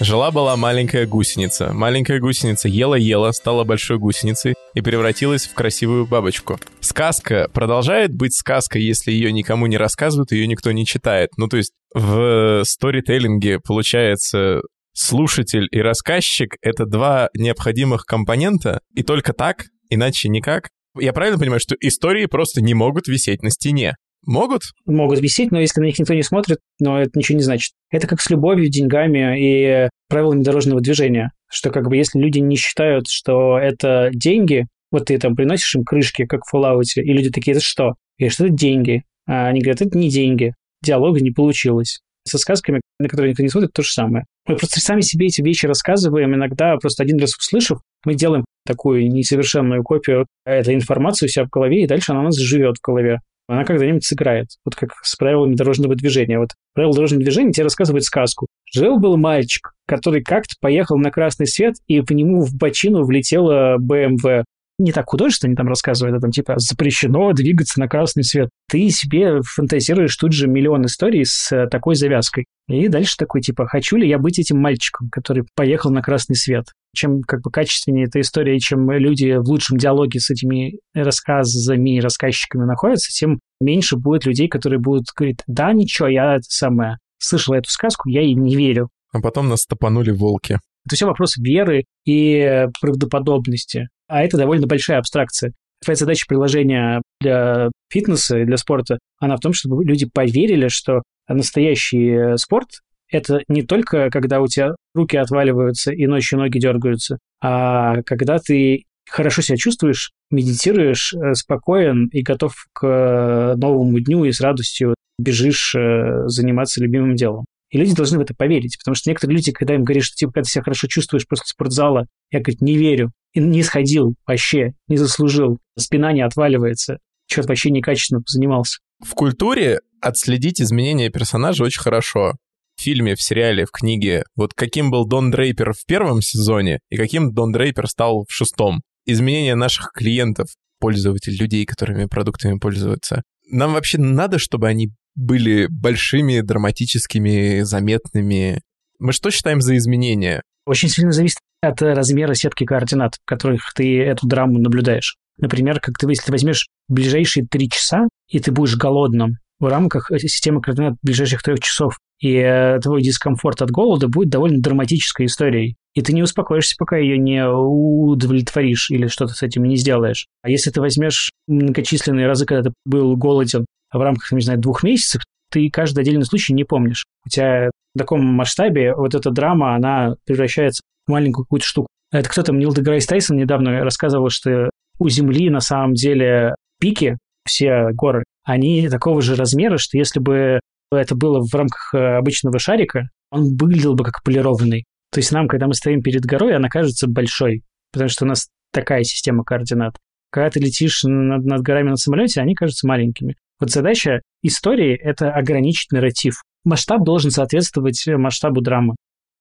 Жила-была 0.01 0.57
маленькая 0.57 1.07
гусеница. 1.07 1.75
Маленькая 1.75 2.21
гусеница 2.21 2.69
ела-ела, 2.69 3.33
стала 3.33 3.65
большой 3.65 3.99
гусеницей 3.99 4.55
и 4.73 4.81
превратилась 4.81 5.47
в 5.47 5.53
красивую 5.53 6.07
бабочку. 6.07 6.59
Сказка 6.81 7.51
продолжает 7.53 8.15
быть 8.15 8.35
сказкой, 8.35 8.83
если 8.83 9.13
ее 9.13 9.31
никому 9.31 9.67
не 9.67 9.77
рассказывают, 9.77 10.33
ее 10.33 10.47
никто 10.47 10.73
не 10.73 10.87
читает. 10.87 11.29
Ну, 11.37 11.49
то 11.49 11.59
есть 11.59 11.73
в 11.93 12.63
сторителлинге 12.65 13.61
получается 13.61 14.63
слушатель 14.95 15.69
и 15.71 15.81
рассказчик— 15.83 16.57
это 16.63 16.87
два 16.87 17.29
необходимых 17.37 18.07
компонента, 18.07 18.81
и 18.95 19.03
только 19.03 19.35
так, 19.35 19.67
иначе 19.91 20.31
никак. 20.31 20.71
Я 20.99 21.13
правильно 21.13 21.39
понимаю, 21.39 21.61
что 21.61 21.77
истории 21.79 22.25
просто 22.25 22.63
не 22.63 22.73
могут 22.73 23.07
висеть 23.07 23.43
на 23.43 23.51
стене? 23.51 23.97
Могут? 24.27 24.63
Могут 24.87 25.21
висеть, 25.21 25.51
но 25.51 25.61
если 25.61 25.81
на 25.81 25.87
них 25.87 25.99
никто 25.99 26.15
не 26.15 26.23
смотрит, 26.23 26.59
но 26.79 27.01
это 27.01 27.11
ничего 27.15 27.37
не 27.37 27.45
значит. 27.45 27.73
Это 27.91 28.07
как 28.07 28.21
с 28.21 28.31
любовью, 28.31 28.69
деньгами 28.69 29.37
и 29.39 29.89
правилами 30.09 30.43
дорожного 30.43 30.81
движения. 30.81 31.33
Что 31.49 31.71
как 31.71 31.89
бы 31.89 31.97
если 31.97 32.19
люди 32.19 32.39
не 32.39 32.57
считают, 32.57 33.09
что 33.09 33.59
это 33.59 34.11
деньги, 34.13 34.67
вот 34.91 35.07
ты 35.07 35.19
там 35.19 35.35
приносишь 35.35 35.75
им 35.75 35.85
крышки, 35.85 36.27
как 36.27 36.43
в 36.45 36.55
Fallout, 36.55 36.83
и 36.97 37.13
люди 37.13 37.31
такие, 37.31 37.53
это 37.53 37.65
что? 37.65 37.95
И 38.19 38.29
что 38.29 38.47
это 38.47 38.55
деньги? 38.55 39.05
А 39.27 39.47
они 39.47 39.61
говорят, 39.61 39.81
это 39.81 39.97
не 39.97 40.11
деньги. 40.11 40.55
Диалога 40.83 41.21
не 41.21 41.31
получилось. 41.31 42.01
Со 42.27 42.37
сказками, 42.39 42.81
на 42.99 43.09
которые 43.09 43.31
никто 43.31 43.43
не 43.43 43.49
смотрит, 43.49 43.73
то 43.73 43.83
же 43.83 43.91
самое. 43.91 44.27
Мы 44.47 44.57
просто 44.57 44.81
сами 44.81 45.01
себе 45.01 45.27
эти 45.27 45.41
вещи 45.41 45.67
рассказываем, 45.67 46.35
иногда 46.35 46.77
просто 46.77 47.03
один 47.03 47.19
раз 47.19 47.37
услышав, 47.37 47.81
мы 48.05 48.15
делаем 48.15 48.45
такую 48.67 49.09
несовершенную 49.11 49.83
копию 49.83 50.27
этой 50.45 50.75
информации 50.75 51.27
у 51.27 51.29
себя 51.29 51.45
в 51.47 51.51
голове, 51.51 51.83
и 51.83 51.87
дальше 51.87 52.13
она 52.13 52.21
у 52.21 52.25
нас 52.25 52.37
живет 52.37 52.77
в 52.77 52.85
голове 52.85 53.21
она 53.51 53.65
когда-нибудь 53.65 54.05
сыграет. 54.05 54.47
Вот 54.65 54.77
как 54.77 54.91
с 55.03 55.17
правилами 55.17 55.57
дорожного 55.57 55.97
движения. 55.97 56.39
Вот 56.39 56.51
правила 56.73 56.95
дорожного 56.95 57.25
движения 57.25 57.53
тебе 57.53 57.65
рассказывают 57.65 58.05
сказку. 58.05 58.47
Жил-был 58.73 59.17
мальчик, 59.17 59.73
который 59.87 60.23
как-то 60.23 60.55
поехал 60.61 60.97
на 60.99 61.11
красный 61.11 61.49
свет, 61.49 61.75
и 61.89 62.01
по 62.01 62.13
нему 62.13 62.43
в 62.43 62.55
бочину 62.55 63.03
влетела 63.03 63.77
БМВ 63.79 64.45
не 64.81 64.93
так 64.93 65.09
художественно 65.09 65.51
они 65.51 65.57
там 65.57 65.69
рассказывают, 65.69 66.17
а 66.17 66.21
там 66.21 66.31
типа 66.31 66.55
запрещено 66.57 67.33
двигаться 67.33 67.79
на 67.79 67.89
красный 67.89 68.25
свет. 68.25 68.51
Ты 68.69 68.89
себе 68.91 69.41
фантазируешь 69.43 70.17
тут 70.17 70.33
же 70.33 70.49
миллион 70.49 70.87
историй 70.87 71.25
с 71.25 71.53
э, 71.53 71.67
такой 71.69 71.95
завязкой. 71.95 72.47
И 72.69 72.89
дальше 72.89 73.17
такой 73.19 73.41
типа, 73.41 73.67
хочу 73.67 73.97
ли 73.97 74.09
я 74.09 74.19
быть 74.19 74.39
этим 74.39 74.59
мальчиком, 74.59 75.09
который 75.11 75.45
поехал 75.55 75.91
на 75.91 76.03
красный 76.03 76.37
свет? 76.37 76.67
Чем 76.95 77.23
как 77.23 77.43
бы 77.43 77.51
качественнее 77.51 78.07
эта 78.07 78.21
история, 78.21 78.59
чем 78.59 78.91
люди 78.91 79.37
в 79.37 79.49
лучшем 79.49 79.77
диалоге 79.77 80.21
с 80.21 80.31
этими 80.31 80.79
рассказами 80.95 81.97
и 81.97 82.01
рассказчиками 82.01 82.65
находятся, 82.65 83.11
тем 83.13 83.41
меньше 83.61 83.97
будет 83.97 84.27
людей, 84.27 84.49
которые 84.49 84.79
будут 84.81 85.07
говорить, 85.17 85.41
да, 85.47 85.73
ничего, 85.73 86.09
я 86.09 86.37
это 86.37 86.45
самое, 86.49 86.99
слышал 87.19 87.55
эту 87.55 87.71
сказку, 87.71 88.09
я 88.09 88.23
ей 88.23 88.35
не 88.35 88.57
верю. 88.57 88.89
А 89.13 89.21
потом 89.21 89.49
нас 89.49 89.67
топанули 89.67 90.11
волки. 90.11 90.59
Это 90.87 90.97
все 90.97 91.07
вопрос 91.07 91.37
веры 91.37 91.85
и 92.07 92.67
правдоподобности. 92.81 93.89
А 94.11 94.23
это 94.23 94.37
довольно 94.37 94.67
большая 94.67 94.99
абстракция. 94.99 95.53
Твоя 95.83 95.97
задача 95.97 96.27
приложения 96.29 97.01
для 97.21 97.71
фитнеса 97.91 98.39
и 98.39 98.45
для 98.45 98.57
спорта, 98.57 98.99
она 99.19 99.37
в 99.37 99.41
том, 99.41 99.53
чтобы 99.53 99.85
люди 99.85 100.07
поверили, 100.13 100.69
что 100.69 101.03
настоящий 101.29 102.37
спорт— 102.37 102.69
это 103.11 103.43
не 103.49 103.63
только 103.63 104.11
когда 104.11 104.41
у 104.41 104.47
тебя 104.47 104.75
руки 104.95 105.17
отваливаются 105.17 105.93
и 105.93 106.07
ночью 106.07 106.39
ноги 106.39 106.59
дергаются, 106.59 107.19
а 107.41 108.03
когда 108.03 108.39
ты 108.39 108.85
хорошо 109.11 109.43
себя 109.43 109.57
чувствуешь, 109.57 110.13
медитируешь, 110.31 111.13
э, 111.15 111.35
спокоен 111.35 112.07
и 112.07 112.23
готов 112.23 112.55
к 112.73 112.87
э, 112.87 113.55
новому 113.57 113.99
дню 114.01 114.25
и 114.25 114.33
с 114.33 114.41
радостью 114.41 114.95
бежишь 115.19 115.75
э, 115.75 116.27
заниматься 116.27 116.83
любимым 116.83 117.17
делом. 117.17 117.45
И 117.71 117.79
люди 117.79 117.95
должны 117.95 118.19
в 118.19 118.23
это 118.23 118.35
поверить, 118.35 118.77
потому 118.79 118.95
что 118.95 119.11
некоторые 119.11 119.37
люди, 119.37 119.53
когда 119.53 119.75
им 119.75 119.85
говорят, 119.85 120.05
что 120.05 120.17
типа, 120.17 120.33
когда 120.33 120.45
ты 120.45 120.51
себя 120.51 120.63
хорошо 120.63 120.89
чувствуешь 120.89 121.27
после 121.27 121.45
спортзала, 121.47 122.07
я, 122.31 122.41
говорит, 122.41 122.61
не 122.61 122.77
верю. 122.77 123.13
И 123.33 123.39
не 123.39 123.63
сходил 123.63 124.15
вообще, 124.27 124.73
не 124.89 124.97
заслужил. 124.97 125.59
Спина 125.79 126.13
не 126.13 126.23
отваливается. 126.23 126.99
Черт, 127.27 127.47
вообще 127.47 127.71
некачественно 127.71 128.23
занимался. 128.27 128.81
В 128.99 129.15
культуре 129.15 129.81
отследить 130.01 130.61
изменения 130.61 131.11
персонажа 131.11 131.63
очень 131.63 131.81
хорошо. 131.81 132.33
В 132.77 132.83
фильме, 132.83 133.15
в 133.15 133.23
сериале, 133.23 133.67
в 133.67 133.71
книге. 133.71 134.25
Вот 134.35 134.53
каким 134.55 134.91
был 134.91 135.07
Дон 135.07 135.31
Дрейпер 135.31 135.73
в 135.73 135.85
первом 135.87 136.23
сезоне 136.23 136.81
и 136.91 136.97
каким 136.97 137.33
Дон 137.33 137.53
Дрейпер 137.53 137.87
стал 137.87 138.25
в 138.29 138.33
шестом. 138.33 138.81
Изменения 139.07 139.55
наших 139.55 139.93
клиентов, 139.93 140.49
пользователей, 140.81 141.37
людей, 141.37 141.65
которыми 141.67 142.07
продуктами 142.07 142.59
пользуются. 142.59 143.23
Нам 143.49 143.75
вообще 143.75 143.99
надо, 143.99 144.39
чтобы 144.39 144.67
они 144.67 144.91
были 145.15 145.67
большими, 145.69 146.41
драматическими, 146.41 147.63
заметными. 147.63 148.63
Мы 148.99 149.13
что 149.13 149.31
считаем 149.31 149.61
за 149.61 149.77
изменения? 149.77 150.43
Очень 150.67 150.89
сильно 150.89 151.13
зависит 151.13 151.39
от 151.63 151.81
размера 151.83 152.35
сетки 152.35 152.65
координат, 152.65 153.17
в 153.17 153.25
которых 153.27 153.73
ты 153.75 154.01
эту 154.01 154.27
драму 154.27 154.59
наблюдаешь. 154.59 155.17
Например, 155.39 155.81
как 155.81 155.97
ты, 155.99 156.07
если 156.09 156.27
ты 156.27 156.33
возьмешь 156.33 156.69
ближайшие 156.89 157.47
три 157.47 157.69
часа, 157.69 158.09
и 158.29 158.41
ты 158.41 158.53
будешь 158.53 158.77
голодным 158.77 159.37
в 159.59 159.67
рамках 159.67 160.11
системы 160.19 160.61
координат 160.61 160.95
ближайших 161.03 161.43
трех 161.43 161.61
часов, 161.61 161.99
и 162.21 162.35
э, 162.35 162.79
твой 162.81 163.03
дискомфорт 163.03 163.63
от 163.63 163.71
голода 163.71 164.09
будет 164.09 164.29
довольно 164.29 164.61
драматической 164.61 165.27
историей. 165.27 165.77
И 165.95 166.03
ты 166.03 166.13
не 166.13 166.23
успокоишься, 166.23 166.77
пока 166.79 166.97
ее 166.97 167.19
не 167.19 167.47
удовлетворишь 167.47 168.91
или 168.91 169.07
что-то 169.07 169.35
с 169.35 169.43
этим 169.43 169.65
не 169.65 169.77
сделаешь. 169.77 170.27
А 170.43 170.51
если 170.51 170.71
ты 170.71 170.81
возьмешь 170.81 171.31
многочисленные 171.47 172.27
разы, 172.27 172.47
когда 172.47 172.71
ты 172.71 172.75
был 172.85 173.17
голоден 173.17 173.67
в 173.93 174.01
рамках, 174.01 174.33
не 174.33 174.41
знаю, 174.41 174.61
двух 174.61 174.83
месяцев, 174.83 175.23
ты 175.51 175.69
каждый 175.71 176.01
отдельный 176.01 176.25
случай 176.25 176.53
не 176.53 176.65
помнишь. 176.65 177.05
У 177.27 177.29
тебя 177.29 177.71
в 177.95 177.99
таком 177.99 178.25
масштабе 178.25 178.95
вот 178.95 179.15
эта 179.15 179.31
драма, 179.31 179.75
она 179.75 180.15
превращается 180.25 180.83
в 181.07 181.11
маленькую 181.11 181.45
какую-то 181.45 181.67
штуку. 181.67 181.89
Это 182.13 182.29
кто 182.29 182.43
там, 182.43 182.59
Нил 182.59 182.73
Деграсс 182.73 183.07
Тайсон 183.07 183.37
недавно 183.37 183.85
рассказывал, 183.85 184.31
что 184.31 184.71
у 184.99 185.09
Земли 185.09 185.51
на 185.51 185.61
самом 185.61 185.95
деле 185.95 186.55
пики, 186.79 187.19
все 187.47 187.89
горы, 187.93 188.25
они 188.45 188.89
такого 188.89 189.23
же 189.23 189.35
размера, 189.35 189.79
что 189.79 189.97
если 189.97 190.21
бы 190.21 190.61
это 190.93 191.15
было 191.15 191.41
в 191.41 191.55
рамках 191.55 191.95
э, 191.95 192.17
обычного 192.17 192.59
шарика, 192.59 193.09
он 193.31 193.57
выглядел 193.57 193.95
бы 193.95 194.05
как 194.05 194.23
полированный. 194.25 194.85
То 195.13 195.19
есть 195.19 195.33
нам, 195.33 195.49
когда 195.49 195.67
мы 195.67 195.75
стоим 195.75 196.03
перед 196.03 196.25
горой, 196.25 196.55
она 196.57 196.69
кажется 196.69 197.09
большой, 197.09 197.63
потому 197.93 198.09
что 198.09 198.25
у 198.25 198.29
нас 198.29 198.49
такая 198.73 199.03
система 199.05 199.45
координат. 199.45 199.97
Когда 200.31 200.51
ты 200.51 200.61
летишь 200.61 201.03
над, 201.05 201.45
над 201.45 201.63
горами 201.63 201.91
на 201.91 201.97
самолете, 201.97 202.41
они 202.41 202.55
кажутся 202.55 202.87
маленькими. 202.87 203.37
Вот 203.61 203.71
задача 203.71 204.23
истории— 204.43 204.97
это 205.03 205.33
ограничить 205.33 205.93
нарратив. 205.93 206.43
Масштаб 206.65 207.05
должен 207.05 207.31
соответствовать 207.31 208.03
масштабу 208.07 208.63
драмы. 208.63 208.95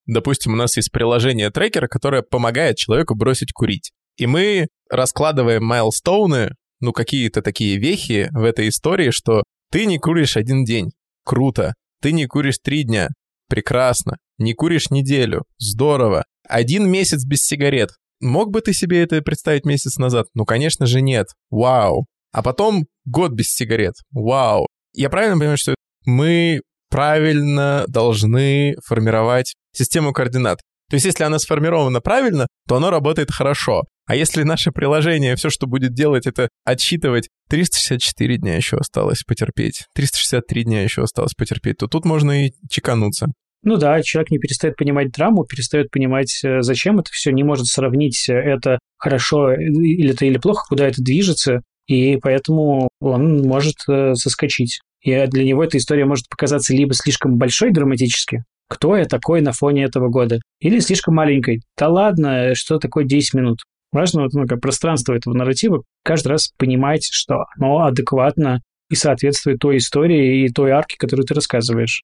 Допустим, 0.06 0.54
у 0.54 0.56
нас 0.56 0.76
есть 0.76 0.92
приложение 0.92 1.52
трекера, 1.52 1.88
которое 1.88 2.22
помогает 2.22 2.78
человеку 2.78 3.16
бросить 3.16 3.54
курить. 3.54 3.92
И 4.18 4.28
мы 4.28 4.68
раскладываем 4.90 5.64
майлстоуны, 5.64 6.56
ну, 6.82 6.92
какие-то 6.94 7.42
такие 7.42 7.78
вехи 7.78 8.30
в 8.32 8.44
этой 8.44 8.70
истории, 8.70 9.12
что 9.12 9.44
ты 9.72 9.86
не 9.86 9.98
куришь 10.00 10.36
один 10.36 10.64
день. 10.64 10.92
Круто. 11.24 11.74
Ты 12.02 12.12
не 12.12 12.26
куришь 12.26 12.58
три 12.62 12.84
дня. 12.84 13.10
Прекрасно. 13.50 14.18
Не 14.38 14.54
куришь 14.54 14.90
неделю. 14.90 15.44
Здорово. 15.58 16.26
Один 16.48 16.90
месяц 16.90 17.24
без 17.26 17.40
сигарет. 17.46 17.92
Мог 18.20 18.52
бы 18.52 18.62
ты 18.62 18.74
себе 18.74 19.02
это 19.02 19.22
представить 19.22 19.66
месяц 19.66 19.98
назад? 19.98 20.28
Ну, 20.34 20.46
конечно 20.46 20.86
же, 20.86 21.02
нет. 21.02 21.28
Вау. 21.50 22.06
А 22.32 22.44
потом 22.44 22.86
год 23.06 23.32
без 23.32 23.48
сигарет. 23.48 23.96
Вау. 24.12 24.68
Я 24.94 25.10
правильно 25.10 25.38
понимаю, 25.38 25.58
что 25.58 25.76
мы 26.06 26.62
правильно 26.90 27.86
должны 27.88 28.76
формировать 28.86 29.56
систему 29.74 30.14
координат. 30.14 30.60
То 30.90 30.96
есть, 30.96 31.06
если 31.06 31.24
она 31.24 31.38
сформирована 31.38 32.02
правильно, 32.02 32.48
то 32.68 32.76
оно 32.78 32.90
работает 32.90 33.32
хорошо. 33.32 33.84
А 34.08 34.16
если 34.16 34.42
наше 34.42 34.72
приложение, 34.72 35.36
все, 35.36 35.52
что 35.52 35.68
будет 35.68 35.94
делать, 35.94 36.26
это 36.26 36.50
отсчитывать 36.66 37.30
364 37.50 38.38
дня 38.38 38.56
еще 38.56 38.78
осталось 38.78 39.22
потерпеть, 39.22 39.86
363 39.94 40.64
дня 40.64 40.82
еще 40.82 41.04
осталось 41.04 41.34
потерпеть, 41.38 41.78
то 41.78 41.88
тут 41.88 42.06
можно 42.06 42.48
и 42.48 42.54
чекануться. 42.68 43.28
Ну 43.62 43.76
да, 43.76 44.02
человек 44.02 44.32
не 44.32 44.40
перестает 44.40 44.78
понимать 44.78 45.12
драму, 45.12 45.46
перестает 45.46 45.92
понимать, 45.92 46.42
э, 46.44 46.62
зачем 46.62 47.00
это 47.00 47.10
все, 47.12 47.32
не 47.32 47.44
может 47.44 47.68
сравнить 47.68 48.28
э, 48.30 48.34
это 48.34 48.80
хорошо 48.98 49.54
или 49.54 50.12
это 50.14 50.26
или 50.26 50.38
плохо, 50.38 50.66
куда 50.70 50.88
это 50.88 51.04
движется, 51.04 51.62
и 51.90 52.18
поэтому 52.18 52.88
он 53.02 53.42
может 53.42 53.78
э, 53.90 54.14
соскочить. 54.14 54.80
И 55.02 55.26
для 55.26 55.44
него 55.44 55.64
эта 55.64 55.78
история 55.80 56.06
может 56.06 56.30
показаться 56.30 56.72
либо 56.72 56.94
слишком 56.94 57.38
большой 57.38 57.72
драматически, 57.72 58.44
кто 58.70 58.96
я 58.96 59.06
такой 59.06 59.42
на 59.42 59.54
фоне 59.54 59.86
этого 59.86 60.08
года, 60.08 60.40
или 60.60 60.80
слишком 60.80 61.16
маленькой. 61.16 61.64
Да 61.76 61.88
ладно, 61.90 62.54
что 62.54 62.78
такое 62.78 63.06
10 63.06 63.34
минут? 63.34 63.64
Важно 63.92 64.22
вот, 64.22 64.34
ну, 64.34 64.46
как 64.46 64.62
пространство 64.62 65.14
этого 65.14 65.34
нарратива 65.34 65.82
каждый 66.04 66.28
раз 66.28 66.52
понимать, 66.58 67.10
что 67.12 67.46
оно 67.58 67.80
адекватно 67.80 68.62
и 68.92 68.96
соответствует 68.96 69.58
той 69.58 69.78
истории 69.78 70.46
и 70.46 70.50
той 70.50 70.70
арке, 70.70 70.96
которую 70.96 71.26
ты 71.26 71.34
рассказываешь. 71.34 72.04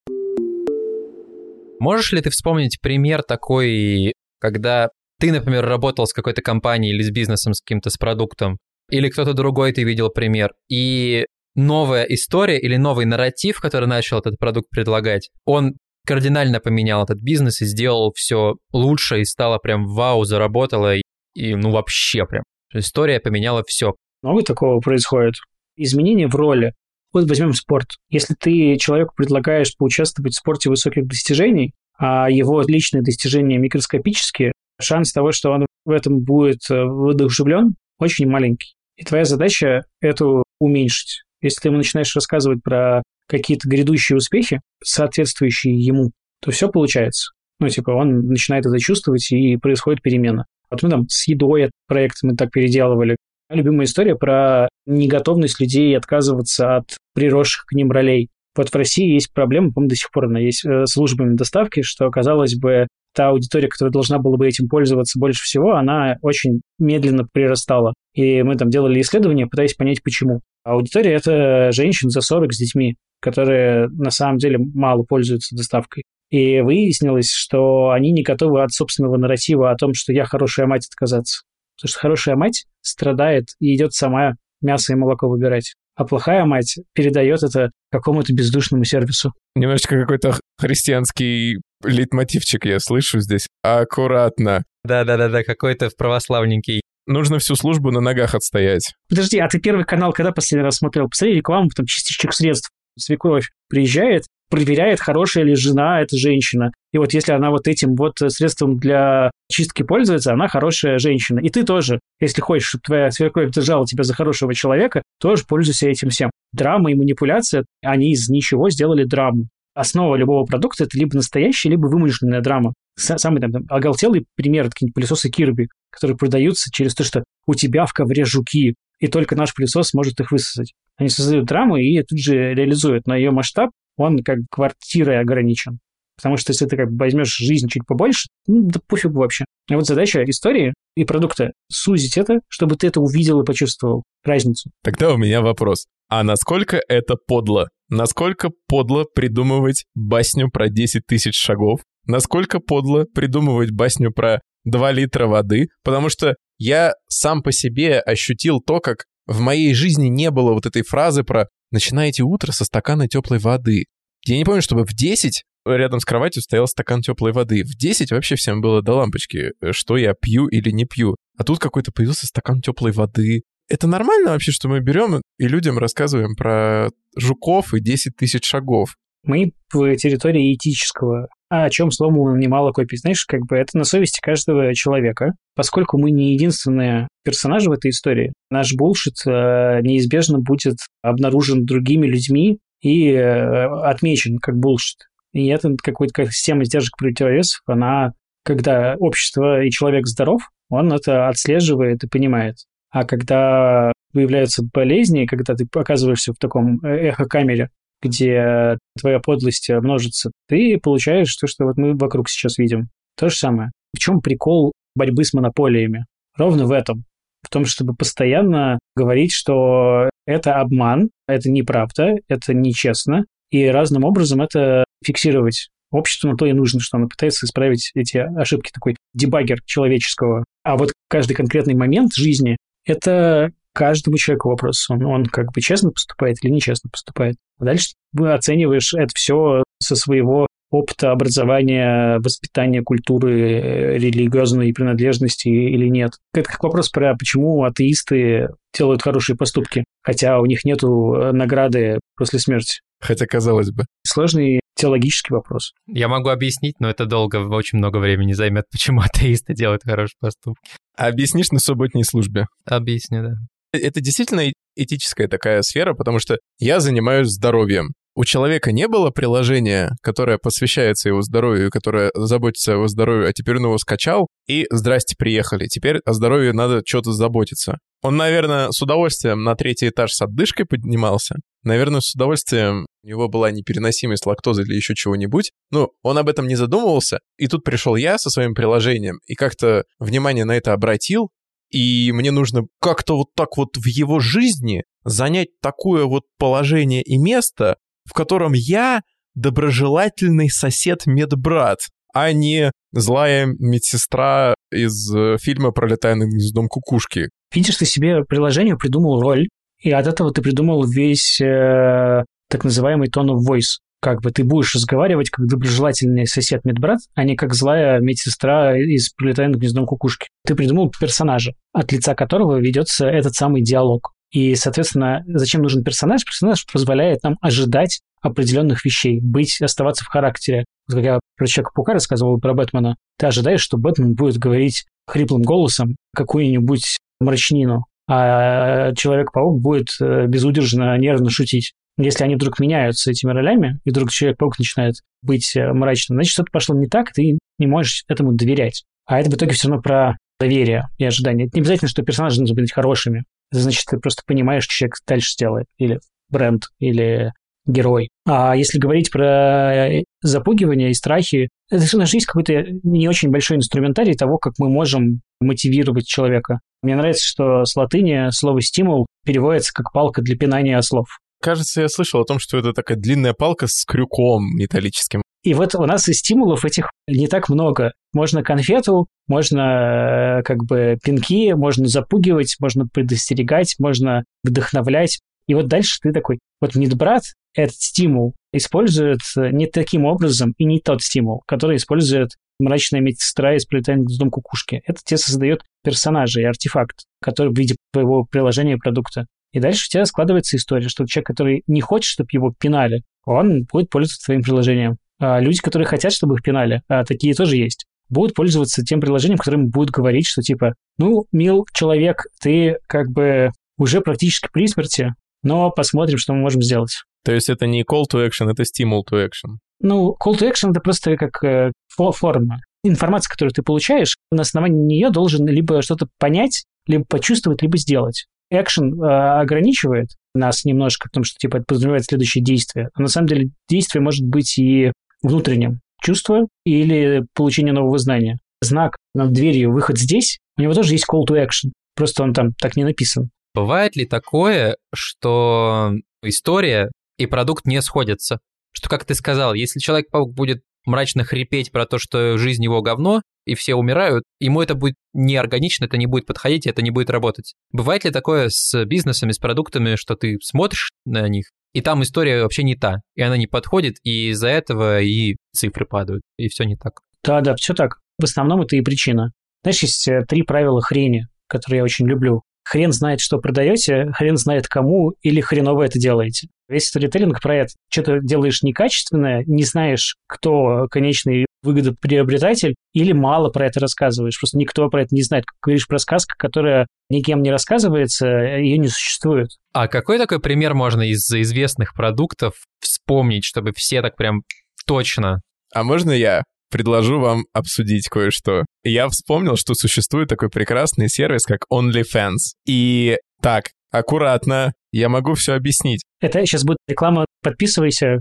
Можешь 1.80 2.12
ли 2.12 2.22
ты 2.22 2.32
вспомнить 2.32 2.80
пример 2.82 3.22
такой, 3.22 4.14
когда 4.40 4.90
ты, 5.20 5.32
например, 5.32 5.64
работал 5.64 6.08
с 6.08 6.14
какой-то 6.14 6.42
компанией 6.42 6.96
или 6.96 7.04
с 7.04 7.12
бизнесом, 7.12 7.54
с 7.54 7.62
каким-то 7.62 7.92
с 7.92 7.98
продуктом, 7.98 8.58
или 8.90 9.10
кто-то 9.10 9.34
другой 9.34 9.72
ты 9.72 9.84
видел 9.84 10.10
пример, 10.10 10.52
и 10.70 11.26
новая 11.56 12.04
история 12.04 12.60
или 12.60 12.78
новый 12.78 13.06
нарратив, 13.06 13.60
который 13.60 13.88
начал 13.88 14.20
этот 14.20 14.38
продукт 14.38 14.70
предлагать, 14.70 15.30
он 15.46 15.74
кардинально 16.06 16.60
поменял 16.60 17.04
этот 17.04 17.20
бизнес 17.20 17.62
и 17.62 17.66
сделал 17.66 18.14
все 18.16 18.56
лучше, 18.72 19.22
и 19.22 19.26
стало 19.26 19.58
прям 19.58 19.88
вау, 19.88 20.24
заработало, 20.24 20.96
и, 20.96 21.02
и 21.34 21.56
ну 21.56 21.72
вообще 21.72 22.26
прям. 22.26 22.44
История 22.74 23.20
поменяла 23.20 23.64
все. 23.66 23.96
Много 24.22 24.44
такого 24.44 24.80
происходит. 24.80 25.36
Изменения 25.76 26.28
в 26.28 26.36
роли. 26.36 26.74
Вот 27.14 27.28
возьмем 27.30 27.54
спорт. 27.54 27.88
Если 28.10 28.36
ты 28.36 28.78
человеку 28.78 29.14
предлагаешь 29.16 29.76
поучаствовать 29.78 30.34
в 30.34 30.38
спорте 30.38 30.70
высоких 30.70 31.08
достижений, 31.08 31.74
а 31.98 32.30
его 32.30 32.62
личные 32.62 33.02
достижения 33.02 33.58
микроскопические, 33.58 34.52
шанс 34.82 35.14
того, 35.14 35.32
что 35.32 35.52
он 35.52 35.66
в 35.86 35.92
этом 35.92 36.20
будет 36.20 36.70
э, 36.70 36.84
воодушевлен, 36.84 37.76
очень 38.00 38.28
маленький. 38.28 38.75
И 38.98 39.04
твоя 39.04 39.26
задача 39.26 39.86
эту 40.02 40.44
уменьшить. 40.60 41.24
Если 41.42 41.62
ты 41.62 41.68
ему 41.70 41.78
начинаешь 41.78 42.16
рассказывать 42.16 42.64
про 42.64 43.04
какие-то 43.28 43.68
грядущие 43.68 44.18
успехи, 44.18 44.62
соответствующие 44.84 45.78
ему, 45.78 46.12
то 46.42 46.52
все 46.52 46.70
получается. 46.70 47.32
Ну, 47.60 47.70
типа, 47.70 47.92
он 47.92 48.28
начинает 48.28 48.66
это 48.66 48.80
чувствовать, 48.80 49.32
и 49.32 49.58
происходит 49.58 50.02
перемена. 50.02 50.46
Вот 50.70 50.84
мы 50.84 50.90
там 50.90 51.08
с 51.08 51.28
едой 51.28 51.72
проект 51.88 52.18
мы 52.24 52.36
так 52.36 52.52
переделывали. 52.52 53.18
Любимая 53.50 53.86
история 53.86 54.16
про 54.16 54.68
неготовность 54.86 55.60
людей 55.60 55.96
отказываться 55.96 56.78
от 56.78 56.98
приросших 57.14 57.66
к 57.66 57.74
ним 57.74 57.92
ролей. 57.92 58.30
Вот 58.56 58.70
в 58.70 58.76
России 58.76 59.14
есть 59.14 59.34
проблема, 59.34 59.72
по-моему, 59.72 59.90
до 59.90 59.96
сих 59.96 60.12
пор 60.12 60.26
она 60.26 60.40
есть, 60.40 60.66
э, 60.66 60.86
с 60.86 60.92
службами 60.92 61.36
доставки, 61.36 61.82
что, 61.82 62.10
казалось 62.10 62.56
бы, 62.56 62.88
та 63.16 63.30
аудитория, 63.30 63.68
которая 63.68 63.92
должна 63.92 64.20
была 64.20 64.38
бы 64.38 64.48
этим 64.48 64.68
пользоваться 64.68 65.20
больше 65.20 65.42
всего, 65.44 65.74
она 65.74 66.18
очень 66.22 66.62
медленно 66.78 67.26
прирастала. 67.32 67.94
И 68.14 68.44
мы 68.44 68.56
там 68.56 68.70
делали 68.70 69.02
исследования, 69.02 69.48
пытаясь 69.48 69.74
понять, 69.74 70.04
почему. 70.04 70.42
Аудитория– 70.64 71.14
это 71.14 71.72
женщин 71.72 72.10
за 72.10 72.22
40 72.22 72.54
с 72.54 72.58
детьми, 72.58 72.96
которые 73.22 73.88
на 73.90 74.12
самом 74.12 74.38
деле 74.38 74.58
мало 74.58 75.04
пользуются 75.04 75.56
доставкой. 75.56 76.04
И 76.30 76.60
выяснилось, 76.62 77.32
что 77.32 77.92
они 77.92 78.12
не 78.12 78.24
готовы 78.24 78.64
от 78.64 78.72
собственного 78.72 79.18
нарратива 79.18 79.72
о 79.72 79.76
том, 79.76 79.94
что 79.94 80.12
я 80.12 80.26
хорошая 80.26 80.66
мать, 80.66 80.88
отказаться. 80.88 81.44
Потому 81.78 81.90
что 81.90 82.00
хорошая 82.00 82.36
мать 82.36 82.66
страдает 82.82 83.50
и 83.60 83.76
идет 83.76 83.94
сама 83.94 84.36
мясо 84.62 84.94
и 84.94 84.96
молоко 84.96 85.30
выбирать. 85.30 85.76
А 85.96 86.04
плохая 86.04 86.44
мать 86.46 86.78
передает 86.94 87.44
это 87.44 87.72
какому-то 87.92 88.34
бездушному 88.34 88.84
сервису. 88.84 89.34
Немножечко 89.56 90.00
какой-то 90.00 90.38
христианский 90.60 91.62
лейтмотивчик 91.88 92.66
я 92.66 92.80
слышу 92.80 93.20
здесь. 93.20 93.48
Аккуратно. 93.64 94.64
Да-да-да, 94.84 95.44
какой-то 95.44 95.90
православненький. 95.98 96.82
Нужно 97.08 97.40
всю 97.40 97.56
службу 97.56 97.92
на 97.92 98.02
ногах 98.02 98.34
отстоять. 98.34 98.94
Подожди, 99.10 99.40
а 99.40 99.48
ты 99.48 99.60
первый 99.60 99.86
канал 99.86 100.12
когда 100.12 100.32
последний 100.32 100.64
раз 100.64 100.78
смотрел? 100.78 101.08
Посмотри 101.08 101.36
рекламу, 101.36 101.70
там 101.76 101.86
чистящих 101.86 102.34
средств. 102.34 102.72
Свекровь 102.98 103.50
приезжает 103.70 104.24
проверяет, 104.50 105.00
хорошая 105.00 105.44
ли 105.44 105.56
жена 105.56 106.02
эта 106.02 106.18
женщина. 106.18 106.72
И 106.94 106.98
вот 106.98 107.14
если 107.14 107.34
она 107.34 107.50
вот 107.50 107.68
этим 107.68 107.96
вот 107.96 108.14
средством 108.28 108.78
для 108.78 109.32
чистки 109.52 109.84
пользуется, 109.84 110.34
она 110.34 110.48
хорошая 110.48 110.98
женщина. 110.98 111.40
И 111.40 111.50
ты 111.50 111.64
тоже, 111.64 112.00
если 112.20 112.42
хочешь, 112.42 112.68
чтобы 112.70 112.84
твоя 112.84 113.12
свекровь 113.12 113.52
держала 113.52 113.86
тебя 113.86 114.04
за 114.04 114.14
хорошего 114.14 114.54
человека, 114.54 115.02
тоже 115.20 115.44
пользуйся 115.48 115.90
этим 115.90 116.10
всем. 116.10 116.30
Драма 116.54 116.92
и 116.92 116.96
манипуляция, 116.96 117.66
они 117.84 118.12
из 118.12 118.30
ничего 118.30 118.70
сделали 118.70 119.04
драму. 119.04 119.48
Основа 119.76 120.16
любого 120.16 120.46
продукта– 120.46 120.84
это 120.86 120.98
либо 120.98 121.16
настоящая, 121.16 121.70
либо 121.70 121.88
вымышленная 121.88 122.40
драма. 122.40 122.74
Самый 122.98 123.42
там, 123.42 123.52
там 123.52 123.66
оголтелый 123.68 124.26
пример– 124.36 124.66
это 124.68 124.74
пылесосы 124.94 125.30
Кирби, 125.30 125.68
которые 125.92 126.16
продаются 126.18 126.72
через 126.72 126.96
то, 126.96 127.04
что 127.04 127.26
у 127.46 127.54
тебя 127.56 127.86
в 127.86 127.92
ковре 127.92 128.24
жуки, 128.24 128.76
и 129.00 129.08
только 129.08 129.36
наш 129.36 129.54
пылесос 129.54 129.94
может 129.94 130.20
их 130.22 130.32
высосать. 130.32 130.74
Они 130.96 131.10
создают 131.10 131.46
драму 131.46 131.76
и 131.76 132.02
тут 132.04 132.20
же 132.20 132.54
реализуют, 132.54 133.06
но 133.06 133.16
ее 133.16 133.32
масштаб, 133.32 133.72
он 133.98 134.24
как 134.24 134.40
квартирой 134.50 135.20
ограничен. 135.20 135.80
Потому 136.18 136.38
что 136.38 136.52
если 136.52 136.66
ты 136.66 136.78
как 136.78 136.92
бы 136.92 136.98
возьмешь 136.98 137.36
жизнь 137.36 137.68
чуть 137.68 137.86
побольше, 137.86 138.30
ну, 138.48 138.70
да 138.70 138.80
пофигу 138.88 139.20
вообще. 139.20 139.46
А 139.70 139.76
вот 139.76 139.86
задача 139.86 140.24
истории 140.24 140.74
и 140.96 141.04
продукта— 141.04 141.52
сузить 141.72 142.18
это, 142.18 142.40
чтобы 142.48 142.76
ты 142.76 142.88
это 142.88 143.02
увидел 143.02 143.42
и 143.42 143.46
почувствовал 143.46 144.04
разницу. 144.24 144.70
Тогда 144.84 145.14
у 145.14 145.18
меня 145.18 145.42
вопрос. 145.42 145.86
А 146.08 146.24
насколько 146.24 146.80
это 146.88 147.16
подло? 147.16 147.70
Насколько 147.90 148.50
подло 148.68 149.04
придумывать 149.04 149.86
басню 149.94 150.50
про 150.50 150.70
10 150.70 151.06
тысяч 151.06 151.36
шагов? 151.36 151.82
Насколько 152.08 152.60
подло 152.60 153.06
придумывать 153.06 153.72
басню 153.72 154.12
про 154.12 154.42
2 154.64 154.92
литра 154.92 155.28
воды? 155.28 155.68
Потому 155.84 156.10
что 156.10 156.36
я 156.58 156.94
сам 157.10 157.42
по 157.42 157.52
себе 157.52 158.00
ощутил 158.00 158.62
то, 158.62 158.80
как 158.80 159.06
в 159.28 159.40
моей 159.40 159.74
жизни 159.74 160.08
не 160.08 160.32
было 160.32 160.54
вот 160.54 160.66
этой 160.66 160.84
фразы 160.84 161.24
про 161.24 161.48
«начинайте 161.72 162.24
утро 162.24 162.52
со 162.52 162.64
стакана 162.66 163.08
теплой 163.08 163.40
воды». 163.40 163.86
Я 164.26 164.38
не 164.38 164.46
помню, 164.46 164.62
чтобы 164.62 164.86
в 164.86 164.94
10 164.94 165.44
рядом 165.66 166.00
с 166.00 166.06
кроватью 166.06 166.42
стоял 166.42 166.68
стакан 166.68 167.02
теплой 167.02 167.32
воды. 167.32 167.64
В 167.64 167.76
10 167.76 168.12
вообще 168.12 168.36
всем 168.36 168.62
было 168.62 168.82
до 168.82 168.94
лампочки, 168.94 169.52
что 169.72 169.98
я 169.98 170.14
пью 170.14 170.48
или 170.48 170.72
не 170.72 170.86
пью. 170.86 171.16
А 171.38 171.44
тут 171.44 171.60
какой-то 171.60 171.92
появился 171.92 172.28
стакан 172.28 172.62
теплой 172.62 172.92
воды. 172.92 173.44
Это 173.68 173.88
нормально 173.88 174.32
вообще, 174.32 174.52
что 174.52 174.70
мы 174.70 174.80
берем 174.80 175.22
и 175.38 175.48
людям 175.48 175.80
рассказываем 175.80 176.36
про 176.36 176.90
жуков 177.18 177.74
и 177.74 177.80
10 177.80 178.16
тысяч 178.16 178.46
шагов? 178.46 178.96
Мы 179.24 179.54
в 179.74 179.96
территории 179.96 180.54
этического 180.54 181.28
о 181.50 181.70
чем 181.70 181.92
сломано 181.92 182.38
немало 182.38 182.72
копий. 182.72 182.98
Знаешь, 182.98 183.26
как 183.26 183.46
бы 183.46 183.56
это 183.58 183.78
на 183.78 183.84
совести 183.84 184.20
каждого 184.22 184.74
человека. 184.74 185.34
Поскольку 185.56 185.98
мы 185.98 186.12
не 186.12 186.34
единственные 186.34 187.08
персонажи 187.24 187.70
в 187.70 187.74
этой 187.74 187.92
истории, 187.92 188.34
наш 188.50 188.74
булшит 188.74 189.16
э, 189.26 189.82
неизбежно 189.82 190.40
будет 190.40 190.78
обнаружен 191.02 191.66
другими 191.66 192.08
людьми 192.08 192.60
и 192.82 193.12
э, 193.12 193.66
отмечен 193.84 194.38
как 194.40 194.58
булшит. 194.58 195.08
И 195.36 195.48
это 195.48 195.76
какой-то 195.76 196.32
система 196.32 196.64
сдержек 196.64 196.96
противовесов, 196.98 197.62
она, 197.68 198.14
когда 198.46 198.96
общество 198.98 199.62
и 199.62 199.70
человек 199.70 200.08
здоров, 200.08 200.50
он 200.70 200.94
это 200.94 201.28
отслеживает 201.28 202.06
и 202.06 202.08
понимает. 202.08 202.56
А 202.90 203.04
когда 203.04 203.92
появляются 204.14 204.64
болезни, 204.74 205.26
когда 205.26 205.54
ты 205.54 205.68
оказываешься 205.74 206.32
в 206.32 206.38
таком 206.38 206.80
э, 206.86 207.10
эхокамере, 207.10 207.70
где 208.02 208.78
твоя 208.98 209.20
подлость 209.20 209.70
множится, 209.70 210.32
ты 210.48 210.80
получаешь 210.82 211.36
то, 211.36 211.48
что 211.48 211.66
вот 211.66 211.76
мы 211.76 211.98
вокруг 211.98 212.30
сейчас 212.30 212.58
видим. 212.58 212.88
То 213.18 213.28
же 213.28 213.36
самое. 213.36 213.72
В 213.94 214.00
чем 214.00 214.22
прикол 214.22 214.72
борьбы 214.96 215.26
с 215.26 215.34
монополиями? 215.34 216.06
Ровно 216.38 216.66
в 216.66 216.72
этом. 216.72 217.04
В 217.42 217.50
том, 217.50 217.66
чтобы 217.66 217.94
постоянно 217.94 218.80
говорить, 218.96 219.34
что 219.34 220.10
это 220.26 220.62
обман, 220.62 221.10
это 221.28 221.52
неправда, 221.52 222.16
это 222.30 222.54
нечестно, 222.54 223.26
и 223.52 223.66
разным 223.66 224.06
образом 224.06 224.42
это 224.42 224.85
фиксировать. 225.04 225.70
Обществу 225.92 226.30
на 226.30 226.38
то 226.38 226.46
и 226.46 226.54
нужно, 226.54 226.80
что 226.80 226.98
оно 226.98 227.08
пытается 227.08 227.46
исправить 227.46 227.92
эти 227.96 228.18
ошибки, 228.18 228.72
такой 228.74 228.98
дебагер 229.14 229.60
человеческого. 229.66 230.44
А 230.64 230.78
вот 230.78 230.92
каждый 231.10 231.36
конкретный 231.36 231.76
момент 231.76 232.14
жизни– 232.14 232.58
это 232.86 233.52
каждому 233.74 234.18
человеку 234.18 234.50
вопрос. 234.50 234.90
Он, 234.90 235.06
он 235.06 235.26
как 235.26 235.52
бы 235.52 235.62
честно 235.62 235.92
поступает 235.92 236.38
или 236.42 236.52
нечестно 236.52 236.90
поступает. 236.90 237.36
Дальше 237.60 237.94
вы 238.14 238.34
оцениваешь 238.34 238.94
это 238.94 239.12
все 239.14 239.64
со 239.80 239.96
своего 239.96 240.48
опыта 240.72 241.12
образования, 241.12 242.20
воспитания, 242.20 242.82
культуры, 242.82 243.40
э, 243.40 243.98
религиозной 243.98 244.74
принадлежности 244.74 245.48
или 245.48 245.88
нет. 245.88 246.14
Это 246.34 246.50
как 246.50 246.64
вопрос 246.64 246.90
про 246.90 247.16
почему 247.16 247.64
атеисты 247.64 248.50
делают 248.78 249.02
хорошие 249.02 249.36
поступки, 249.36 249.84
хотя 250.02 250.40
у 250.40 250.46
них 250.46 250.66
нет 250.66 250.84
э, 250.84 251.32
награды 251.32 252.00
после 252.18 252.40
смерти. 252.40 252.80
Хотя 253.00 253.26
казалось 253.26 253.72
бы. 253.72 253.86
Сложный 254.06 254.62
теологический 254.76 255.34
вопрос. 255.34 255.74
Я 255.88 256.08
могу 256.08 256.30
объяснить, 256.30 256.80
но 256.80 256.90
это 256.90 257.06
долго, 257.06 257.38
очень 257.38 257.78
много 257.78 257.98
времени 257.98 258.34
займет, 258.34 258.66
почему 258.72 259.02
атеисты 259.02 259.54
делают 259.54 259.84
хорошие 259.84 260.18
поступки. 260.20 260.72
Объяснишь 260.98 261.52
на 261.52 261.60
субботней 261.60 262.04
службе? 262.04 262.48
Объясню, 262.66 263.24
да. 263.24 263.34
Это 263.74 264.00
действительно 264.00 264.52
этическая 264.76 265.28
такая 265.28 265.62
сфера, 265.62 265.94
потому 265.94 266.20
что 266.20 266.38
я 266.60 266.80
занимаюсь 266.80 267.28
здоровьем. 267.28 267.94
У 268.18 268.24
человека 268.24 268.72
не 268.72 268.88
было 268.88 269.10
приложения, 269.10 269.92
которое 270.02 270.38
посвящается 270.38 271.10
его 271.10 271.22
здоровью, 271.22 271.70
которое 271.70 272.12
заботится 272.16 272.72
о 272.72 272.76
его 272.76 272.88
здоровье, 272.88 273.28
а 273.28 273.34
теперь 273.34 273.58
он 273.58 273.64
его 273.64 273.78
скачал, 273.78 274.28
и 274.48 274.66
здрасте, 274.70 275.16
приехали. 275.18 275.68
Теперь 275.68 275.98
о 276.06 276.14
здоровье 276.14 276.54
надо 276.54 276.82
что-то 276.86 277.12
заботиться. 277.12 277.78
Он, 278.06 278.18
наверное, 278.18 278.70
с 278.70 278.80
удовольствием 278.84 279.42
на 279.42 279.56
третий 279.56 279.90
этаж 279.90 280.12
с 280.12 280.22
отдышкой 280.22 280.68
поднимался. 280.68 281.38
Наверное, 281.64 282.02
с 282.02 282.14
удовольствием 282.14 282.86
у 283.04 283.08
него 283.08 283.28
была 283.30 283.50
непереносимость 283.50 284.28
лактозы 284.28 284.62
или 284.62 284.76
еще 284.76 284.94
чего-нибудь. 284.94 285.52
Ну, 285.72 285.90
он 286.04 286.20
об 286.20 286.30
этом 286.30 286.48
не 286.48 286.56
задумывался. 286.56 287.18
И 287.40 287.48
тут 287.48 287.64
пришел 287.64 287.96
я 287.96 288.20
со 288.20 288.30
своим 288.30 288.54
приложением 288.54 289.18
и 289.26 289.34
как-то 289.34 289.86
внимание 289.98 290.46
на 290.46 290.56
это 290.56 290.74
обратил, 290.74 291.32
и 291.72 292.12
мне 292.12 292.30
нужно 292.30 292.68
как-то 292.80 293.18
вот 293.18 293.30
так 293.36 293.58
вот 293.58 293.76
в 293.76 293.88
его 293.88 294.20
жизни 294.20 294.84
занять 295.04 295.60
такое 295.60 296.06
вот 296.06 296.26
положение 296.38 297.02
и 297.02 297.18
место, 297.18 297.78
в 298.04 298.14
котором 298.14 298.54
я 298.54 299.02
доброжелательный 299.34 300.52
сосед-медбрат, 300.52 301.80
а 302.14 302.32
не 302.34 302.72
злая 302.92 303.48
медсестра 303.48 304.54
из 304.72 305.12
э, 305.12 305.38
фильма 305.42 305.72
«Пролетая 305.72 306.14
над 306.14 306.30
гнездом 306.30 306.68
кукушки». 306.68 307.30
Видишь, 307.54 307.78
ты 307.78 307.86
себе 307.86 308.24
приложение 308.24 308.78
придумал 308.78 309.22
роль, 309.22 309.48
и 309.82 309.92
от 309.92 310.08
этого 310.08 310.32
ты 310.32 310.42
придумал 310.42 310.84
весь 310.86 311.40
э, 311.42 312.24
так 312.50 312.64
называемый 312.64 313.10
tone 313.10 313.36
of 313.36 313.48
voice 313.48 313.80
как 314.06 314.22
бы 314.22 314.30
ты 314.30 314.44
будешь 314.44 314.76
разговаривать 314.76 315.32
как 315.32 315.48
доброжелательный 315.48 316.28
сосед-медбрат, 316.28 317.00
а 317.16 317.24
не 317.24 317.36
как 317.36 317.56
злая 317.56 318.00
медсестра 318.00 318.78
из 318.78 319.10
«Прилетая 319.10 319.48
над 319.48 319.58
гнездом 319.58 319.88
кукушки». 319.88 320.28
Ты 320.46 320.54
придумал 320.54 320.92
персонажа, 320.92 321.54
от 321.74 321.92
лица 321.92 322.14
которого 322.14 322.60
ведется 322.60 323.08
этот 323.08 323.34
самый 323.34 323.64
диалог. 323.64 324.14
И, 324.32 324.54
соответственно, 324.54 325.24
зачем 325.26 325.64
нужен 325.64 325.84
персонаж? 325.84 326.24
Персонаж 326.24 326.68
позволяет 326.72 327.24
нам 327.24 327.38
ожидать 327.42 328.02
определенных 328.22 328.86
вещей, 328.86 329.20
быть, 329.20 329.60
оставаться 329.60 330.04
в 330.04 330.08
характере. 330.08 330.66
Вот 330.88 330.98
как 330.98 331.04
я 331.04 331.20
про 331.36 331.48
Человека-паука 331.48 331.94
рассказывал 331.94 332.40
про 332.40 332.54
Бэтмена, 332.54 332.98
ты 333.18 333.26
ожидаешь, 333.26 333.62
что 333.62 333.78
Бэтмен 333.78 334.14
будет 334.14 334.38
говорить 334.38 334.86
хриплым 335.08 335.42
голосом 335.42 335.96
какую-нибудь 336.16 336.98
мрачнину, 337.20 337.86
а 338.08 338.94
Человек-паук 338.94 339.62
будет 339.62 339.88
э, 340.00 340.28
безудержно 340.28 340.98
нервно 340.98 341.30
шутить. 341.30 341.74
Если 341.98 342.24
они 342.24 342.36
вдруг 342.36 342.60
меняются 342.60 343.12
этими 343.12 343.32
ролями, 343.32 343.80
и 343.84 343.90
вдруг 343.90 344.12
Человек-паук 344.12 344.60
начинает 344.60 344.96
быть 345.22 345.56
э, 345.56 345.72
мрачным, 345.74 346.18
значит, 346.18 346.34
что-то 346.34 346.52
пошло 346.52 346.76
не 346.76 346.88
так, 346.88 347.12
ты 347.14 347.40
не 347.58 347.68
можешь 347.68 348.04
этому 348.08 348.34
доверять. 348.34 348.84
А 349.06 349.20
это 349.20 349.30
в 349.30 349.36
итоге 349.36 349.54
все 349.54 349.70
равно 349.70 349.82
про 349.82 350.18
доверие 350.40 350.90
и 350.98 351.06
ожидание. 351.06 351.48
Это 351.48 351.58
не 351.58 351.62
обязательно, 351.62 351.90
что 351.90 352.04
персонажи 352.04 352.38
должны 352.38 352.56
быть 352.56 352.72
хорошими. 352.72 353.24
Это 353.52 353.62
значит, 353.62 353.86
ты 353.90 353.98
просто 353.98 354.24
понимаешь, 354.26 354.64
что 354.64 354.74
человек 354.74 354.96
дальше 355.08 355.32
сделает. 355.32 355.68
Или 355.78 356.00
бренд, 356.30 356.66
или 356.80 357.32
герой. 357.66 358.10
А 358.28 358.56
если 358.56 358.80
говорить 358.80 359.12
про 359.12 359.90
э, 359.90 360.04
запугивание 360.22 360.92
и 360.92 360.94
страхи, 360.94 361.50
это 361.70 361.86
у 361.96 362.00
нас 362.00 362.14
есть 362.14 362.26
какой-то 362.26 362.66
не 362.84 363.08
очень 363.08 363.30
большой 363.30 363.58
инструментарий 363.58 364.14
того, 364.14 364.38
как 364.38 364.54
мы 364.58 364.70
можем 364.70 365.22
мотивировать 365.40 366.08
человека. 366.08 366.60
Мне 366.82 366.96
нравится, 366.96 367.26
что 367.26 367.66
с 367.66 367.76
латыни 367.76 368.30
слово 368.32 368.62
«стимул» 368.62 369.08
переводится 369.26 369.74
как 369.74 369.92
«палка 369.92 370.22
для 370.22 370.38
пинания 370.38 370.78
ослов». 370.78 371.08
Кажется, 371.42 371.82
я 371.82 371.90
слышал 371.90 372.22
о 372.22 372.26
том, 372.26 372.40
что 372.40 372.58
это 372.58 372.74
такая 372.74 372.98
длинная 372.98 373.34
палка 373.34 373.68
с 373.68 373.86
крюком 373.86 374.56
металлическим. 374.56 375.22
И 375.44 375.54
вот 375.54 375.76
у 375.76 375.86
нас 375.86 376.10
и 376.10 376.14
стимулов 376.14 376.66
этих 376.66 376.90
не 377.08 377.28
так 377.28 377.50
много. 377.50 377.94
Можно 378.14 378.42
конфету, 378.42 379.06
можно 379.28 380.40
э, 380.40 380.44
как 380.44 380.66
бы 380.66 380.98
пинки, 381.04 381.54
можно 381.54 381.88
запугивать, 381.88 382.56
можно 382.60 382.88
предостерегать, 382.92 383.76
можно 383.78 384.24
вдохновлять. 384.44 385.20
И 385.48 385.54
вот 385.54 385.68
дальше 385.68 386.00
ты 386.02 386.12
такой, 386.12 386.40
вот 386.60 386.76
медбрат 386.76 387.24
этот 387.54 387.76
стимул 387.76 388.34
использует 388.52 389.20
не 389.36 389.68
таким 389.68 390.06
образом 390.06 390.54
и 390.58 390.66
не 390.66 390.80
тот 390.80 391.02
стимул, 391.02 391.44
который 391.46 391.78
использует 391.78 392.32
мрачная 392.60 393.02
медсестра 393.02 393.56
из 393.56 393.66
«Прилетая 393.66 393.98
к 393.98 394.18
дом 394.18 394.30
кукушки». 394.30 394.82
Это 394.86 395.02
тебе 395.04 395.18
создает 395.18 395.62
персонажа 395.84 396.42
и 396.42 396.46
артефакт, 396.46 397.04
который 397.22 397.54
в 397.54 397.58
виде 397.58 397.76
твоего 397.92 398.26
приложения 398.26 398.78
продукта. 398.78 399.28
И 399.54 399.60
дальше 399.60 399.86
у 399.88 399.92
тебя 399.92 400.06
складывается 400.06 400.58
история, 400.58 400.90
что 400.90 401.06
человек, 401.06 401.28
который 401.28 401.64
не 401.68 401.82
хочет, 401.82 402.10
чтобы 402.10 402.30
его 402.32 402.54
пинали, 402.58 403.04
он 403.26 403.64
будет 403.64 403.90
пользоваться 403.90 404.26
твоим 404.26 404.42
приложением. 404.42 404.98
А 405.20 405.40
люди, 405.40 405.60
которые 405.60 405.88
хотят, 405.88 406.12
чтобы 406.12 406.36
их 406.36 406.44
пинали, 406.44 406.82
а 406.88 407.06
такие 407.06 407.34
тоже 407.34 407.56
есть, 407.56 407.86
будут 408.10 408.36
пользоваться 408.36 408.84
тем 408.84 409.00
приложением, 409.00 409.38
которым 409.38 409.70
будут 409.70 409.92
говорить, 409.92 410.28
что 410.28 410.42
типа, 410.42 410.76
ну, 410.98 411.26
мил 411.32 411.66
человек, 411.74 412.24
ты 412.42 412.78
как 412.88 413.10
бы 413.10 413.52
уже 413.78 414.02
практически 414.02 414.50
при 414.52 414.68
смерти, 414.68 415.14
но 415.46 415.72
посмотрим, 415.72 416.18
что 416.18 416.34
мы 416.34 416.42
можем 416.42 416.62
сделать. 416.62 417.04
То 417.24 417.32
есть 417.32 417.50
это 417.50 417.66
не 417.68 417.84
call 417.84 418.04
to 418.12 418.28
action, 418.28 418.52
это 418.52 418.66
стимул 418.66 419.06
to 419.10 419.26
action. 419.26 419.58
Ну, 419.80 420.16
call 420.22 420.34
to 420.34 420.50
action— 420.50 420.70
это 420.72 420.82
просто 420.82 421.16
как 421.16 421.44
э, 421.44 421.72
форма. 421.96 422.60
Информация, 422.84 423.32
которую 423.32 423.54
ты 423.54 423.62
получаешь, 423.62 424.16
на 424.32 424.42
основании 424.42 424.84
нее 424.84 425.10
должен 425.10 425.48
либо 425.48 425.82
что-то 425.82 426.08
понять, 426.20 426.66
либо 426.88 427.06
почувствовать, 427.06 427.62
либо 427.62 427.78
сделать. 427.78 428.26
Action 428.54 428.92
э, 429.02 429.40
ограничивает 429.40 430.10
нас 430.34 430.66
немножко, 430.66 431.10
потому 431.10 431.24
что, 431.24 431.38
типа, 431.38 431.58
это 431.58 431.66
подразумевает 431.66 432.06
следующее 432.06 432.44
действие. 432.44 432.90
А 432.94 433.02
на 433.02 433.08
самом 433.08 433.28
деле 433.28 433.50
действие 433.70 434.02
может 434.02 434.26
быть 434.26 434.58
и 434.58 434.92
внутренним. 435.24 435.80
Чувство 436.02 436.48
или 436.66 437.26
получение 437.34 437.74
нового 437.74 437.98
знания. 437.98 438.38
Знак 438.62 438.98
над 439.14 439.32
дверью 439.34 439.72
«Выход 439.72 439.98
здесь» 439.98 440.40
у 440.58 440.62
него 440.62 440.74
тоже 440.74 440.94
есть 440.94 441.06
call 441.12 441.26
to 441.28 441.36
action. 441.36 441.72
Просто 441.96 442.24
он 442.24 442.34
там 442.34 442.54
так 442.54 442.76
не 442.76 442.84
написан. 442.84 443.30
Бывает 443.56 443.96
ли 443.96 444.06
такое, 444.06 444.76
что 444.94 445.94
история 446.22 446.92
и 447.18 447.26
продукт 447.26 447.66
не 447.66 447.82
сходятся? 447.82 448.40
Что, 448.74 448.90
как 448.90 449.06
ты 449.06 449.16
сказал, 449.16 449.54
если 449.54 449.80
Человек-паук 449.80 450.34
будет 450.34 450.62
мрачно 450.86 451.24
хрипеть 451.24 451.72
про 451.72 451.86
то, 451.86 451.98
что 451.98 452.38
жизнь 452.38 452.66
его 452.66 452.82
говно, 452.82 453.22
и 453.46 453.56
все 453.56 453.76
умирают, 453.76 454.26
ему 454.42 454.62
это 454.62 454.76
будет 454.76 454.96
неорганично, 455.14 455.86
это 455.86 455.96
не 455.96 456.06
будет 456.06 456.26
подходить, 456.26 456.68
это 456.68 456.82
не 456.82 456.92
будет 456.92 457.10
работать. 457.10 457.54
Бывает 457.72 458.04
ли 458.04 458.12
такое 458.12 458.50
с 458.50 458.84
бизнесами, 458.84 459.32
с 459.32 459.38
продуктами, 459.38 459.96
что 459.96 460.16
ты 460.16 460.38
смотришь 460.42 460.92
на 461.06 461.26
них, 461.30 461.46
и 461.72 461.80
там 461.80 462.04
история 462.04 462.44
вообще 462.44 462.64
не 462.64 462.76
та, 462.76 462.98
и 463.16 463.22
она 463.22 463.38
не 463.38 463.48
подходит, 463.48 463.96
и 464.04 464.32
из-за 464.32 464.50
этого 464.50 465.02
и 465.02 465.38
цифры 465.54 465.86
падают, 465.86 466.24
и 466.38 466.50
все 466.50 466.66
не 466.66 466.76
так. 466.76 467.00
Да, 467.24 467.40
да, 467.40 467.56
все 467.56 467.74
так. 467.74 468.00
В 468.20 468.26
основном 468.26 468.64
это 468.64 468.76
и 468.76 468.82
причина. 468.82 469.32
Знаешь, 469.64 469.82
есть 469.82 470.08
э, 470.10 470.26
три 470.28 470.44
правила 470.44 470.82
хрени, 470.82 471.28
которые 471.48 471.78
я 471.78 471.84
очень 471.86 472.06
люблю. 472.06 472.44
Хрен 472.66 472.92
знает, 472.92 473.20
что 473.22 473.38
продаете, 473.38 474.12
хрен 474.14 474.38
знает 474.38 474.68
кому, 474.68 475.14
или 475.22 475.40
хреново 475.40 475.84
это 475.84 476.00
делаете. 476.00 476.48
Весь 476.68 476.88
сторителлинг 476.88 477.40
про 477.40 477.58
это. 477.58 477.70
Что-то 477.92 478.20
делаешь 478.20 478.64
некачественное, 478.64 479.44
не 479.46 479.64
знаешь, 479.64 480.16
кто 480.28 480.88
конечный 480.90 481.46
выгодоприобретатель, 481.62 482.76
или 482.94 483.12
мало 483.12 483.50
про 483.50 483.68
это 483.68 483.80
рассказываешь. 483.80 484.40
Просто 484.40 484.58
никто 484.58 484.90
про 484.90 485.04
это 485.04 485.14
не 485.14 485.22
знает. 485.22 485.46
Как 485.46 485.58
говоришь 485.62 485.88
про 485.88 486.00
сказку, 486.00 486.34
которая 486.38 486.88
никем 487.10 487.44
не 487.44 487.52
рассказывается, 487.52 488.28
ее 488.28 488.80
не 488.80 488.88
существует. 488.88 489.50
А 489.74 489.88
какой 489.88 490.18
такой 490.18 490.40
пример 490.40 490.74
можно 490.74 491.04
из 491.04 491.30
известных 491.30 491.94
продуктов 491.94 492.54
вспомнить, 492.80 493.44
чтобы 493.44 493.74
все 493.76 494.02
так 494.02 494.16
прям 494.16 494.42
точно? 494.88 495.42
А 495.72 495.84
можно 495.84 496.12
я? 496.12 496.44
Предложу 496.76 497.22
вам 497.22 497.46
обсудить 497.54 498.10
кое-что. 498.10 498.66
Я 498.84 499.08
вспомнил, 499.08 499.56
что 499.56 499.76
существует 499.76 500.28
такой 500.28 500.50
прекрасный 500.50 501.08
сервис, 501.08 501.46
как 501.46 501.60
OnlyFans. 501.72 502.58
И 502.68 503.16
так, 503.42 503.70
аккуратно, 503.92 504.74
я 504.92 505.08
могу 505.08 505.36
все 505.36 505.54
объяснить. 505.54 506.02
Это 506.20 506.46
сейчас 506.46 506.66
будет 506.66 506.80
реклама, 506.90 507.26
подписывайся. 507.42 508.18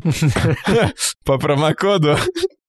По 1.25 1.39
промокоду. 1.39 2.17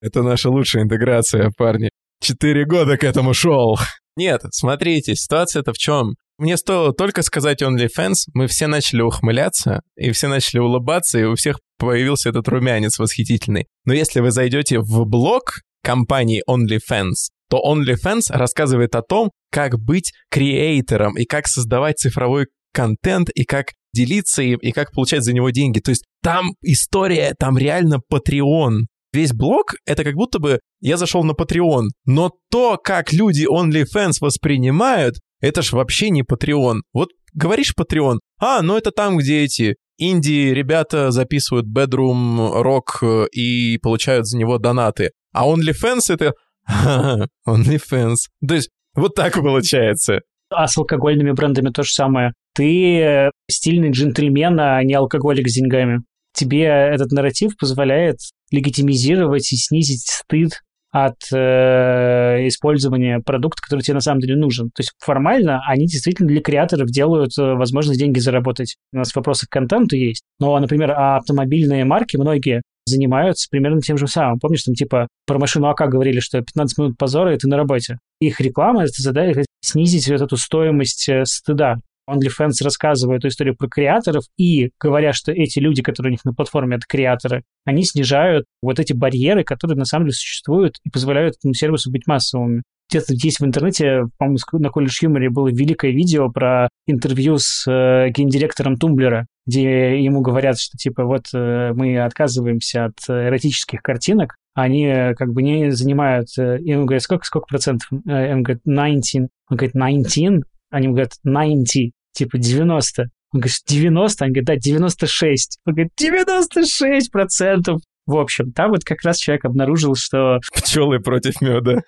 Это 0.02 0.24
наша 0.24 0.50
лучшая 0.50 0.84
интеграция, 0.84 1.52
парни. 1.56 1.90
Четыре 2.20 2.66
года 2.66 2.98
к 2.98 3.04
этому 3.04 3.36
шел. 3.36 3.78
Нет, 4.18 4.42
смотрите, 4.50 5.14
ситуация-то 5.16 5.72
в 5.72 5.78
чем? 5.78 6.16
Мне 6.40 6.58
стоило 6.58 6.94
только 6.94 7.22
сказать 7.22 7.62
OnlyFans, 7.62 8.30
мы 8.34 8.48
все 8.48 8.66
начали 8.66 9.02
ухмыляться, 9.02 9.82
и 9.96 10.12
все 10.12 10.28
начали 10.28 10.60
улыбаться, 10.60 11.20
и 11.20 11.24
у 11.26 11.36
всех 11.36 11.60
появился 11.78 12.30
этот 12.30 12.48
румянец 12.48 12.98
восхитительный. 12.98 13.68
Но 13.86 13.94
если 13.94 14.20
вы 14.20 14.32
зайдете 14.32 14.80
в 14.80 15.06
блог 15.06 15.62
компании 15.86 16.42
OnlyFans, 16.50 17.30
то 17.50 17.62
OnlyFans 17.64 18.24
рассказывает 18.30 18.96
о 18.96 19.04
том, 19.04 19.30
как 19.52 19.80
быть 19.80 20.12
креатором 20.32 21.16
и 21.16 21.26
как 21.26 21.48
создавать 21.48 22.00
цифровой 22.00 22.48
контент 22.74 23.30
и 23.30 23.46
как 23.46 23.68
делиться 23.94 24.42
им 24.42 24.58
и 24.58 24.72
как 24.72 24.92
получать 24.92 25.24
за 25.24 25.34
него 25.34 25.52
деньги. 25.52 25.80
То 25.80 25.92
есть 25.92 26.04
там 26.22 26.54
история, 26.62 27.36
там 27.38 27.58
реально 27.58 28.00
Patreon. 28.12 28.80
Весь 29.14 29.32
блог— 29.32 29.76
это 29.86 30.04
как 30.04 30.16
будто 30.16 30.40
бы 30.40 30.60
я 30.82 30.98
зашел 30.98 31.24
на 31.24 31.32
Patreon, 31.32 31.86
но 32.06 32.32
то, 32.52 32.78
как 32.84 33.14
люди 33.14 33.48
OnlyFans 33.50 34.16
воспринимают, 34.20 35.16
это 35.40 35.62
ж 35.62 35.72
вообще 35.72 36.10
не 36.10 36.24
Patreon. 36.24 36.82
Вот 36.94 37.10
говоришь 37.34 37.74
Patreon, 37.80 38.18
а, 38.40 38.62
ну 38.62 38.76
это 38.76 38.92
там, 38.92 39.18
где 39.18 39.44
эти 39.44 39.76
инди 39.98 40.52
ребята 40.52 41.12
записывают 41.12 41.68
bedroom 41.68 42.62
рок 42.62 43.00
э, 43.02 43.28
и 43.32 43.78
получают 43.78 44.28
за 44.28 44.38
него 44.38 44.58
донаты. 44.58 45.12
А 45.36 45.46
OnlyFans 45.46 46.14
это 46.14 46.34
OnlyFans. 47.48 48.16
То 48.48 48.56
есть 48.56 48.70
вот 48.96 49.16
так 49.16 49.34
получается. 49.34 50.22
А 50.50 50.68
с 50.68 50.78
алкогольными 50.78 51.32
брендами 51.32 51.72
то 51.72 51.84
же 51.84 51.92
самое. 51.92 52.32
Ты 52.54 53.00
э, 53.00 53.32
стильный 53.52 53.92
джентльмен, 53.92 54.58
а 54.60 54.82
не 54.84 54.94
алкоголик 54.94 55.50
с 55.50 55.54
деньгами. 55.54 56.04
Тебе 56.34 56.64
этот 56.64 57.12
нарратив 57.12 57.58
позволяет 57.58 58.18
легитимизировать 58.52 59.52
и 59.52 59.58
снизить 59.58 60.08
стыд 60.08 60.62
от 60.92 61.18
э, 61.34 62.48
использования 62.48 63.20
продукта, 63.20 63.62
который 63.62 63.82
тебе 63.82 63.96
на 63.96 64.00
самом 64.00 64.22
деле 64.22 64.38
нужен. 64.38 64.68
То 64.68 64.80
есть 64.80 64.94
формально 65.00 65.60
они 65.68 65.88
действительно 65.88 66.30
для 66.30 66.42
креаторов 66.42 66.88
делают 66.88 67.38
э, 67.38 67.56
возможность 67.56 68.00
деньги 68.00 68.20
заработать. 68.20 68.78
У 68.94 68.98
нас 68.98 69.14
вопросы 69.14 69.48
к 69.48 69.50
контенту 69.50 69.98
есть. 69.98 70.24
Но, 70.40 70.58
например, 70.58 70.92
автомобильные 70.92 71.84
марки 71.84 72.16
многие 72.16 72.62
занимаются 72.86 73.48
примерно 73.50 73.82
тем 73.82 73.98
же 73.98 74.08
самым. 74.08 74.40
Помнишь, 74.40 74.64
там 74.64 74.76
типа 74.76 75.08
про 75.26 75.40
машину 75.40 75.68
АК 75.68 75.90
говорили, 75.90 76.20
что 76.20 76.42
15 76.42 76.78
минут 76.78 76.98
позора, 76.98 77.34
и 77.34 77.38
ты 77.38 77.48
на 77.48 77.58
работе. 77.58 78.00
Их 78.20 78.40
реклама— 78.40 78.84
это 78.86 79.02
задача 79.02 79.44
снизить 79.62 80.08
вот 80.10 80.22
эту 80.22 80.38
стоимость 80.38 81.10
э, 81.10 81.26
стыда. 81.26 81.78
OnlyFans 82.10 82.64
рассказывает 82.64 83.20
эту 83.22 83.30
историю 83.30 83.56
про 83.56 83.68
креаторов 83.68 84.26
и 84.38 84.70
говоря, 84.80 85.12
что 85.12 85.32
эти 85.32 85.58
люди, 85.58 85.82
которые 85.82 86.12
у 86.12 86.14
них 86.14 86.24
на 86.24 86.34
платформе, 86.34 86.78
это 86.78 86.86
креаторы, 86.88 87.44
они 87.66 87.84
снижают 87.84 88.46
вот 88.62 88.80
эти 88.80 88.94
барьеры, 88.94 89.44
которые 89.44 89.78
на 89.78 89.86
самом 89.86 90.06
деле 90.06 90.14
существуют 90.14 90.76
и 90.84 90.92
позволяют 90.92 91.38
этому 91.38 91.56
сервису 91.56 91.92
быть 91.92 92.06
массовыми. 92.06 92.62
Где-то 92.90 93.16
здесь 93.16 93.40
в 93.40 93.46
интернете, 93.46 94.04
по-моему, 94.18 94.38
на 94.54 94.70
колледж 94.70 95.00
юморе 95.02 95.30
было 95.30 95.48
великое 95.48 95.92
видео 95.92 96.30
про 96.30 96.70
интервью 96.88 97.38
с 97.38 97.66
э, 97.68 98.10
гендиректором 98.12 98.78
Тумблера, 98.78 99.26
где 99.46 100.04
ему 100.04 100.22
говорят, 100.22 100.60
что 100.60 100.78
типа 100.78 101.04
вот 101.04 101.26
э, 101.34 101.74
мы 101.74 102.00
отказываемся 102.00 102.86
от 102.86 102.96
эротических 103.10 103.82
картинок, 103.82 104.36
они 104.56 104.86
э, 104.86 105.14
как 105.16 105.34
бы 105.34 105.44
не 105.44 105.72
занимают... 105.72 106.30
Э, 106.40 106.58
и 106.60 106.74
он 106.74 106.86
говорит, 106.86 107.04
сколько, 107.04 107.26
сколько 107.26 107.46
процентов? 107.46 107.88
Э, 108.08 108.34
он 108.34 108.42
говорит, 108.42 108.62
19. 108.66 109.30
Он 109.50 109.58
говорит, 109.58 109.74
19? 109.74 110.44
Они 110.72 110.88
говорят 110.88 111.12
90, 111.24 111.92
типа 112.14 112.38
90. 112.38 113.04
Он 113.34 113.40
говорит, 113.42 113.58
90? 113.68 114.26
Они 114.26 114.34
говорят, 114.34 114.48
да, 114.48 114.56
96. 114.56 115.60
Он 115.66 115.74
говорит, 115.74 115.92
96 115.98 117.12
процентов. 117.12 117.82
В 118.06 118.18
общем, 118.18 118.54
там 118.54 118.72
вот 118.72 118.86
как 118.86 119.02
раз 119.04 119.18
человек 119.18 119.44
обнаружил, 119.44 119.96
что... 119.96 120.40
Пчелы 120.54 121.00
против 121.00 121.42
меда. 121.42 121.82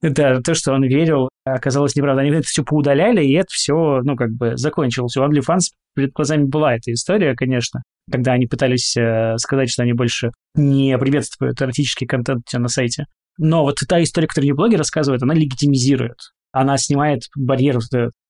Да, 0.00 0.40
то, 0.40 0.54
что 0.54 0.72
он 0.72 0.84
верил, 0.84 1.28
оказалось 1.44 1.96
неправда. 1.96 2.22
Они 2.22 2.30
это 2.30 2.42
все 2.42 2.62
поудаляли, 2.62 3.24
и 3.24 3.32
это 3.32 3.48
все, 3.50 4.00
ну, 4.02 4.14
как 4.14 4.30
бы 4.30 4.56
закончилось. 4.56 5.16
У 5.16 5.22
OnlyFans 5.22 5.72
перед 5.94 6.12
глазами 6.12 6.44
была 6.44 6.74
эта 6.76 6.92
история, 6.92 7.34
конечно, 7.34 7.82
когда 8.10 8.32
они 8.32 8.46
пытались 8.46 8.96
э, 8.96 9.36
сказать, 9.38 9.70
что 9.70 9.82
они 9.82 9.94
больше 9.94 10.30
не 10.54 10.96
приветствуют 10.98 11.60
эротический 11.60 12.06
контент 12.06 12.42
у 12.46 12.50
тебя 12.50 12.60
на 12.60 12.68
сайте. 12.68 13.06
Но 13.38 13.62
вот 13.62 13.76
та 13.88 14.02
история, 14.02 14.28
которую 14.28 14.54
блоги 14.54 14.76
рассказывают, 14.76 15.22
она 15.22 15.34
легитимизирует 15.34 16.18
она 16.52 16.78
снимает 16.78 17.22
барьер 17.36 17.78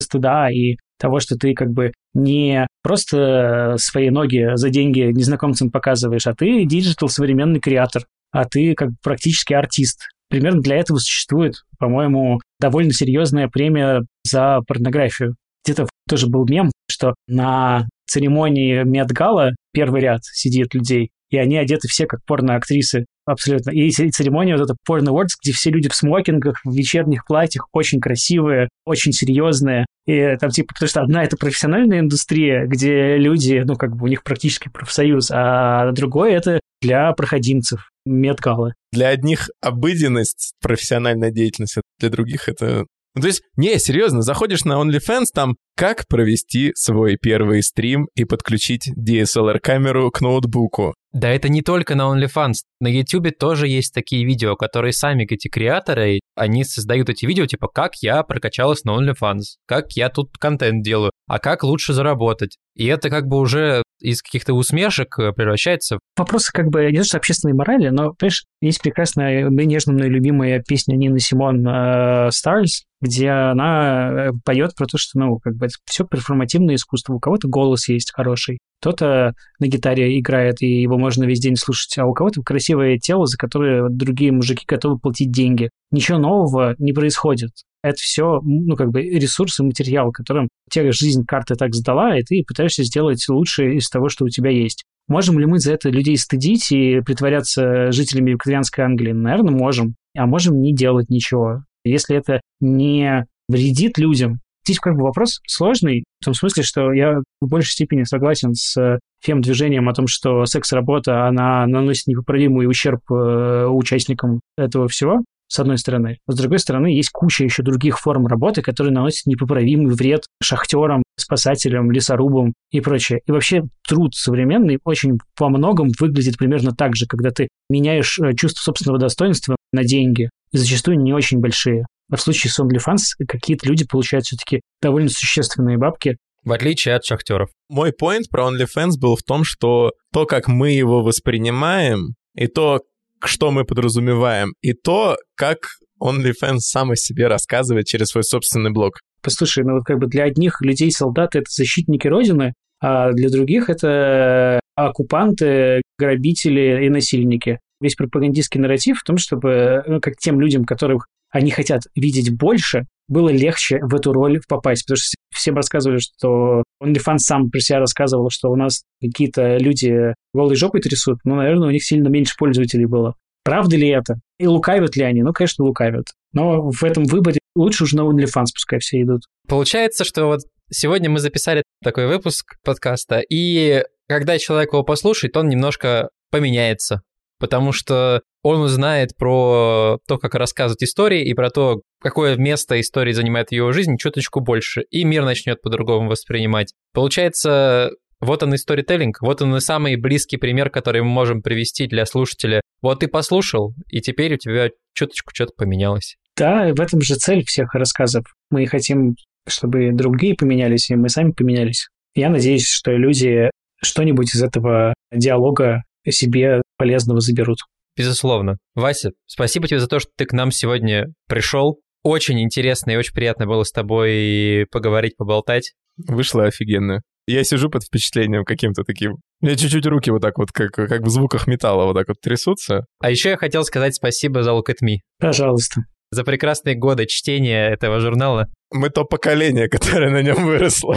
стыда 0.01 0.51
и 0.51 0.77
того, 0.99 1.21
что 1.21 1.37
ты 1.37 1.55
как 1.55 1.71
бы 1.71 1.93
не 2.15 2.67
просто 2.83 3.77
свои 3.79 4.11
ноги 4.11 4.57
за 4.57 4.71
деньги 4.71 5.13
незнакомцам 5.13 5.71
показываешь, 5.71 6.27
а 6.27 6.35
ты 6.35 6.65
digital 6.65 7.09
современный 7.09 7.61
creator, 7.61 8.03
а 8.33 8.45
ты 8.45 8.75
как 8.75 8.91
бы 8.91 8.97
практически 9.03 9.55
артист. 9.55 10.09
Примерно 10.29 10.61
для 10.61 10.77
этого 10.77 10.99
существует, 10.99 11.55
по-моему, 11.79 12.41
довольно 12.61 12.93
серьезная 12.93 13.49
премия 13.49 14.03
за 14.25 14.61
порнографию. 14.67 15.37
Где-то 15.65 15.89
тоже 16.09 16.27
был 16.27 16.47
мем, 16.47 16.71
что 16.91 17.15
на 17.27 17.87
церемонии 18.07 18.85
Met 18.85 19.14
Gala 19.14 19.53
первый 19.73 20.01
ряд 20.01 20.21
сидит 20.25 20.75
людей, 20.75 21.11
и 21.31 21.39
они 21.39 21.57
одеты 21.57 21.89
все 21.89 22.07
как 22.07 22.21
порноактрисы. 22.25 23.05
Абсолютно. 23.27 23.71
И 23.71 23.91
церемония 23.91 24.57
вот 24.57 24.65
эта 24.65 24.77
Porn 24.89 25.05
Awards, 25.05 25.37
где 25.43 25.53
все 25.53 25.71
люди 25.71 25.91
в 25.91 25.95
смокингах, 25.95 26.61
в 26.65 26.75
вечерних 26.75 27.27
платьях, 27.27 27.69
очень 27.73 28.01
красивые, 28.01 28.71
очень 28.87 29.13
серьезные. 29.13 29.85
И 30.07 30.37
там 30.41 30.49
типа, 30.49 30.73
потому 30.73 30.89
что 30.89 31.03
одна 31.03 31.25
это 31.25 31.37
профессиональная 31.37 32.01
индустрия, 32.01 32.65
где 32.67 33.19
люди, 33.19 33.63
ну, 33.67 33.77
как 33.77 33.95
бы 33.95 34.05
у 34.05 34.09
них 34.09 34.23
практически 34.23 34.71
профсоюз, 34.71 35.31
а 35.31 35.93
другое 35.93 36.33
это 36.33 36.61
для 36.81 37.13
проходимцев, 37.13 37.91
медгалы. 38.05 38.75
Для 38.93 39.09
одних 39.09 39.51
обыденность, 39.61 40.55
профессиональная 40.61 41.31
деятельность, 41.31 41.79
а 41.79 41.83
для 41.99 42.11
других 42.11 42.49
это 42.49 42.87
Ну, 43.15 43.23
то 43.23 43.27
есть, 43.29 43.43
не, 43.57 43.79
серьезно, 43.79 44.23
заходишь 44.23 44.65
на 44.65 44.75
OnlyFans, 44.75 45.27
там, 45.35 45.57
как 45.77 46.07
провести 46.09 46.73
свой 46.75 47.17
первый 47.21 47.63
стрим 47.63 48.09
и 48.15 48.25
подключить 48.25 48.91
DSLR-камеру 48.97 50.11
к 50.11 50.21
ноутбуку. 50.21 50.95
Да 51.13 51.31
это 51.31 51.49
не 51.49 51.63
только 51.63 51.95
на 51.95 52.03
OnlyFans. 52.13 52.55
На 52.81 52.89
YouTube 52.89 53.37
тоже 53.39 53.67
есть 53.67 53.95
такие 53.95 54.25
видео, 54.25 54.57
которые 54.57 54.93
сами 54.93 55.25
эти 55.25 55.49
креаторы, 55.49 56.21
они 56.39 56.65
создают 56.65 57.09
эти 57.09 57.27
видео, 57.27 57.47
типа, 57.47 57.69
как 57.69 57.97
я 57.97 58.23
прокачалась 58.23 58.85
на 58.85 58.91
OnlyFans, 58.91 59.43
как 59.67 59.93
я 59.93 60.09
тут 60.09 60.37
контент 60.39 60.83
делаю, 60.83 61.11
а 61.27 61.39
как 61.39 61.65
лучше 61.65 61.93
заработать. 61.93 62.57
И 62.75 62.87
это 62.87 63.11
как 63.11 63.27
бы 63.27 63.39
уже 63.39 63.83
из 64.01 64.23
каких-то 64.23 64.55
усмешек 64.55 65.19
э, 65.19 65.33
превращается. 65.33 65.99
Вопросы 66.17 66.53
как 66.53 66.69
бы 66.69 66.91
не 66.91 66.99
то, 66.99 67.05
что 67.05 67.17
общественной 67.17 67.55
морали, 67.55 67.89
но, 67.89 68.13
понимаешь, 68.15 68.45
есть 68.61 68.81
прекрасная, 68.81 69.49
нежно 69.51 69.93
мной 69.93 70.09
любимая 70.09 70.63
песня 70.67 70.95
Нины 70.95 71.19
Симон 71.19 71.67
uh, 71.67 72.29
«Stars», 72.29 72.85
где 73.01 73.31
она 73.31 74.11
э, 74.11 74.31
поет 74.45 74.75
про 74.77 74.87
то, 74.87 74.99
что, 74.99 75.19
ну, 75.19 75.39
как 75.39 75.57
бы 75.57 75.67
это 75.67 75.75
все 75.87 76.05
перформативное 76.05 76.75
искусство. 76.75 77.15
У 77.15 77.21
кого-то 77.21 77.49
голос 77.49 77.89
есть 77.89 78.13
хороший, 78.13 78.59
кто-то 78.81 79.35
на 79.59 79.67
гитаре 79.67 80.19
играет, 80.19 80.63
и 80.63 80.83
его 80.83 80.99
можно 80.99 81.25
весь 81.25 81.41
день 81.41 81.57
слушать, 81.57 81.97
а 81.99 82.07
у 82.07 82.13
кого-то 82.13 82.43
красивое 82.43 82.99
тело, 82.99 83.27
за 83.27 83.37
которое 83.37 83.89
другие 83.89 84.33
мужики 84.33 84.65
готовы 84.67 84.99
платить 84.99 85.31
деньги. 85.31 85.71
Ничего 85.91 86.19
нового 86.19 86.75
не 86.79 86.93
происходит. 86.93 87.51
Это 87.83 87.97
все, 87.99 88.41
ну, 88.43 88.75
как 88.77 88.91
бы 88.91 89.03
ресурсы, 89.03 89.63
материал, 89.63 90.11
которым 90.11 90.49
тебе 90.71 90.93
жизнь 90.93 91.25
карты 91.25 91.55
так 91.55 91.75
сдала, 91.75 92.19
и 92.19 92.23
ты 92.23 92.43
пытаешься 92.47 92.83
сделать 92.83 93.25
лучшее 93.29 93.77
из 93.77 93.89
того, 93.89 94.09
что 94.09 94.25
у 94.25 94.29
тебя 94.29 94.51
есть. 94.51 94.85
Можем 95.07 95.39
ли 95.39 95.47
мы 95.47 95.59
за 95.59 95.73
это 95.73 95.89
людей 95.89 96.17
стыдить 96.17 96.71
и 96.71 97.01
притворяться 97.01 97.93
жителями 97.93 98.33
викторианской 98.33 98.85
Англии? 98.85 99.13
Наверное, 99.13 99.55
можем. 99.55 99.95
А 100.17 100.27
можем 100.27 100.61
не 100.61 100.75
делать 100.75 101.09
ничего. 101.09 101.63
Если 101.85 102.17
это 102.17 102.41
не 102.61 103.27
вредит 103.49 103.99
людям, 103.99 104.41
Здесь 104.69 104.81
как 104.81 104.97
бы 104.97 105.05
вопрос 105.05 105.41
сложный, 105.47 106.05
в 106.21 106.27
том 106.27 106.35
смысле, 106.35 106.63
что 106.63 106.93
я 106.93 107.21
в 107.41 107.49
большей 107.49 107.71
степени 107.71 108.03
согласен 108.03 108.53
с 108.53 108.99
фем-движением 109.25 109.89
о 109.89 109.95
том, 109.95 110.07
что 110.07 110.45
секс-работа, 110.45 111.27
она 111.27 111.67
наносит 111.67 112.07
непоправимый 112.07 112.69
ущерб 112.69 113.01
э, 113.11 113.65
участникам 113.67 114.41
этого 114.59 114.87
всего, 114.89 115.23
с 115.51 115.59
одной 115.59 115.79
стороны. 115.79 116.19
С 116.27 116.37
другой 116.37 116.59
стороны, 116.59 116.89
есть 116.89 117.09
куча 117.09 117.45
еще 117.45 117.63
других 117.63 117.99
форм 117.99 118.27
работы, 118.27 118.61
которые 118.61 118.93
наносят 118.93 119.25
непоправимый 119.25 119.95
вред 119.95 120.27
шахтерам, 120.43 121.03
спасателям, 121.17 121.91
лесорубам 121.91 122.53
и 122.71 122.83
прочее. 122.83 123.21
И 123.27 123.33
вообще 123.33 123.63
труд 123.89 124.15
современный 124.15 124.81
очень 124.85 125.19
во 125.39 125.49
многом 125.49 125.89
выглядит 125.99 126.37
примерно 126.37 126.73
так 126.73 126.95
же, 126.95 127.07
когда 127.07 127.31
ты 127.31 127.49
меняешь 127.71 128.19
э, 128.19 128.35
чувство 128.35 128.61
собственного 128.61 128.99
достоинства 128.99 129.57
на 129.73 129.83
деньги, 129.83 130.29
и 130.53 130.59
зачастую 130.59 131.01
не 131.01 131.15
очень 131.15 131.41
большие. 131.41 131.87
А 132.11 132.17
в 132.17 132.21
случае 132.21 132.51
с 132.51 132.59
OnlyFans 132.61 133.25
какие-то 133.27 133.67
люди 133.69 133.87
получают 133.87 134.27
все-таки 134.27 134.61
довольно 134.81 135.09
существенные 135.09 135.79
бабки. 135.79 136.17
В 136.45 136.53
отличие 136.53 136.95
от 136.95 137.05
шахтеров. 137.05 137.51
Мой 137.69 137.93
поинт 137.93 138.31
про 138.31 138.49
OnlyFans 138.49 138.93
был 138.99 139.17
в 139.17 139.23
том, 139.23 139.45
что 139.45 139.93
то, 140.13 140.25
как 140.25 140.49
мы 140.49 140.71
его 140.71 141.03
воспринимаем, 141.03 142.15
и 142.35 142.47
то, 142.47 142.81
что 143.23 143.51
мы 143.51 143.65
подразумеваем, 143.65 144.55
и 144.63 144.73
то, 144.73 145.17
как 145.35 145.59
OnlyFans 146.01 146.61
сам 146.61 146.93
о 146.93 146.97
себе 146.97 147.27
рассказывает 147.27 147.87
через 147.87 148.09
свой 148.09 148.25
собственный 148.25 148.71
блог. 148.71 149.01
Послушай, 149.21 149.65
ну 149.65 149.75
вот 149.75 149.85
как 149.85 149.99
бы 149.99 150.07
для 150.07 150.25
одних 150.25 150.61
людей 150.63 150.91
солдаты— 150.93 151.39
это 151.41 151.51
защитники 151.51 152.07
Родины, 152.07 152.55
а 152.81 153.13
для 153.13 153.29
других 153.29 153.69
это 153.69 154.61
оккупанты, 154.77 155.83
грабители 155.99 156.87
и 156.87 156.89
насильники. 156.89 157.59
Весь 157.81 157.97
пропагандистский 157.97 158.61
нарратив 158.61 159.01
в 159.01 159.05
том, 159.05 159.19
чтобы 159.19 159.83
ну, 159.87 160.01
как 160.01 160.17
тем 160.17 160.41
людям, 160.41 160.65
которых 160.65 161.07
они 161.31 161.51
хотят 161.51 161.83
видеть 161.95 162.35
больше, 162.37 162.87
было 163.09 163.31
легче 163.31 163.79
в 163.83 163.95
эту 163.95 164.13
роль 164.13 164.41
попасть. 164.49 164.85
Потому 164.85 164.97
что 164.99 165.17
всем 165.35 165.55
рассказывали, 165.57 165.99
что 165.99 166.63
OnlyFans 166.83 167.19
сам 167.19 167.51
про 167.51 167.61
себя 167.61 167.81
рассказывал, 167.81 168.31
что 168.31 168.51
у 168.51 168.57
нас 168.57 168.83
какие-то 169.01 169.57
люди 169.57 170.15
голой 170.35 170.57
жопой 170.57 170.81
трясут, 170.81 171.19
но, 171.25 171.37
наверное, 171.37 171.69
у 171.69 171.71
них 171.71 171.85
сильно 171.85 172.09
меньше 172.09 172.35
пользователей 172.39 172.87
было. 172.87 173.15
Правда 173.45 173.77
ли 173.77 173.89
это? 173.89 174.17
И 174.39 174.47
лукавят 174.47 174.97
ли 174.97 175.05
они? 175.05 175.23
Ну, 175.23 175.33
конечно, 175.33 175.65
лукавят. 175.65 176.09
Но 176.33 176.71
в 176.71 176.85
этом 176.85 177.05
выборе 177.05 177.39
лучше 177.57 177.85
уже 177.85 177.97
на 177.97 178.03
OnlyFans 178.03 178.49
пускай 178.53 178.79
все 178.79 179.03
идут. 179.03 179.23
Получается, 179.49 180.05
что 180.05 180.27
вот 180.27 180.41
сегодня 180.71 181.09
мы 181.09 181.19
записали 181.19 181.63
такой 181.83 182.07
выпуск 182.07 182.57
подкаста, 182.63 183.21
и 183.21 183.85
когда 184.07 184.39
человек 184.39 184.73
его 184.73 184.83
послушает, 184.83 185.37
он 185.37 185.49
немножко 185.49 186.11
поменяется 186.31 187.03
потому 187.39 187.73
что 187.73 188.23
он 188.43 188.61
узнает 188.61 189.17
про 189.17 189.99
то, 190.07 190.19
как 190.19 190.35
рассказывать 190.35 190.83
истории 190.83 191.25
и 191.25 191.35
про 191.35 191.51
то, 191.51 191.83
какое 192.01 192.37
место 192.37 192.81
истории 192.81 193.13
занимает 193.13 193.49
в 193.49 193.53
его 193.53 193.73
жизни 193.73 193.97
чуточку 193.97 194.41
больше, 194.41 194.83
и 194.91 195.05
мир 195.05 195.25
начнет 195.25 195.61
по-другому 195.61 196.09
воспринимать. 196.09 196.73
Получается, 196.93 197.91
вот 198.21 198.43
он 198.43 198.55
и 198.55 198.57
сторителлинг, 198.57 199.21
вот 199.21 199.43
он 199.43 199.57
и 199.57 199.61
самый 199.61 199.97
близкий 199.97 200.37
пример, 200.37 200.71
который 200.71 201.03
мы 201.03 201.09
можем 201.09 201.43
привести 201.43 201.87
для 201.87 202.07
слушателя. 202.07 202.61
Вот 202.83 203.01
ты 203.01 203.09
послушал, 203.09 203.75
и 203.89 204.01
теперь 204.01 204.35
у 204.35 204.39
тебя 204.39 204.71
чуточку 204.95 205.31
что-то 205.35 205.53
поменялось. 205.57 206.17
Да, 206.37 206.73
в 206.73 206.81
этом 206.81 207.01
же 207.01 207.17
цель 207.17 207.45
всех 207.45 207.75
рассказов. 207.75 208.25
Мы 208.51 208.67
хотим, 208.67 209.17
чтобы 209.49 209.91
другие 209.93 210.35
поменялись, 210.35 210.91
и 210.91 210.97
мы 210.97 211.09
сами 211.09 211.33
поменялись. 211.33 211.89
Я 212.15 212.31
надеюсь, 212.31 212.69
что 212.69 212.93
люди 212.93 213.51
что-нибудь 213.83 214.35
из 214.35 214.43
этого 214.43 214.95
диалога 215.13 215.83
себе 216.09 216.63
полезного 216.77 217.21
заберут. 217.21 217.59
Безусловно. 217.99 218.59
Вася, 218.75 219.11
спасибо 219.27 219.67
тебе 219.67 219.81
за 219.81 219.89
то, 219.89 219.99
что 219.99 220.11
ты 220.17 220.25
к 220.25 220.33
нам 220.33 220.53
сегодня 220.53 221.07
пришел. 221.29 221.81
Очень 222.05 222.41
интересно 222.41 222.93
и 222.93 222.97
очень 222.97 223.13
приятно 223.13 223.47
было 223.47 223.65
с 223.65 223.73
тобой 223.73 224.67
поговорить, 224.71 225.17
поболтать. 225.17 225.73
Вышло 225.97 226.45
офигенно. 226.45 227.03
Я 227.27 227.45
сижу 227.45 227.69
под 227.69 227.83
впечатлением 227.83 228.45
каким-то 228.45 228.85
таким. 228.85 229.17
У 229.43 229.47
меня 229.47 229.57
чуть-чуть 229.57 229.85
руки 229.85 230.11
вот 230.11 230.23
так 230.23 230.39
вот, 230.39 230.51
как, 230.53 230.71
как 230.71 231.03
в 231.03 231.11
звуках 231.11 231.47
металла 231.47 231.85
вот 231.85 231.95
так 231.95 232.09
вот 232.09 232.21
трясутся. 232.23 232.87
А 233.01 233.11
еще 233.11 233.31
я 233.31 233.37
хотел 233.37 233.65
сказать 233.65 233.95
спасибо 233.97 234.43
за 234.43 234.53
Look 234.53 234.69
at 234.69 234.77
Me. 234.83 234.99
Пожалуйста. 235.19 235.83
За 236.11 236.25
прекрасные 236.25 236.75
годы 236.75 237.05
чтения 237.07 237.69
этого 237.69 238.01
журнала. 238.01 238.47
Мы 238.73 238.89
то 238.89 239.05
поколение, 239.05 239.69
которое 239.69 240.11
на 240.11 240.23
нем 240.23 240.43
выросло. 240.47 240.97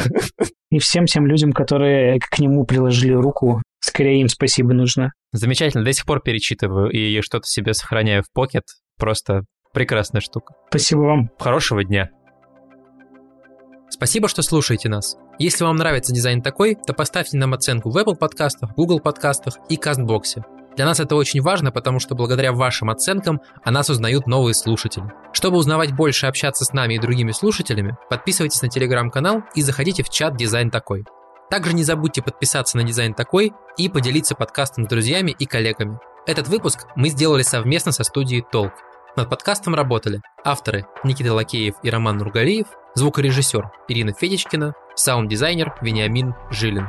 И 0.70 0.80
всем 0.80 1.06
тем 1.06 1.26
людям, 1.26 1.52
которые 1.52 2.20
к 2.20 2.40
нему 2.40 2.64
приложили 2.64 3.12
руку, 3.12 3.62
скорее 3.82 4.22
им 4.22 4.30
спасибо 4.30 4.74
нужно. 4.74 5.12
Замечательно, 5.32 5.84
до 5.84 5.94
сих 5.94 6.06
пор 6.06 6.22
перечитываю 6.22 6.90
и 6.90 7.22
что-то 7.22 7.48
себе 7.48 7.74
сохраняю 7.74 8.24
в 8.24 8.32
покет. 8.34 8.66
Просто 8.98 9.44
прекрасная 9.74 10.22
штука. 10.22 10.54
Спасибо 10.70 11.00
вам. 11.02 11.30
Хорошего 11.40 11.84
дня. 11.84 12.10
Спасибо, 13.90 14.28
что 14.28 14.42
слушаете 14.42 14.90
нас. 14.90 15.16
Если 15.40 15.64
вам 15.64 15.76
нравится 15.76 16.14
дизайн 16.14 16.42
такой, 16.42 16.76
то 16.76 16.94
поставьте 16.94 17.38
нам 17.38 17.54
оценку 17.54 17.90
в 17.90 17.98
Apple 17.98 18.16
подкастах, 18.16 18.72
Google 18.76 19.00
подкастах 19.00 19.56
и 19.70 19.78
Кастбоксе. 19.78 20.44
Для 20.76 20.86
нас 20.86 21.00
это 21.02 21.16
очень 21.16 21.42
важно, 21.42 21.72
потому 21.72 22.00
что 22.00 22.16
благодаря 22.16 22.54
вашим 22.54 22.90
оценкам 22.90 23.42
о 23.64 23.72
нас 23.72 23.90
узнают 23.90 24.28
новые 24.28 24.54
слушатели. 24.54 25.12
Чтобы 25.34 25.58
узнавать 25.58 25.94
больше 25.94 26.26
и 26.26 26.30
общаться 26.30 26.64
с 26.64 26.72
нами 26.72 26.94
и 26.94 27.00
другими 27.00 27.32
слушателями, 27.32 27.98
подписывайтесь 28.10 28.62
на 28.62 28.70
телеграм-канал 28.70 29.44
и 29.56 29.62
заходите 29.62 30.04
в 30.04 30.10
чат 30.10 30.38
«Дизайн 30.38 30.70
такой». 30.70 31.04
Также 31.52 31.74
не 31.74 31.84
забудьте 31.84 32.22
подписаться 32.22 32.78
на 32.78 32.84
«Дизайн 32.84 33.14
такой» 33.14 33.52
и 33.76 33.90
поделиться 33.90 34.36
подкастом 34.36 34.86
с 34.86 34.88
друзьями 34.88 35.36
и 35.38 35.46
коллегами. 35.46 36.00
Этот 36.26 36.48
выпуск 36.48 36.88
мы 36.96 37.10
сделали 37.10 37.42
совместно 37.42 37.92
со 37.92 38.06
студией 38.06 38.42
«Толк». 38.42 38.72
Над 39.18 39.30
подкастом 39.30 39.76
работали 39.76 40.22
авторы 40.46 40.86
Никита 41.04 41.34
Лакеев 41.34 41.76
и 41.84 41.90
Роман 41.90 42.20
Нургалиев, 42.20 42.68
звукорежиссер 42.96 43.70
Ирина 43.90 44.14
Федичкина, 44.14 44.76
саунд-дизайнер 44.96 45.76
Вениамин 45.82 46.34
Жилин. 46.52 46.88